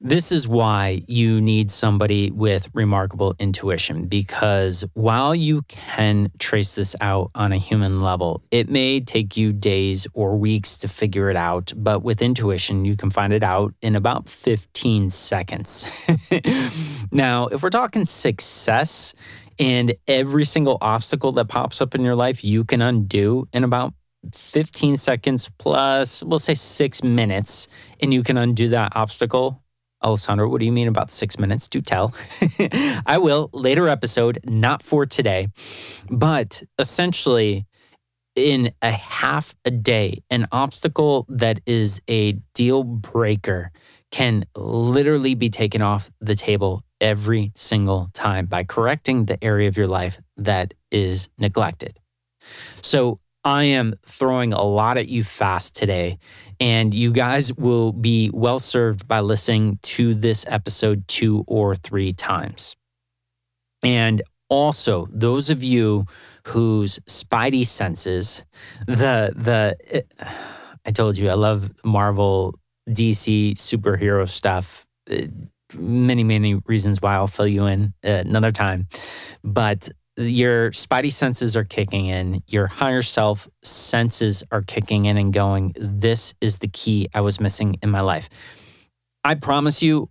this 0.00 0.30
is 0.30 0.46
why 0.46 1.02
you 1.08 1.40
need 1.40 1.72
somebody 1.72 2.30
with 2.30 2.68
remarkable 2.72 3.34
intuition 3.40 4.06
because 4.06 4.84
while 4.94 5.34
you 5.34 5.62
can 5.62 6.30
trace 6.38 6.76
this 6.76 6.94
out 7.00 7.32
on 7.34 7.50
a 7.50 7.56
human 7.56 8.00
level, 8.00 8.40
it 8.52 8.68
may 8.68 9.00
take 9.00 9.36
you 9.36 9.52
days 9.52 10.06
or 10.14 10.36
weeks 10.36 10.78
to 10.78 10.88
figure 10.88 11.30
it 11.30 11.36
out. 11.36 11.72
But 11.76 12.04
with 12.04 12.22
intuition, 12.22 12.84
you 12.84 12.96
can 12.96 13.10
find 13.10 13.32
it 13.32 13.42
out 13.42 13.74
in 13.82 13.96
about 13.96 14.28
15 14.28 15.10
seconds. 15.10 15.84
now, 17.10 17.48
if 17.48 17.64
we're 17.64 17.70
talking 17.70 18.04
success 18.04 19.14
and 19.58 19.94
every 20.06 20.44
single 20.44 20.78
obstacle 20.80 21.32
that 21.32 21.48
pops 21.48 21.80
up 21.80 21.94
in 21.94 22.02
your 22.02 22.16
life, 22.16 22.44
you 22.44 22.64
can 22.64 22.82
undo 22.82 23.48
in 23.52 23.64
about 23.64 23.94
15 24.34 24.96
seconds 24.96 25.50
plus, 25.58 26.22
we'll 26.24 26.38
say 26.38 26.54
six 26.54 27.02
minutes, 27.02 27.68
and 28.00 28.12
you 28.12 28.22
can 28.22 28.36
undo 28.36 28.68
that 28.70 28.94
obstacle 28.96 29.62
Alessandro, 30.02 30.48
what 30.48 30.60
do 30.60 30.64
you 30.64 30.72
mean 30.72 30.88
about 30.88 31.10
six 31.10 31.38
minutes? 31.38 31.68
Do 31.68 31.80
tell. 31.80 32.14
I 33.06 33.18
will 33.18 33.50
later 33.52 33.88
episode, 33.88 34.38
not 34.44 34.82
for 34.82 35.06
today. 35.06 35.48
But 36.08 36.62
essentially, 36.78 37.66
in 38.36 38.72
a 38.80 38.92
half 38.92 39.54
a 39.64 39.70
day, 39.70 40.22
an 40.30 40.46
obstacle 40.52 41.26
that 41.28 41.60
is 41.66 42.00
a 42.08 42.32
deal 42.54 42.84
breaker 42.84 43.72
can 44.10 44.44
literally 44.56 45.34
be 45.34 45.50
taken 45.50 45.82
off 45.82 46.10
the 46.20 46.34
table 46.34 46.82
every 47.00 47.52
single 47.54 48.10
time 48.14 48.46
by 48.46 48.64
correcting 48.64 49.26
the 49.26 49.42
area 49.42 49.68
of 49.68 49.76
your 49.76 49.86
life 49.86 50.20
that 50.36 50.74
is 50.90 51.28
neglected. 51.38 51.98
So, 52.82 53.20
I 53.44 53.64
am 53.64 53.94
throwing 54.04 54.52
a 54.52 54.62
lot 54.62 54.98
at 54.98 55.08
you 55.08 55.22
fast 55.22 55.76
today, 55.76 56.18
and 56.58 56.92
you 56.92 57.12
guys 57.12 57.52
will 57.54 57.92
be 57.92 58.30
well 58.34 58.58
served 58.58 59.06
by 59.06 59.20
listening 59.20 59.78
to 59.84 60.12
this 60.12 60.44
episode 60.48 61.06
two 61.08 61.44
or 61.46 61.74
three 61.74 62.12
times. 62.12 62.76
And 63.82 64.22
also, 64.48 65.06
those 65.10 65.50
of 65.50 65.62
you 65.62 66.06
whose 66.48 66.98
spidey 67.00 67.64
senses, 67.64 68.44
the 68.86 69.32
the 69.36 69.76
it, 69.86 70.12
I 70.84 70.90
told 70.90 71.16
you 71.16 71.30
I 71.30 71.34
love 71.34 71.70
Marvel, 71.84 72.58
DC 72.88 73.54
superhero 73.54 74.28
stuff. 74.28 74.86
Uh, 75.10 75.22
many 75.76 76.24
many 76.24 76.54
reasons 76.66 77.02
why 77.02 77.14
I'll 77.14 77.26
fill 77.26 77.46
you 77.46 77.66
in 77.66 77.92
uh, 78.04 78.22
another 78.26 78.52
time, 78.52 78.88
but 79.44 79.88
your 80.18 80.72
spidey 80.72 81.12
senses 81.12 81.56
are 81.56 81.64
kicking 81.64 82.06
in, 82.06 82.42
your 82.48 82.66
higher 82.66 83.02
self 83.02 83.48
senses 83.62 84.42
are 84.50 84.62
kicking 84.62 85.04
in 85.04 85.16
and 85.16 85.32
going, 85.32 85.72
This 85.76 86.34
is 86.40 86.58
the 86.58 86.68
key 86.68 87.08
I 87.14 87.20
was 87.20 87.40
missing 87.40 87.76
in 87.82 87.90
my 87.90 88.00
life. 88.00 88.28
I 89.24 89.34
promise 89.34 89.82
you, 89.82 90.10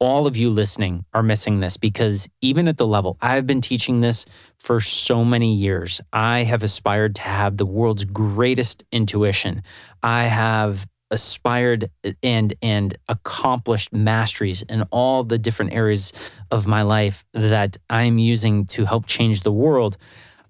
all 0.00 0.28
of 0.28 0.36
you 0.36 0.50
listening 0.50 1.04
are 1.12 1.24
missing 1.24 1.58
this 1.58 1.76
because 1.76 2.28
even 2.40 2.68
at 2.68 2.76
the 2.76 2.86
level 2.86 3.16
I've 3.20 3.46
been 3.46 3.60
teaching 3.60 4.00
this 4.00 4.24
for 4.60 4.80
so 4.80 5.24
many 5.24 5.54
years, 5.54 6.00
I 6.12 6.44
have 6.44 6.62
aspired 6.62 7.16
to 7.16 7.22
have 7.22 7.56
the 7.56 7.66
world's 7.66 8.04
greatest 8.04 8.84
intuition. 8.92 9.62
I 10.02 10.24
have 10.24 10.86
aspired 11.10 11.90
and 12.22 12.54
and 12.62 12.96
accomplished 13.08 13.92
masteries 13.92 14.62
in 14.62 14.82
all 14.90 15.24
the 15.24 15.38
different 15.38 15.72
areas 15.72 16.12
of 16.50 16.66
my 16.66 16.82
life 16.82 17.24
that 17.32 17.76
I'm 17.88 18.18
using 18.18 18.66
to 18.66 18.84
help 18.84 19.06
change 19.06 19.42
the 19.42 19.52
world, 19.52 19.96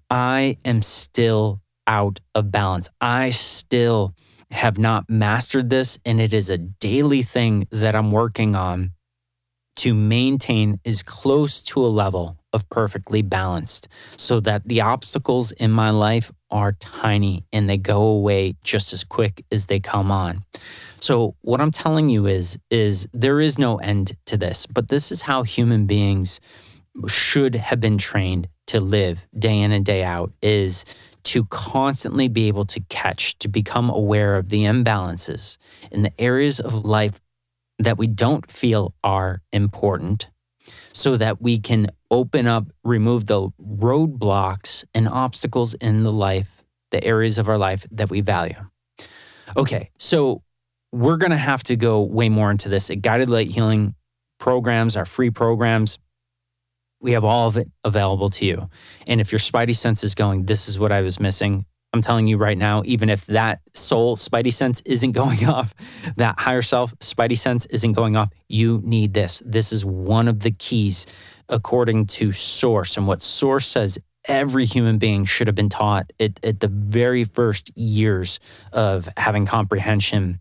I 0.09 0.57
am 0.65 0.81
still 0.81 1.61
out 1.87 2.19
of 2.35 2.51
balance. 2.51 2.89
I 2.99 3.29
still 3.31 4.13
have 4.51 4.77
not 4.77 5.09
mastered 5.09 5.69
this 5.69 5.99
and 6.05 6.19
it 6.19 6.33
is 6.33 6.49
a 6.49 6.57
daily 6.57 7.21
thing 7.21 7.67
that 7.71 7.95
I'm 7.95 8.11
working 8.11 8.55
on 8.55 8.93
to 9.77 9.93
maintain 9.93 10.79
as 10.83 11.03
close 11.03 11.61
to 11.61 11.85
a 11.85 11.87
level 11.87 12.38
of 12.53 12.69
perfectly 12.69 13.21
balanced 13.21 13.87
so 14.17 14.39
that 14.39 14.67
the 14.67 14.81
obstacles 14.81 15.51
in 15.53 15.71
my 15.71 15.89
life 15.89 16.31
are 16.51 16.71
tiny 16.73 17.45
and 17.53 17.69
they 17.69 17.77
go 17.77 18.01
away 18.01 18.55
just 18.63 18.91
as 18.93 19.03
quick 19.03 19.45
as 19.51 19.67
they 19.67 19.79
come 19.79 20.11
on. 20.11 20.43
So 20.99 21.35
what 21.41 21.61
I'm 21.61 21.71
telling 21.71 22.09
you 22.09 22.25
is 22.25 22.59
is 22.69 23.07
there 23.13 23.39
is 23.39 23.57
no 23.57 23.77
end 23.77 24.13
to 24.25 24.37
this, 24.37 24.65
but 24.65 24.89
this 24.89 25.11
is 25.11 25.23
how 25.23 25.43
human 25.43 25.85
beings 25.85 26.39
should 27.07 27.55
have 27.55 27.79
been 27.79 27.97
trained 27.97 28.47
to 28.67 28.79
live 28.79 29.25
day 29.37 29.59
in 29.59 29.71
and 29.71 29.85
day 29.85 30.03
out 30.03 30.31
is 30.41 30.85
to 31.23 31.45
constantly 31.45 32.27
be 32.27 32.47
able 32.47 32.65
to 32.65 32.79
catch, 32.89 33.37
to 33.39 33.47
become 33.47 33.89
aware 33.89 34.35
of 34.35 34.49
the 34.49 34.63
imbalances 34.63 35.57
in 35.91 36.01
the 36.01 36.11
areas 36.19 36.59
of 36.59 36.73
life 36.73 37.19
that 37.77 37.97
we 37.97 38.07
don't 38.07 38.51
feel 38.51 38.93
are 39.03 39.41
important 39.53 40.29
so 40.93 41.17
that 41.17 41.41
we 41.41 41.59
can 41.59 41.87
open 42.11 42.47
up, 42.47 42.65
remove 42.83 43.27
the 43.27 43.49
roadblocks 43.61 44.85
and 44.93 45.07
obstacles 45.07 45.73
in 45.75 46.03
the 46.03 46.11
life, 46.11 46.63
the 46.91 47.03
areas 47.03 47.37
of 47.37 47.49
our 47.49 47.57
life 47.57 47.85
that 47.91 48.09
we 48.09 48.21
value. 48.21 48.67
Okay, 49.55 49.89
so 49.97 50.43
we're 50.91 51.17
going 51.17 51.31
to 51.31 51.37
have 51.37 51.63
to 51.63 51.75
go 51.75 52.01
way 52.01 52.29
more 52.29 52.51
into 52.51 52.69
this. 52.69 52.89
At 52.89 53.01
Guided 53.01 53.29
Light 53.29 53.51
Healing 53.51 53.95
programs, 54.39 54.95
our 54.95 55.05
free 55.05 55.29
programs, 55.29 55.99
we 57.01 57.13
have 57.13 57.23
all 57.23 57.47
of 57.47 57.57
it 57.57 57.69
available 57.83 58.29
to 58.31 58.45
you. 58.45 58.69
And 59.07 59.21
if 59.21 59.31
your 59.31 59.39
spidey 59.39 59.75
sense 59.75 60.03
is 60.03 60.15
going, 60.15 60.45
this 60.45 60.67
is 60.67 60.79
what 60.79 60.91
I 60.91 61.01
was 61.01 61.19
missing, 61.19 61.65
I'm 61.91 62.01
telling 62.01 62.27
you 62.27 62.37
right 62.37 62.57
now, 62.57 62.83
even 62.85 63.09
if 63.09 63.25
that 63.27 63.61
soul 63.73 64.15
spidey 64.15 64.53
sense 64.53 64.81
isn't 64.81 65.11
going 65.23 65.45
off, 65.45 65.73
that 66.17 66.39
higher 66.39 66.61
self 66.61 66.97
spidey 66.99 67.37
sense 67.37 67.65
isn't 67.67 67.93
going 67.93 68.15
off, 68.15 68.29
you 68.47 68.81
need 68.83 69.13
this. 69.13 69.41
This 69.45 69.71
is 69.71 69.83
one 69.85 70.27
of 70.27 70.41
the 70.41 70.51
keys 70.51 71.07
according 71.47 72.05
to 72.05 72.31
Source. 72.31 72.95
And 72.95 73.07
what 73.07 73.21
Source 73.21 73.67
says 73.67 73.99
every 74.27 74.65
human 74.65 74.97
being 74.97 75.25
should 75.25 75.47
have 75.47 75.55
been 75.55 75.69
taught 75.69 76.11
at, 76.19 76.39
at 76.43 76.59
the 76.59 76.67
very 76.67 77.23
first 77.23 77.75
years 77.75 78.39
of 78.71 79.09
having 79.17 79.45
comprehension 79.45 80.39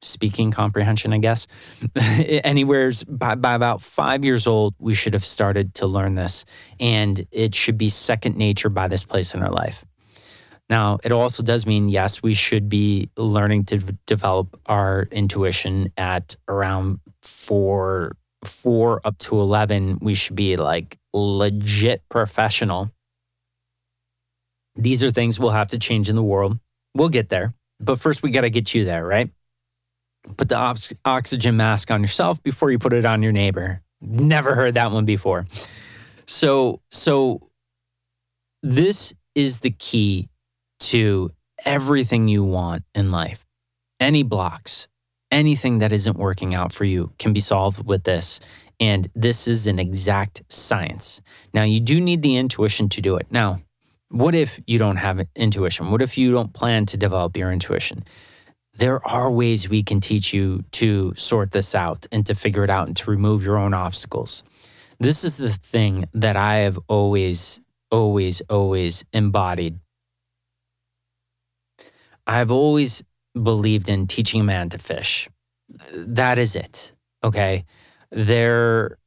speaking 0.00 0.50
comprehension, 0.50 1.12
I 1.12 1.18
guess. 1.18 1.46
Anywhere's 1.96 3.02
by, 3.04 3.34
by, 3.34 3.54
about 3.54 3.82
five 3.82 4.24
years 4.24 4.46
old, 4.46 4.74
we 4.78 4.94
should 4.94 5.12
have 5.12 5.24
started 5.24 5.74
to 5.74 5.86
learn 5.86 6.14
this. 6.14 6.44
And 6.78 7.26
it 7.32 7.54
should 7.54 7.78
be 7.78 7.88
second 7.88 8.36
nature 8.36 8.68
by 8.68 8.88
this 8.88 9.04
place 9.04 9.34
in 9.34 9.42
our 9.42 9.50
life. 9.50 9.84
Now, 10.70 10.98
it 11.02 11.12
also 11.12 11.42
does 11.42 11.66
mean, 11.66 11.88
yes, 11.88 12.22
we 12.22 12.34
should 12.34 12.68
be 12.68 13.10
learning 13.16 13.64
to 13.66 13.78
develop 14.06 14.60
our 14.66 15.08
intuition 15.10 15.92
at 15.96 16.36
around 16.46 17.00
four, 17.22 18.16
four 18.44 19.00
up 19.04 19.16
to 19.18 19.40
11. 19.40 19.98
We 20.02 20.14
should 20.14 20.36
be 20.36 20.56
like 20.56 20.98
legit 21.14 22.02
professional. 22.10 22.92
These 24.76 25.02
are 25.02 25.10
things 25.10 25.40
we'll 25.40 25.50
have 25.50 25.68
to 25.68 25.78
change 25.78 26.08
in 26.08 26.16
the 26.16 26.22
world. 26.22 26.58
We'll 26.94 27.08
get 27.08 27.30
there. 27.30 27.54
But 27.80 27.98
first, 27.98 28.22
we 28.22 28.30
got 28.30 28.42
to 28.42 28.50
get 28.50 28.74
you 28.74 28.84
there, 28.84 29.06
right? 29.06 29.30
Put 30.36 30.48
the 30.48 30.56
ox- 30.56 30.92
oxygen 31.04 31.56
mask 31.56 31.90
on 31.90 32.02
yourself 32.02 32.42
before 32.42 32.70
you 32.70 32.78
put 32.78 32.92
it 32.92 33.04
on 33.04 33.22
your 33.22 33.32
neighbor. 33.32 33.82
Never 34.00 34.54
heard 34.54 34.74
that 34.74 34.90
one 34.92 35.04
before. 35.04 35.46
So, 36.26 36.82
so 36.90 37.48
this 38.62 39.14
is 39.34 39.60
the 39.60 39.70
key 39.70 40.28
to 40.78 41.30
everything 41.64 42.28
you 42.28 42.44
want 42.44 42.84
in 42.94 43.10
life. 43.10 43.44
Any 44.00 44.22
blocks, 44.22 44.88
anything 45.30 45.78
that 45.78 45.92
isn't 45.92 46.16
working 46.16 46.54
out 46.54 46.72
for 46.72 46.84
you 46.84 47.12
can 47.18 47.32
be 47.32 47.40
solved 47.40 47.86
with 47.86 48.04
this. 48.04 48.40
And 48.80 49.10
this 49.14 49.48
is 49.48 49.66
an 49.66 49.78
exact 49.78 50.42
science. 50.48 51.20
Now, 51.52 51.64
you 51.64 51.80
do 51.80 52.00
need 52.00 52.22
the 52.22 52.36
intuition 52.36 52.88
to 52.90 53.00
do 53.00 53.16
it. 53.16 53.26
Now, 53.30 53.60
what 54.10 54.34
if 54.34 54.60
you 54.66 54.78
don't 54.78 54.96
have 54.96 55.26
intuition? 55.34 55.90
What 55.90 56.00
if 56.00 56.16
you 56.16 56.32
don't 56.32 56.54
plan 56.54 56.86
to 56.86 56.96
develop 56.96 57.36
your 57.36 57.52
intuition? 57.52 58.04
There 58.74 59.04
are 59.06 59.30
ways 59.30 59.68
we 59.68 59.82
can 59.82 60.00
teach 60.00 60.32
you 60.32 60.64
to 60.72 61.12
sort 61.16 61.50
this 61.50 61.74
out 61.74 62.06
and 62.12 62.24
to 62.26 62.34
figure 62.34 62.62
it 62.62 62.70
out 62.70 62.86
and 62.86 62.96
to 62.98 63.10
remove 63.10 63.44
your 63.44 63.58
own 63.58 63.74
obstacles. 63.74 64.44
This 65.00 65.24
is 65.24 65.36
the 65.36 65.50
thing 65.50 66.06
that 66.14 66.36
I 66.36 66.58
have 66.58 66.78
always, 66.86 67.60
always, 67.90 68.40
always 68.42 69.04
embodied 69.12 69.80
I've 72.28 72.52
always 72.52 73.02
believed 73.34 73.88
in 73.88 74.06
teaching 74.06 74.42
a 74.42 74.44
man 74.44 74.68
to 74.70 74.78
fish. 74.78 75.28
That 75.94 76.38
is 76.38 76.54
it. 76.54 76.92
Okay. 77.24 77.64
There, 78.10 78.98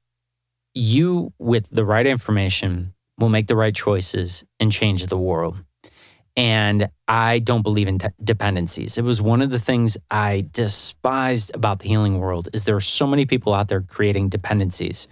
you, 0.73 1.33
with 1.37 1.69
the 1.69 1.85
right 1.85 2.05
information, 2.05 2.93
will 3.19 3.29
make 3.29 3.47
the 3.47 3.55
right 3.55 3.75
choices 3.75 4.43
and 4.59 4.71
change 4.71 5.05
the 5.05 5.17
world. 5.17 5.63
And 6.35 6.89
I 7.07 7.39
don't 7.39 7.61
believe 7.61 7.87
in 7.87 7.99
dependencies. 8.23 8.97
It 8.97 9.03
was 9.03 9.21
one 9.21 9.41
of 9.41 9.51
the 9.51 9.59
things 9.59 9.97
I 10.09 10.47
despised 10.51 11.51
about 11.53 11.79
the 11.79 11.89
healing 11.89 12.19
world 12.19 12.49
is 12.53 12.63
there 12.63 12.75
are 12.75 12.79
so 12.79 13.05
many 13.05 13.25
people 13.25 13.53
out 13.53 13.67
there 13.67 13.81
creating 13.81 14.29
dependencies. 14.29 15.07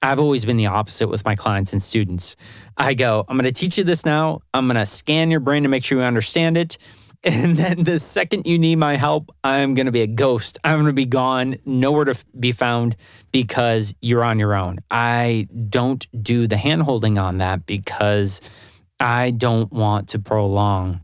I've 0.00 0.18
always 0.18 0.44
been 0.44 0.56
the 0.56 0.66
opposite 0.66 1.08
with 1.08 1.24
my 1.24 1.36
clients 1.36 1.72
and 1.72 1.80
students. 1.80 2.34
I 2.76 2.94
go, 2.94 3.24
I'm 3.28 3.36
going 3.36 3.52
to 3.52 3.58
teach 3.58 3.78
you 3.78 3.84
this 3.84 4.04
now. 4.04 4.40
I'm 4.52 4.66
going 4.66 4.76
to 4.76 4.86
scan 4.86 5.30
your 5.30 5.40
brain 5.40 5.62
to 5.62 5.68
make 5.68 5.84
sure 5.84 5.98
you 5.98 6.04
understand 6.04 6.56
it. 6.56 6.76
And 7.24 7.54
then 7.54 7.84
the 7.84 8.00
second 8.00 8.46
you 8.46 8.58
need 8.58 8.76
my 8.76 8.96
help, 8.96 9.30
I'm 9.44 9.74
going 9.74 9.86
to 9.86 9.92
be 9.92 10.00
a 10.00 10.08
ghost. 10.08 10.58
I'm 10.64 10.74
going 10.74 10.86
to 10.86 10.92
be 10.92 11.06
gone, 11.06 11.56
nowhere 11.64 12.06
to 12.06 12.24
be 12.38 12.50
found 12.50 12.96
because 13.30 13.94
you're 14.00 14.24
on 14.24 14.40
your 14.40 14.54
own. 14.54 14.80
I 14.90 15.46
don't 15.68 16.04
do 16.20 16.48
the 16.48 16.56
handholding 16.56 17.22
on 17.22 17.38
that 17.38 17.64
because 17.64 18.40
I 18.98 19.30
don't 19.30 19.72
want 19.72 20.08
to 20.08 20.18
prolong 20.18 21.02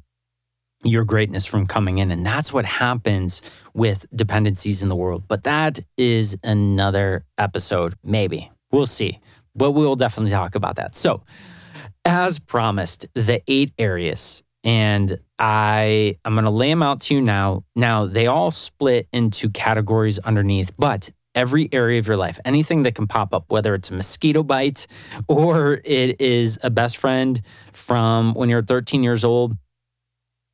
your 0.83 1.05
greatness 1.05 1.47
from 1.47 1.67
coming 1.67 1.99
in. 1.99 2.11
And 2.11 2.27
that's 2.27 2.53
what 2.53 2.65
happens 2.65 3.41
with 3.73 4.05
dependencies 4.13 4.83
in 4.83 4.89
the 4.89 4.97
world. 4.97 5.25
But 5.29 5.45
that 5.45 5.79
is 5.97 6.37
another 6.43 7.27
episode, 7.37 7.95
maybe. 8.03 8.51
We'll 8.73 8.87
see. 8.87 9.21
But 9.55 9.71
we'll 9.71 9.97
definitely 9.97 10.33
talk 10.33 10.57
about 10.57 10.77
that. 10.77 10.97
So, 10.97 11.23
as 12.05 12.39
promised, 12.39 13.07
the 13.15 13.43
eight 13.47 13.73
areas 13.79 14.43
and 14.65 15.19
I 15.39 16.17
I'm 16.25 16.35
going 16.35 16.45
to 16.45 16.51
lay 16.51 16.71
them 16.71 16.83
out 16.83 17.01
to 17.03 17.15
you 17.15 17.21
now. 17.21 17.65
Now, 17.77 18.07
they 18.07 18.27
all 18.27 18.51
split 18.51 19.09
into 19.13 19.51
categories 19.51 20.19
underneath, 20.21 20.73
but 20.77 21.11
every 21.35 21.69
area 21.73 21.99
of 22.01 22.07
your 22.07 22.17
life, 22.17 22.39
anything 22.45 22.83
that 22.83 22.95
can 22.95 23.07
pop 23.07 23.33
up, 23.33 23.45
whether 23.49 23.75
it's 23.75 23.91
a 23.91 23.95
mosquito 23.95 24.43
bite 24.43 24.87
or 25.29 25.81
it 25.85 26.21
is 26.21 26.59
a 26.63 26.71
best 26.71 26.97
friend 26.97 27.41
from 27.73 28.35
when 28.35 28.49
you're 28.49 28.63
13 28.63 29.03
years 29.03 29.25
old, 29.25 29.57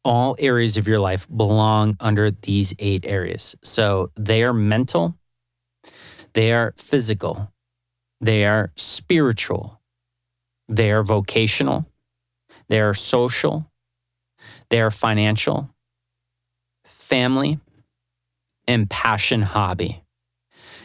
all 0.05 0.37
areas 0.39 0.77
of 0.77 0.87
your 0.87 1.01
life 1.01 1.27
belong 1.35 1.97
under 1.99 2.31
these 2.31 2.75
eight 2.79 3.07
areas. 3.07 3.57
So 3.63 4.11
they 4.17 4.43
are 4.43 4.53
mental, 4.53 5.17
they 6.35 6.53
are 6.53 6.75
physical, 6.77 7.51
they 8.21 8.45
are 8.45 8.71
spiritual, 8.77 9.81
they 10.69 10.91
are 10.91 11.03
vocational, 11.03 11.87
they 12.69 12.81
are 12.81 12.93
social, 12.93 13.71
they 14.71 14.81
are 14.81 14.91
financial, 14.91 15.71
family, 16.85 17.59
and 18.67 18.89
passion 18.89 19.43
hobby. 19.43 20.03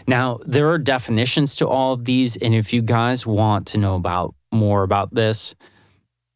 Now, 0.08 0.40
there 0.46 0.70
are 0.70 0.78
definitions 0.78 1.56
to 1.58 1.68
all 1.68 1.94
of 1.94 2.06
these. 2.06 2.36
And 2.38 2.56
if 2.56 2.74
you 2.74 2.82
guys 2.82 3.26
want 3.26 3.68
to 3.68 3.78
know 3.78 3.96
about 3.96 4.34
more 4.52 4.84
about 4.84 5.14
this, 5.14 5.56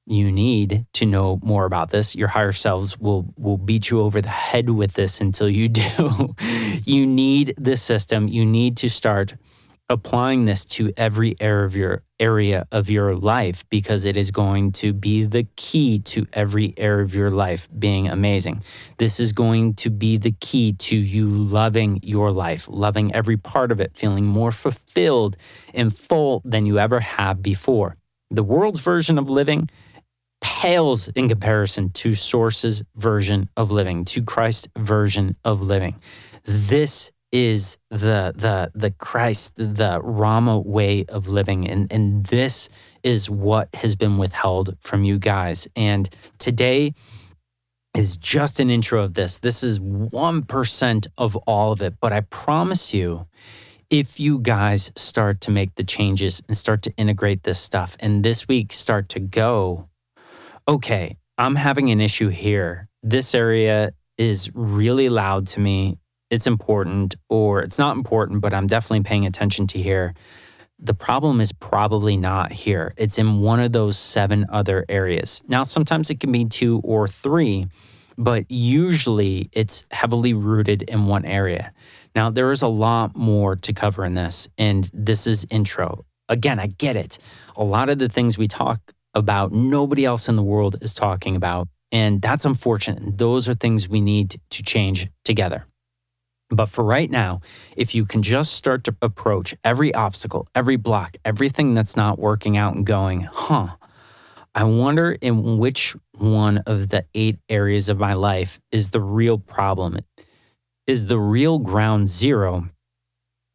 you 0.05 0.31
need 0.31 0.85
to 0.93 1.05
know 1.05 1.39
more 1.43 1.65
about 1.65 1.89
this. 1.89 2.15
Your 2.15 2.27
higher 2.27 2.51
selves 2.51 2.99
will 2.99 3.33
will 3.37 3.57
beat 3.57 3.89
you 3.89 4.01
over 4.01 4.21
the 4.21 4.29
head 4.29 4.69
with 4.69 4.93
this 4.93 5.21
until 5.21 5.49
you 5.49 5.69
do. 5.69 6.35
you 6.85 7.05
need 7.05 7.53
this 7.57 7.81
system. 7.81 8.27
You 8.27 8.45
need 8.45 8.77
to 8.77 8.89
start 8.89 9.35
applying 9.89 10.45
this 10.45 10.65
to 10.65 10.91
every 10.95 11.35
area 11.39 11.65
of 11.65 11.75
your 11.75 12.03
area 12.19 12.65
of 12.71 12.89
your 12.89 13.13
life 13.15 13.67
because 13.69 14.05
it 14.05 14.15
is 14.15 14.31
going 14.31 14.71
to 14.71 14.93
be 14.93 15.25
the 15.25 15.45
key 15.57 15.99
to 15.99 16.25
every 16.31 16.73
area 16.77 17.03
of 17.03 17.13
your 17.13 17.29
life 17.29 17.67
being 17.77 18.07
amazing. 18.07 18.63
This 18.97 19.19
is 19.19 19.33
going 19.33 19.73
to 19.75 19.89
be 19.89 20.17
the 20.17 20.31
key 20.39 20.71
to 20.73 20.95
you 20.95 21.27
loving 21.27 21.99
your 22.01 22.31
life, 22.31 22.67
loving 22.69 23.13
every 23.13 23.35
part 23.35 23.71
of 23.71 23.81
it, 23.81 23.97
feeling 23.97 24.25
more 24.25 24.53
fulfilled 24.53 25.35
and 25.73 25.93
full 25.93 26.41
than 26.45 26.65
you 26.65 26.79
ever 26.79 27.01
have 27.01 27.43
before. 27.43 27.97
The 28.31 28.43
world's 28.43 28.79
version 28.79 29.17
of 29.17 29.29
living 29.29 29.69
pales 30.39 31.09
in 31.09 31.27
comparison 31.27 31.89
to 31.89 32.15
Source's 32.15 32.83
version 32.95 33.49
of 33.57 33.69
living, 33.69 34.05
to 34.05 34.23
Christ's 34.23 34.69
version 34.77 35.35
of 35.43 35.61
living. 35.61 35.95
This 36.45 37.11
is 37.33 37.79
the 37.89 38.31
the 38.35 38.71
the 38.75 38.91
Christ, 38.91 39.55
the 39.57 39.99
Rama 40.01 40.59
way 40.59 41.03
of 41.09 41.27
living. 41.27 41.67
And 41.67 41.91
and 41.91 42.27
this 42.27 42.69
is 43.01 43.29
what 43.29 43.73
has 43.75 43.95
been 43.95 44.17
withheld 44.17 44.77
from 44.79 45.03
you 45.03 45.17
guys. 45.19 45.67
And 45.75 46.07
today 46.37 46.93
is 47.95 48.15
just 48.15 48.59
an 48.59 48.69
intro 48.69 49.03
of 49.03 49.15
this. 49.15 49.39
This 49.39 49.63
is 49.63 49.79
1% 49.79 51.07
of 51.17 51.35
all 51.35 51.71
of 51.71 51.81
it. 51.81 51.95
But 51.99 52.11
I 52.11 52.21
promise 52.21 52.93
you, 52.93 53.27
if 53.89 54.19
you 54.19 54.39
guys 54.39 54.91
start 54.95 55.41
to 55.41 55.51
make 55.51 55.75
the 55.75 55.83
changes 55.83 56.41
and 56.47 56.57
start 56.57 56.81
to 56.83 56.93
integrate 56.97 57.43
this 57.43 57.59
stuff, 57.59 57.95
and 57.99 58.23
this 58.23 58.47
week 58.47 58.73
start 58.73 59.09
to 59.09 59.19
go, 59.19 59.89
okay, 60.67 61.17
I'm 61.37 61.55
having 61.55 61.91
an 61.91 62.01
issue 62.01 62.29
here. 62.29 62.89
This 63.03 63.35
area 63.35 63.91
is 64.17 64.49
really 64.55 65.09
loud 65.09 65.45
to 65.47 65.59
me 65.59 65.99
it's 66.33 66.47
important 66.47 67.15
or 67.29 67.61
it's 67.61 67.77
not 67.77 67.95
important, 67.95 68.41
but 68.41 68.55
I'm 68.55 68.65
definitely 68.65 69.03
paying 69.03 69.27
attention 69.27 69.67
to 69.67 69.79
here. 69.79 70.15
The 70.79 70.95
problem 70.95 71.39
is 71.39 71.53
probably 71.53 72.17
not 72.17 72.51
here. 72.51 72.95
It's 72.97 73.19
in 73.19 73.39
one 73.39 73.59
of 73.59 73.71
those 73.71 73.99
seven 73.99 74.47
other 74.49 74.83
areas. 74.89 75.43
Now, 75.47 75.61
sometimes 75.61 76.09
it 76.09 76.19
can 76.19 76.31
be 76.31 76.45
two 76.45 76.81
or 76.83 77.07
three, 77.07 77.67
but 78.17 78.49
usually 78.49 79.49
it's 79.51 79.85
heavily 79.91 80.33
rooted 80.33 80.81
in 80.81 81.05
one 81.05 81.23
area. 81.23 81.71
Now, 82.15 82.31
there 82.31 82.51
is 82.51 82.63
a 82.63 82.67
lot 82.67 83.15
more 83.15 83.55
to 83.55 83.71
cover 83.71 84.03
in 84.03 84.15
this, 84.15 84.49
and 84.57 84.89
this 84.91 85.27
is 85.27 85.45
intro. 85.51 86.03
Again, 86.29 86.59
I 86.59 86.65
get 86.65 86.95
it. 86.95 87.19
A 87.55 87.63
lot 87.63 87.89
of 87.89 87.99
the 87.99 88.09
things 88.09 88.39
we 88.39 88.47
talk 88.47 88.79
about, 89.13 89.51
nobody 89.51 90.03
else 90.03 90.27
in 90.27 90.35
the 90.35 90.43
world 90.43 90.77
is 90.81 90.95
talking 90.95 91.35
about. 91.35 91.67
And 91.91 92.23
that's 92.23 92.43
unfortunate. 92.43 93.19
Those 93.19 93.47
are 93.47 93.53
things 93.53 93.87
we 93.87 94.01
need 94.01 94.35
to 94.49 94.63
change 94.63 95.09
together. 95.23 95.67
But 96.55 96.69
for 96.69 96.83
right 96.83 97.09
now, 97.09 97.41
if 97.75 97.95
you 97.95 98.05
can 98.05 98.21
just 98.21 98.53
start 98.53 98.83
to 98.83 98.95
approach 99.01 99.55
every 99.63 99.93
obstacle, 99.93 100.47
every 100.53 100.75
block, 100.75 101.17
everything 101.25 101.73
that's 101.73 101.95
not 101.95 102.19
working 102.19 102.57
out 102.57 102.75
and 102.75 102.85
going, 102.85 103.21
huh, 103.21 103.75
I 104.53 104.63
wonder 104.65 105.17
in 105.19 105.57
which 105.57 105.95
one 106.11 106.59
of 106.59 106.89
the 106.89 107.05
eight 107.15 107.39
areas 107.49 107.89
of 107.89 107.97
my 107.97 108.13
life 108.13 108.59
is 108.71 108.91
the 108.91 109.01
real 109.01 109.39
problem, 109.39 109.97
is 110.85 111.07
the 111.07 111.19
real 111.19 111.57
ground 111.57 112.07
zero 112.07 112.69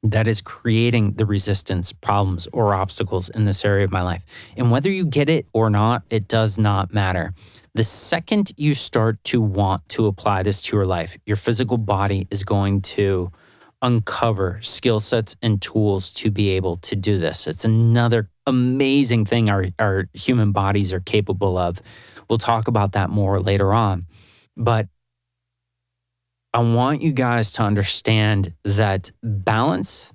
that 0.03 0.27
is 0.27 0.41
creating 0.41 1.15
the 1.15 1.27
resistance, 1.27 1.93
problems, 1.93 2.49
or 2.53 2.75
obstacles 2.75 3.29
in 3.29 3.45
this 3.45 3.65
area 3.65 3.85
of 3.85 3.93
my 3.93 4.03
life. 4.03 4.25
And 4.57 4.71
whether 4.71 4.91
you 4.91 5.05
get 5.05 5.29
it 5.29 5.47
or 5.53 5.71
not, 5.71 6.03
it 6.11 6.29
does 6.29 6.59
not 6.59 6.93
matter. 6.93 7.33
The 7.79 7.85
second 7.85 8.51
you 8.57 8.75
start 8.75 9.23
to 9.27 9.41
want 9.41 9.89
to 9.91 10.07
apply 10.07 10.43
this 10.43 10.63
to 10.63 10.77
your 10.77 10.85
life, 10.85 11.17
your 11.25 11.37
physical 11.37 11.79
body 11.79 12.27
is 12.29 12.43
going 12.43 12.81
to 12.99 13.31
uncover 13.81 14.59
skill 14.63 14.99
sets 14.99 15.37
and 15.43 15.63
tools 15.63 16.13
to 16.15 16.33
be 16.33 16.51
able 16.51 16.75
to 16.79 16.97
do 16.97 17.19
this. 17.19 17.47
It's 17.47 17.65
another 17.65 18.31
amazing 18.49 19.27
thing 19.27 19.49
our, 19.49 19.67
our 19.79 20.09
human 20.13 20.51
bodies 20.51 20.93
are 20.93 20.99
capable 20.99 21.57
of. 21.57 21.81
We'll 22.29 22.39
talk 22.39 22.67
about 22.67 22.95
that 22.95 23.11
more 23.11 23.39
later 23.41 23.73
on. 23.73 24.07
But 24.57 24.89
I 26.53 26.59
want 26.59 27.01
you 27.01 27.13
guys 27.13 27.53
to 27.53 27.63
understand 27.63 28.55
that 28.65 29.13
balance 29.23 30.13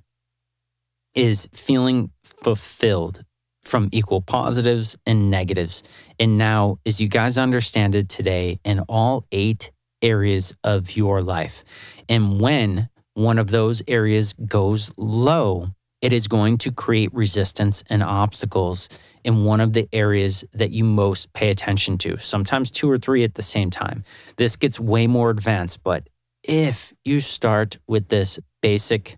is 1.14 1.48
feeling 1.54 2.10
fulfilled 2.24 3.24
from 3.64 3.88
equal 3.92 4.20
positives 4.20 4.96
and 5.06 5.30
negatives. 5.30 5.82
And 6.18 6.38
now, 6.38 6.78
as 6.86 7.00
you 7.00 7.08
guys 7.08 7.38
understand 7.38 7.94
it 7.94 8.08
today, 8.08 8.58
in 8.64 8.80
all 8.80 9.26
eight 9.32 9.70
areas 10.02 10.54
of 10.62 10.96
your 10.96 11.22
life. 11.22 11.64
And 12.08 12.40
when 12.40 12.88
one 13.14 13.38
of 13.38 13.50
those 13.50 13.82
areas 13.88 14.34
goes 14.34 14.92
low, 14.96 15.68
it 16.00 16.12
is 16.12 16.28
going 16.28 16.58
to 16.58 16.70
create 16.70 17.14
resistance 17.14 17.82
and 17.88 18.02
obstacles 18.02 18.90
in 19.24 19.44
one 19.44 19.60
of 19.60 19.72
the 19.72 19.88
areas 19.92 20.44
that 20.52 20.70
you 20.70 20.84
most 20.84 21.32
pay 21.32 21.48
attention 21.50 21.96
to, 21.98 22.18
sometimes 22.18 22.70
two 22.70 22.90
or 22.90 22.98
three 22.98 23.24
at 23.24 23.34
the 23.34 23.42
same 23.42 23.70
time. 23.70 24.04
This 24.36 24.56
gets 24.56 24.78
way 24.78 25.06
more 25.06 25.30
advanced, 25.30 25.82
but 25.82 26.08
if 26.42 26.92
you 27.04 27.20
start 27.20 27.78
with 27.88 28.08
this 28.08 28.38
basic 28.60 29.16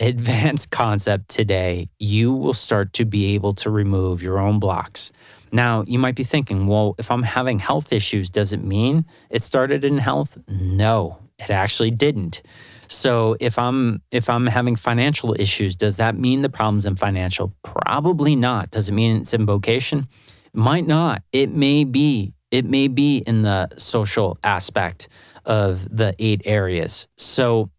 advanced 0.00 0.70
concept 0.82 1.28
today, 1.28 1.88
you 1.98 2.32
will 2.32 2.54
start 2.54 2.92
to 2.94 3.04
be 3.04 3.34
able 3.34 3.54
to 3.54 3.70
remove 3.70 4.22
your 4.22 4.38
own 4.38 4.58
blocks. 4.58 5.12
Now, 5.50 5.84
you 5.86 5.98
might 5.98 6.14
be 6.14 6.24
thinking, 6.24 6.66
well, 6.66 6.94
if 6.98 7.10
I'm 7.10 7.22
having 7.22 7.58
health 7.58 7.92
issues, 7.92 8.30
does 8.30 8.52
it 8.52 8.62
mean 8.62 9.06
it 9.30 9.42
started 9.42 9.84
in 9.84 9.98
health? 9.98 10.38
No, 10.46 11.18
it 11.38 11.50
actually 11.50 11.90
didn't. 11.90 12.42
So 12.88 13.36
if 13.38 13.58
I'm 13.58 14.02
if 14.10 14.30
I'm 14.30 14.46
having 14.46 14.74
financial 14.74 15.34
issues, 15.38 15.76
does 15.76 15.98
that 15.98 16.16
mean 16.16 16.42
the 16.42 16.48
problem's 16.48 16.86
in 16.86 16.96
financial? 16.96 17.52
Probably 17.62 18.34
not. 18.34 18.70
Does 18.70 18.88
it 18.88 18.92
mean 18.92 19.20
it's 19.20 19.34
in 19.34 19.44
vocation? 19.44 20.08
Might 20.54 20.86
not. 20.86 21.22
It 21.32 21.50
may 21.50 21.84
be. 21.84 22.34
It 22.50 22.64
may 22.64 22.88
be 22.88 23.18
in 23.18 23.42
the 23.42 23.68
social 23.76 24.38
aspect 24.42 25.08
of 25.44 25.94
the 25.94 26.14
eight 26.18 26.40
areas. 26.46 27.06
So 27.16 27.70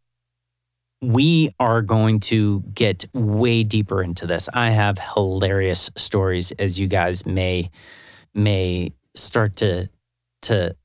we 1.02 1.50
are 1.60 1.82
going 1.82 2.20
to 2.20 2.62
get 2.74 3.06
way 3.14 3.64
deeper 3.64 4.04
into 4.04 4.28
this. 4.28 4.50
I 4.54 4.72
have 4.72 5.00
hilarious 5.00 5.90
stories 5.96 6.52
as 6.54 6.80
you 6.80 6.88
guys 6.88 7.26
may 7.26 7.70
may 8.34 8.92
start 9.16 9.56
to 9.58 9.90
to 10.44 10.76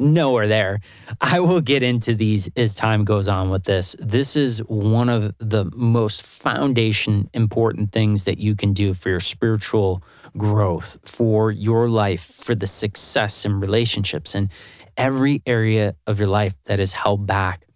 know 0.00 0.36
are 0.36 0.46
there. 0.46 0.80
I 1.20 1.40
will 1.40 1.60
get 1.60 1.82
into 1.82 2.14
these 2.14 2.48
as 2.56 2.76
time 2.76 3.04
goes 3.04 3.28
on 3.28 3.50
with 3.50 3.64
this. 3.64 3.96
This 3.98 4.36
is 4.36 4.60
one 4.68 5.08
of 5.08 5.36
the 5.38 5.64
most 5.74 6.24
foundation 6.24 7.28
important 7.34 7.90
things 7.90 8.24
that 8.24 8.38
you 8.38 8.54
can 8.54 8.72
do 8.72 8.94
for 8.94 9.08
your 9.08 9.20
spiritual 9.20 10.02
growth, 10.36 10.98
for 11.04 11.50
your 11.50 11.88
life, 11.88 12.22
for 12.22 12.54
the 12.54 12.66
success 12.66 13.44
in 13.44 13.58
relationships 13.58 14.36
and 14.36 14.50
every 14.96 15.42
area 15.46 15.96
of 16.06 16.20
your 16.20 16.28
life 16.28 16.54
that 16.66 16.78
is 16.78 16.92
held 16.92 17.26
back 17.26 17.67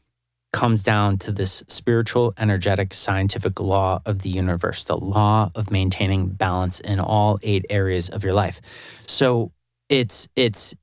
comes 0.52 0.82
down 0.82 1.18
to 1.18 1.32
this 1.32 1.62
spiritual, 1.68 2.34
energetic, 2.38 2.92
scientific 2.92 3.58
law 3.58 4.00
of 4.04 4.20
the 4.20 4.28
universe, 4.28 4.84
the 4.84 4.96
law 4.96 5.50
of 5.54 5.70
maintaining 5.70 6.28
balance 6.28 6.78
in 6.80 7.00
all 7.00 7.38
eight 7.42 7.64
areas 7.70 8.08
of 8.08 8.22
your 8.22 8.34
life. 8.34 8.60
So 9.06 9.52
it's 9.88 10.28
it's 10.36 10.74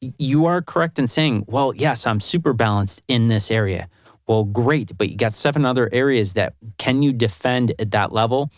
you 0.00 0.46
are 0.46 0.62
correct 0.62 0.98
in 0.98 1.06
saying, 1.06 1.44
well, 1.48 1.74
yes, 1.74 2.06
I'm 2.06 2.20
super 2.20 2.52
balanced 2.52 3.02
in 3.08 3.28
this 3.28 3.50
area. 3.50 3.88
Well, 4.26 4.44
great, 4.44 4.96
but 4.96 5.08
you 5.08 5.16
got 5.16 5.32
seven 5.32 5.64
other 5.64 5.88
areas 5.92 6.34
that 6.34 6.54
can 6.76 7.02
you 7.02 7.12
defend 7.12 7.72
at 7.78 7.90
that 7.92 8.12
level? 8.12 8.50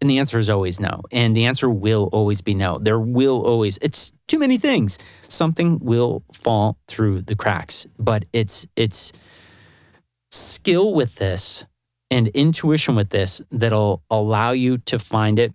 And 0.00 0.10
the 0.10 0.18
answer 0.18 0.38
is 0.38 0.50
always 0.50 0.78
no. 0.78 1.02
And 1.10 1.36
the 1.36 1.46
answer 1.46 1.70
will 1.70 2.08
always 2.12 2.40
be 2.42 2.54
no. 2.54 2.78
There 2.78 3.00
will 3.00 3.42
always, 3.42 3.78
it's 3.78 4.12
too 4.28 4.38
many 4.38 4.58
things. 4.58 4.98
Something 5.28 5.78
will 5.80 6.22
fall 6.32 6.78
through 6.86 7.22
the 7.22 7.34
cracks, 7.34 7.86
but 7.98 8.26
it's, 8.32 8.66
it's 8.76 9.12
skill 10.36 10.92
with 10.92 11.16
this 11.16 11.66
and 12.10 12.28
intuition 12.28 12.94
with 12.94 13.10
this 13.10 13.42
that'll 13.50 14.02
allow 14.10 14.52
you 14.52 14.78
to 14.78 14.98
find 14.98 15.38
it 15.38 15.54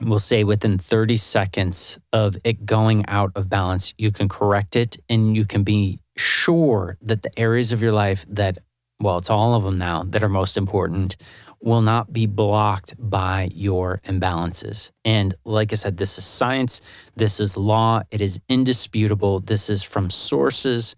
we'll 0.00 0.18
say 0.18 0.44
within 0.44 0.78
30 0.78 1.16
seconds 1.16 1.98
of 2.12 2.36
it 2.44 2.66
going 2.66 3.04
out 3.08 3.32
of 3.34 3.48
balance, 3.48 3.94
you 3.98 4.10
can 4.10 4.28
correct 4.28 4.76
it 4.76 4.96
and 5.08 5.36
you 5.36 5.44
can 5.44 5.62
be 5.62 6.00
sure 6.16 6.96
that 7.02 7.22
the 7.22 7.38
areas 7.38 7.72
of 7.72 7.82
your 7.82 7.92
life 7.92 8.24
that, 8.28 8.58
well, 9.00 9.18
it's 9.18 9.30
all 9.30 9.54
of 9.54 9.64
them 9.64 9.78
now 9.78 10.02
that 10.04 10.22
are 10.22 10.28
most 10.28 10.56
important 10.56 11.16
will 11.60 11.82
not 11.82 12.12
be 12.12 12.26
blocked 12.26 12.94
by 12.98 13.48
your 13.52 14.00
imbalances. 14.04 14.92
And 15.04 15.34
like 15.44 15.72
I 15.72 15.76
said, 15.76 15.96
this 15.96 16.16
is 16.16 16.24
science, 16.24 16.80
this 17.16 17.40
is 17.40 17.56
law, 17.56 18.02
it 18.12 18.20
is 18.20 18.40
indisputable. 18.48 19.40
This 19.40 19.68
is 19.68 19.82
from 19.82 20.10
sources, 20.10 20.94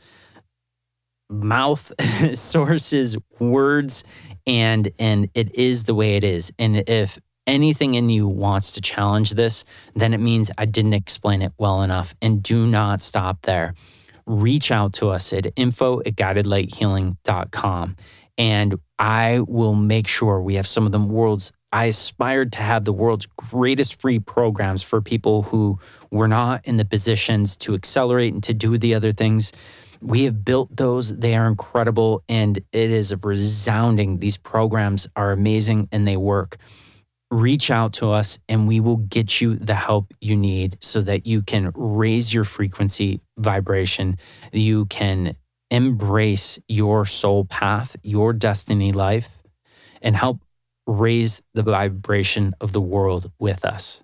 mouth 1.30 1.92
sources, 2.34 3.16
words, 3.38 4.04
and 4.46 4.90
and 4.98 5.30
it 5.34 5.54
is 5.54 5.84
the 5.84 5.94
way 5.94 6.16
it 6.16 6.24
is. 6.24 6.52
And 6.58 6.88
if 6.88 7.18
anything 7.46 7.94
in 7.94 8.10
you 8.10 8.28
wants 8.28 8.72
to 8.72 8.80
challenge 8.80 9.30
this, 9.32 9.64
then 9.94 10.12
it 10.14 10.20
means 10.20 10.50
I 10.58 10.66
didn't 10.66 10.94
explain 10.94 11.42
it 11.42 11.52
well 11.58 11.82
enough. 11.82 12.14
And 12.20 12.42
do 12.42 12.66
not 12.66 13.02
stop 13.02 13.42
there. 13.42 13.74
Reach 14.26 14.70
out 14.70 14.92
to 14.94 15.08
us 15.08 15.32
at 15.32 15.52
info 15.56 16.00
at 16.00 16.14
guidedlighthealing.com. 16.16 17.96
And 18.38 18.76
I 18.98 19.40
will 19.40 19.74
make 19.74 20.06
sure 20.06 20.40
we 20.40 20.54
have 20.54 20.66
some 20.66 20.86
of 20.86 20.92
the 20.92 21.00
world's, 21.00 21.52
I 21.72 21.86
aspired 21.86 22.52
to 22.52 22.60
have 22.60 22.84
the 22.84 22.92
world's 22.92 23.26
greatest 23.36 24.00
free 24.00 24.18
programs 24.18 24.82
for 24.82 25.02
people 25.02 25.42
who 25.42 25.78
were 26.10 26.28
not 26.28 26.64
in 26.64 26.76
the 26.76 26.84
positions 26.84 27.56
to 27.58 27.74
accelerate 27.74 28.32
and 28.32 28.42
to 28.44 28.54
do 28.54 28.78
the 28.78 28.94
other 28.94 29.12
things. 29.12 29.52
We 30.00 30.24
have 30.24 30.44
built 30.44 30.76
those. 30.76 31.18
They 31.18 31.34
are 31.36 31.46
incredible. 31.46 32.22
And 32.28 32.58
it 32.58 32.90
is 32.90 33.12
a 33.12 33.16
resounding. 33.16 34.18
These 34.18 34.38
programs 34.38 35.06
are 35.16 35.32
amazing 35.32 35.88
and 35.92 36.06
they 36.06 36.16
work 36.16 36.56
reach 37.30 37.70
out 37.70 37.92
to 37.92 38.10
us 38.10 38.40
and 38.48 38.66
we 38.66 38.80
will 38.80 38.96
get 38.96 39.40
you 39.40 39.54
the 39.54 39.74
help 39.74 40.12
you 40.20 40.34
need 40.36 40.76
so 40.82 41.00
that 41.00 41.26
you 41.26 41.42
can 41.42 41.70
raise 41.74 42.34
your 42.34 42.44
frequency 42.44 43.20
vibration. 43.38 44.18
You 44.52 44.86
can 44.86 45.36
embrace 45.70 46.58
your 46.66 47.04
soul 47.04 47.44
path, 47.44 47.96
your 48.02 48.32
destiny 48.32 48.90
life, 48.90 49.30
and 50.02 50.16
help 50.16 50.40
raise 50.86 51.40
the 51.54 51.62
vibration 51.62 52.54
of 52.60 52.72
the 52.72 52.80
world 52.80 53.30
with 53.38 53.64
us. 53.64 54.02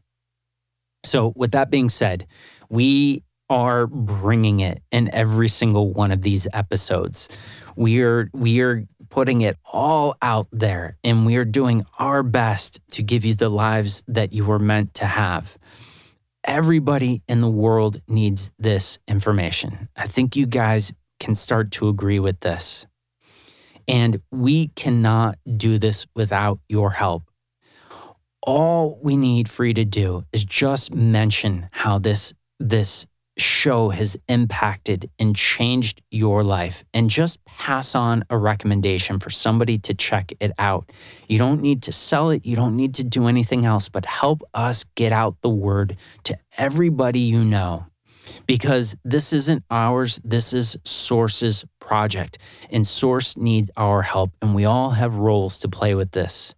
So, 1.05 1.33
with 1.37 1.53
that 1.53 1.71
being 1.71 1.89
said, 1.89 2.27
we 2.69 3.23
are 3.49 3.87
bringing 3.87 4.61
it 4.61 4.83
in 4.91 5.13
every 5.15 5.49
single 5.49 5.93
one 5.93 6.11
of 6.11 6.23
these 6.23 6.47
episodes. 6.53 7.29
We 7.77 8.03
are 8.03 8.29
we 8.33 8.61
are 8.61 8.87
putting 9.09 9.43
it 9.43 9.57
all 9.65 10.17
out 10.21 10.49
there 10.51 10.97
and 11.05 11.25
we 11.25 11.37
are 11.37 11.45
doing 11.45 11.87
our 11.99 12.23
best 12.23 12.81
to 12.91 13.03
give 13.03 13.25
you 13.25 13.35
the 13.35 13.49
lives 13.49 14.03
that 14.09 14.33
you 14.33 14.45
were 14.45 14.59
meant 14.59 14.95
to 14.95 15.07
have. 15.07 15.57
Everybody 16.45 17.23
in 17.29 17.41
the 17.41 17.51
world 17.51 18.01
needs 18.09 18.53
this 18.59 18.99
information. 19.09 19.89
I 19.97 20.07
think 20.07 20.37
you 20.37 20.47
guys 20.47 20.93
can 21.19 21.35
start 21.35 21.71
to 21.73 21.89
agree 21.89 22.19
with 22.19 22.41
this. 22.41 22.87
And 23.89 24.21
we 24.31 24.69
cannot 24.69 25.39
do 25.57 25.79
this 25.79 26.07
without 26.15 26.59
your 26.69 26.91
help. 26.91 27.31
All 28.43 28.99
we 29.03 29.17
need 29.17 29.49
for 29.49 29.65
you 29.65 29.75
to 29.75 29.85
do 29.85 30.25
is 30.33 30.45
just 30.45 30.95
mention 30.95 31.69
how 31.73 31.99
this 31.99 32.33
this 32.59 33.07
show 33.37 33.91
has 33.91 34.19
impacted 34.29 35.11
and 35.19 35.37
changed 35.37 36.03
your 36.11 36.43
life 36.43 36.85
and 36.95 37.11
just 37.11 37.45
pass 37.45 37.95
on 37.95 38.25
a 38.31 38.39
recommendation 38.39 39.19
for 39.19 39.31
somebody 39.31 39.79
to 39.79 39.95
check 39.95 40.33
it 40.41 40.53
out. 40.59 40.91
You 41.29 41.39
don't 41.39 41.61
need 41.61 41.83
to 41.83 41.93
sell 41.93 42.31
it, 42.31 42.47
you 42.47 42.57
don't 42.57 42.77
need 42.77 42.95
to 42.95 43.05
do 43.05 43.27
anything 43.27 43.67
else, 43.67 43.89
but 43.89 44.07
help 44.07 44.43
us 44.55 44.85
get 44.95 45.13
out 45.13 45.41
the 45.43 45.51
word 45.51 45.97
to 46.25 46.37
everybody 46.57 47.21
you 47.21 47.45
know. 47.45 47.87
Because 48.47 48.97
this 49.05 49.33
isn't 49.33 49.65
ours, 49.71 50.21
this 50.25 50.53
is 50.53 50.77
Source's 50.85 51.65
project, 51.79 52.39
and 52.71 52.87
Source 52.87 53.37
needs 53.37 53.71
our 53.77 54.03
help, 54.03 54.33
and 54.43 54.55
we 54.55 54.65
all 54.65 54.91
have 54.91 55.15
roles 55.15 55.61
to 55.61 55.69
play 55.69 55.95
with 55.95 56.11
this. 56.11 56.55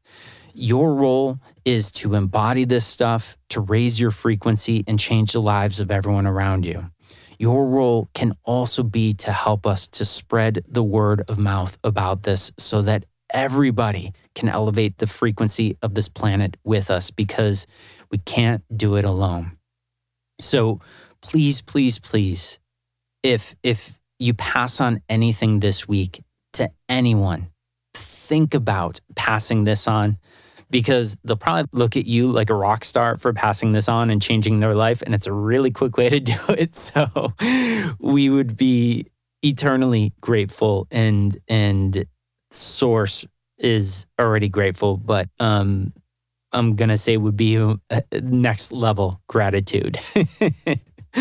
Your 0.55 0.95
role 0.95 1.39
is 1.65 1.91
to 1.93 2.15
embody 2.15 2.65
this 2.65 2.87
stuff, 2.87 3.37
to 3.51 3.61
raise 3.61 4.01
your 4.01 4.11
frequency 4.11 4.85
and 4.87 4.99
change 4.99 5.33
the 5.33 5.41
lives 5.41 5.81
of 5.81 5.91
everyone 5.91 6.27
around 6.27 6.65
you. 6.65 6.91
Your 7.39 7.69
role 7.69 8.11
can 8.15 8.33
also 8.45 8.83
be 8.83 9.13
to 9.15 9.33
help 9.33 9.67
us 9.67 9.87
to 9.89 10.05
spread 10.05 10.65
the 10.69 10.83
word 10.83 11.23
of 11.29 11.39
mouth 11.39 11.79
about 11.85 12.25
this 12.25 12.53
so 12.59 12.83
that 12.83 13.05
everybody 13.33 14.13
can 14.35 14.49
elevate 14.49 14.99
the 14.99 15.07
frequency 15.07 15.77
of 15.83 15.95
this 15.95 16.09
planet 16.09 16.57
with 16.65 16.91
us 16.91 17.11
because 17.11 17.67
we 18.11 18.19
can't 18.19 18.65
do 18.75 18.97
it 18.97 19.05
alone. 19.05 19.59
So 20.41 20.81
please, 21.21 21.61
please, 21.61 21.99
please, 21.99 22.59
if 23.23 23.55
if 23.63 23.99
you 24.19 24.35
pass 24.35 24.81
on 24.81 25.01
anything 25.09 25.61
this 25.61 25.87
week 25.87 26.23
to 26.55 26.71
anyone, 26.89 27.49
think 27.95 28.55
about 28.55 29.01
passing 29.15 29.65
this 29.65 29.87
on 29.87 30.19
because 30.71 31.17
they'll 31.25 31.37
probably 31.37 31.69
look 31.73 31.97
at 31.97 32.07
you 32.07 32.29
like 32.29 32.51
a 32.51 32.55
rock 32.55 32.85
star 32.85 33.17
for 33.17 33.33
passing 33.33 33.73
this 33.73 33.89
on 33.89 34.11
and 34.11 34.21
changing 34.21 34.61
their 34.61 34.75
life. 34.75 35.03
And 35.03 35.15
it's 35.15 35.27
a 35.27 35.33
really 35.33 35.71
quick 35.71 35.97
way 35.97 36.09
to 36.09 36.21
do 36.21 36.39
it. 36.49 36.75
So 36.77 37.33
we 37.99 38.29
would 38.29 38.57
be 38.57 39.07
eternally 39.43 40.13
grateful 40.21 40.87
and, 40.91 41.39
and 41.49 42.07
Source 42.51 43.27
is 43.59 44.07
already 44.19 44.49
grateful, 44.49 44.97
but, 44.97 45.29
um, 45.39 45.93
I'm 46.53 46.77
going 46.77 46.89
to 46.89 46.97
say 46.97 47.17
would 47.17 47.37
be 47.37 47.77
next 48.13 48.73
level 48.73 49.21
gratitude. 49.27 49.99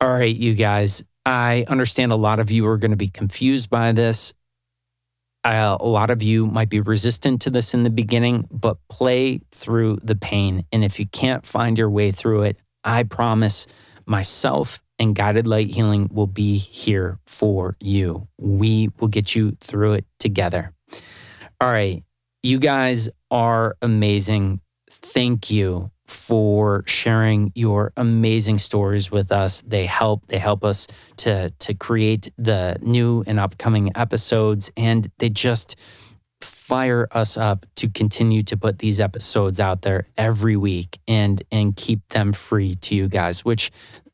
All 0.00 0.08
right, 0.08 0.34
you 0.34 0.54
guys. 0.54 1.04
I 1.26 1.64
understand 1.68 2.12
a 2.12 2.16
lot 2.16 2.40
of 2.40 2.50
you 2.50 2.66
are 2.66 2.78
going 2.78 2.90
to 2.90 2.96
be 2.96 3.08
confused 3.08 3.70
by 3.70 3.92
this. 3.92 4.32
Uh, 5.42 5.76
a 5.80 5.86
lot 5.86 6.10
of 6.10 6.22
you 6.22 6.46
might 6.46 6.68
be 6.68 6.80
resistant 6.80 7.40
to 7.42 7.50
this 7.50 7.72
in 7.72 7.82
the 7.82 7.90
beginning, 7.90 8.46
but 8.50 8.76
play 8.88 9.40
through 9.52 9.98
the 10.02 10.16
pain. 10.16 10.64
And 10.70 10.84
if 10.84 11.00
you 11.00 11.06
can't 11.06 11.46
find 11.46 11.78
your 11.78 11.88
way 11.88 12.10
through 12.10 12.42
it, 12.42 12.58
I 12.84 13.04
promise 13.04 13.66
myself 14.06 14.80
and 14.98 15.14
Guided 15.16 15.46
Light 15.46 15.70
Healing 15.70 16.10
will 16.12 16.26
be 16.26 16.58
here 16.58 17.18
for 17.26 17.76
you. 17.80 18.28
We 18.38 18.90
will 19.00 19.08
get 19.08 19.34
you 19.34 19.56
through 19.60 19.94
it 19.94 20.04
together. 20.18 20.74
All 21.58 21.70
right. 21.70 22.02
You 22.42 22.58
guys 22.58 23.08
are 23.30 23.76
amazing. 23.80 24.60
Thank 24.90 25.50
you 25.50 25.90
for 26.10 26.82
sharing 26.86 27.52
your 27.54 27.92
amazing 27.96 28.58
stories 28.58 29.10
with 29.10 29.30
us. 29.30 29.60
They 29.62 29.86
help 29.86 30.26
they 30.26 30.38
help 30.38 30.64
us 30.64 30.86
to 31.18 31.50
to 31.50 31.74
create 31.74 32.32
the 32.36 32.76
new 32.80 33.22
and 33.26 33.38
upcoming 33.38 33.92
episodes 33.96 34.72
and 34.76 35.10
they 35.18 35.28
just 35.28 35.76
fire 36.40 37.08
us 37.12 37.36
up 37.36 37.66
to 37.76 37.88
continue 37.88 38.42
to 38.44 38.56
put 38.56 38.78
these 38.78 39.00
episodes 39.00 39.60
out 39.60 39.82
there 39.82 40.06
every 40.16 40.56
week 40.56 40.98
and 41.06 41.42
and 41.50 41.76
keep 41.76 42.08
them 42.08 42.32
free 42.32 42.74
to 42.76 42.94
you 42.94 43.08
guys, 43.08 43.44
which 43.44 43.70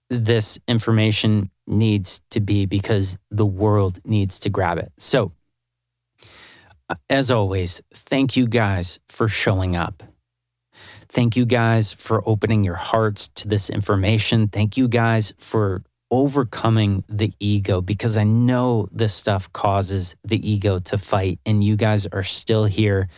this 0.09 0.59
information 0.69 1.51
needs 1.67 2.23
to 2.31 2.41
be 2.41 2.67
because 2.67 3.19
the 3.31 3.47
world 3.47 3.99
needs 4.05 4.39
to 4.41 4.49
grab 4.49 4.79
it. 4.79 4.93
So, 4.97 5.33
uh, 6.89 6.95
as 7.11 7.31
always, 7.31 7.83
thank 7.93 8.37
you 8.37 8.47
guys 8.47 9.01
for 9.09 9.29
showing 9.29 9.75
up. 9.77 10.03
Thank 11.17 11.35
you 11.35 11.47
guys 11.47 11.95
for 11.95 12.23
opening 12.29 12.63
your 12.63 12.75
hearts 12.75 13.29
to 13.29 13.49
this 13.49 13.71
information. 13.71 14.49
Thank 14.49 14.77
you 14.77 14.87
guys 14.87 15.33
for 15.39 15.83
overcoming 16.11 17.05
the 17.09 17.33
ego 17.41 17.81
because 17.81 18.19
I 18.19 18.25
know 18.25 18.87
this 18.93 19.15
stuff 19.15 19.51
causes 19.55 20.15
the 20.25 20.39
ego 20.47 20.79
to 20.79 20.99
fight, 20.99 21.41
and 21.47 21.65
you 21.65 21.75
guys 21.75 22.05
are 22.05 22.23
still 22.23 22.67
here 22.67 23.09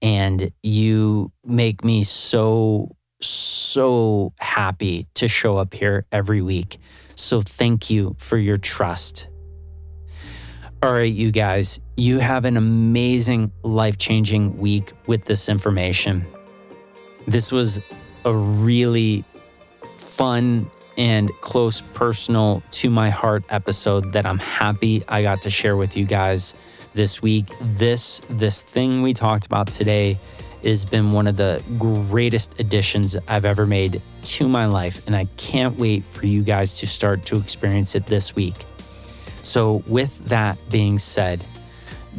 and 0.00 0.52
you 0.62 1.32
make 1.44 1.82
me 1.82 2.04
so, 2.04 2.94
so 3.20 4.32
happy 4.38 5.08
to 5.14 5.26
show 5.26 5.56
up 5.56 5.74
here 5.74 6.06
every 6.12 6.40
week. 6.40 6.78
So 7.16 7.40
thank 7.40 7.90
you 7.90 8.14
for 8.20 8.38
your 8.38 8.58
trust. 8.58 9.26
All 10.80 10.92
right, 10.92 11.12
you 11.12 11.32
guys, 11.32 11.80
you 11.96 12.20
have 12.20 12.44
an 12.44 12.56
amazing, 12.56 13.50
life 13.64 13.98
changing 13.98 14.58
week 14.58 14.92
with 15.08 15.24
this 15.24 15.48
information. 15.48 16.24
This 17.28 17.52
was 17.52 17.78
a 18.24 18.34
really 18.34 19.22
fun 19.98 20.70
and 20.96 21.30
close 21.42 21.82
personal 21.92 22.62
to 22.70 22.88
my 22.88 23.10
heart 23.10 23.44
episode 23.50 24.14
that 24.14 24.24
I'm 24.24 24.38
happy 24.38 25.04
I 25.06 25.20
got 25.20 25.42
to 25.42 25.50
share 25.50 25.76
with 25.76 25.94
you 25.94 26.06
guys 26.06 26.54
this 26.94 27.20
week. 27.20 27.52
This 27.60 28.22
this 28.30 28.62
thing 28.62 29.02
we 29.02 29.12
talked 29.12 29.44
about 29.44 29.66
today 29.66 30.18
has 30.64 30.86
been 30.86 31.10
one 31.10 31.26
of 31.26 31.36
the 31.36 31.62
greatest 31.76 32.58
additions 32.60 33.14
I've 33.28 33.44
ever 33.44 33.66
made 33.66 34.00
to 34.22 34.48
my 34.48 34.64
life 34.64 35.06
and 35.06 35.14
I 35.14 35.26
can't 35.36 35.78
wait 35.78 36.06
for 36.06 36.24
you 36.24 36.42
guys 36.42 36.78
to 36.78 36.86
start 36.86 37.26
to 37.26 37.36
experience 37.36 37.94
it 37.94 38.06
this 38.06 38.34
week. 38.34 38.56
So 39.42 39.82
with 39.86 40.18
that 40.30 40.56
being 40.70 40.98
said, 40.98 41.44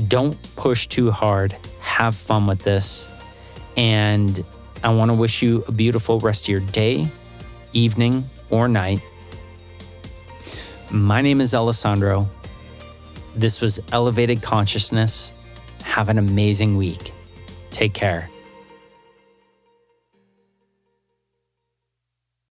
don't 0.07 0.38
push 0.55 0.86
too 0.86 1.10
hard. 1.10 1.57
Have 1.80 2.14
fun 2.14 2.45
with 2.45 2.62
this. 2.62 3.10
And 3.76 4.45
I 4.84 4.89
want 4.93 5.11
to 5.11 5.15
wish 5.15 5.41
you 5.41 5.63
a 5.67 5.71
beautiful 5.71 6.19
rest 6.19 6.45
of 6.45 6.49
your 6.49 6.61
day, 6.61 7.11
evening, 7.73 8.23
or 8.49 8.67
night. 8.67 9.01
My 10.89 11.21
name 11.21 11.41
is 11.41 11.53
Alessandro. 11.53 12.30
This 13.36 13.61
was 13.61 13.80
Elevated 13.91 14.41
Consciousness. 14.41 15.34
Have 15.84 16.09
an 16.09 16.17
amazing 16.17 16.77
week. 16.77 17.11
Take 17.71 17.93
care. 17.93 18.30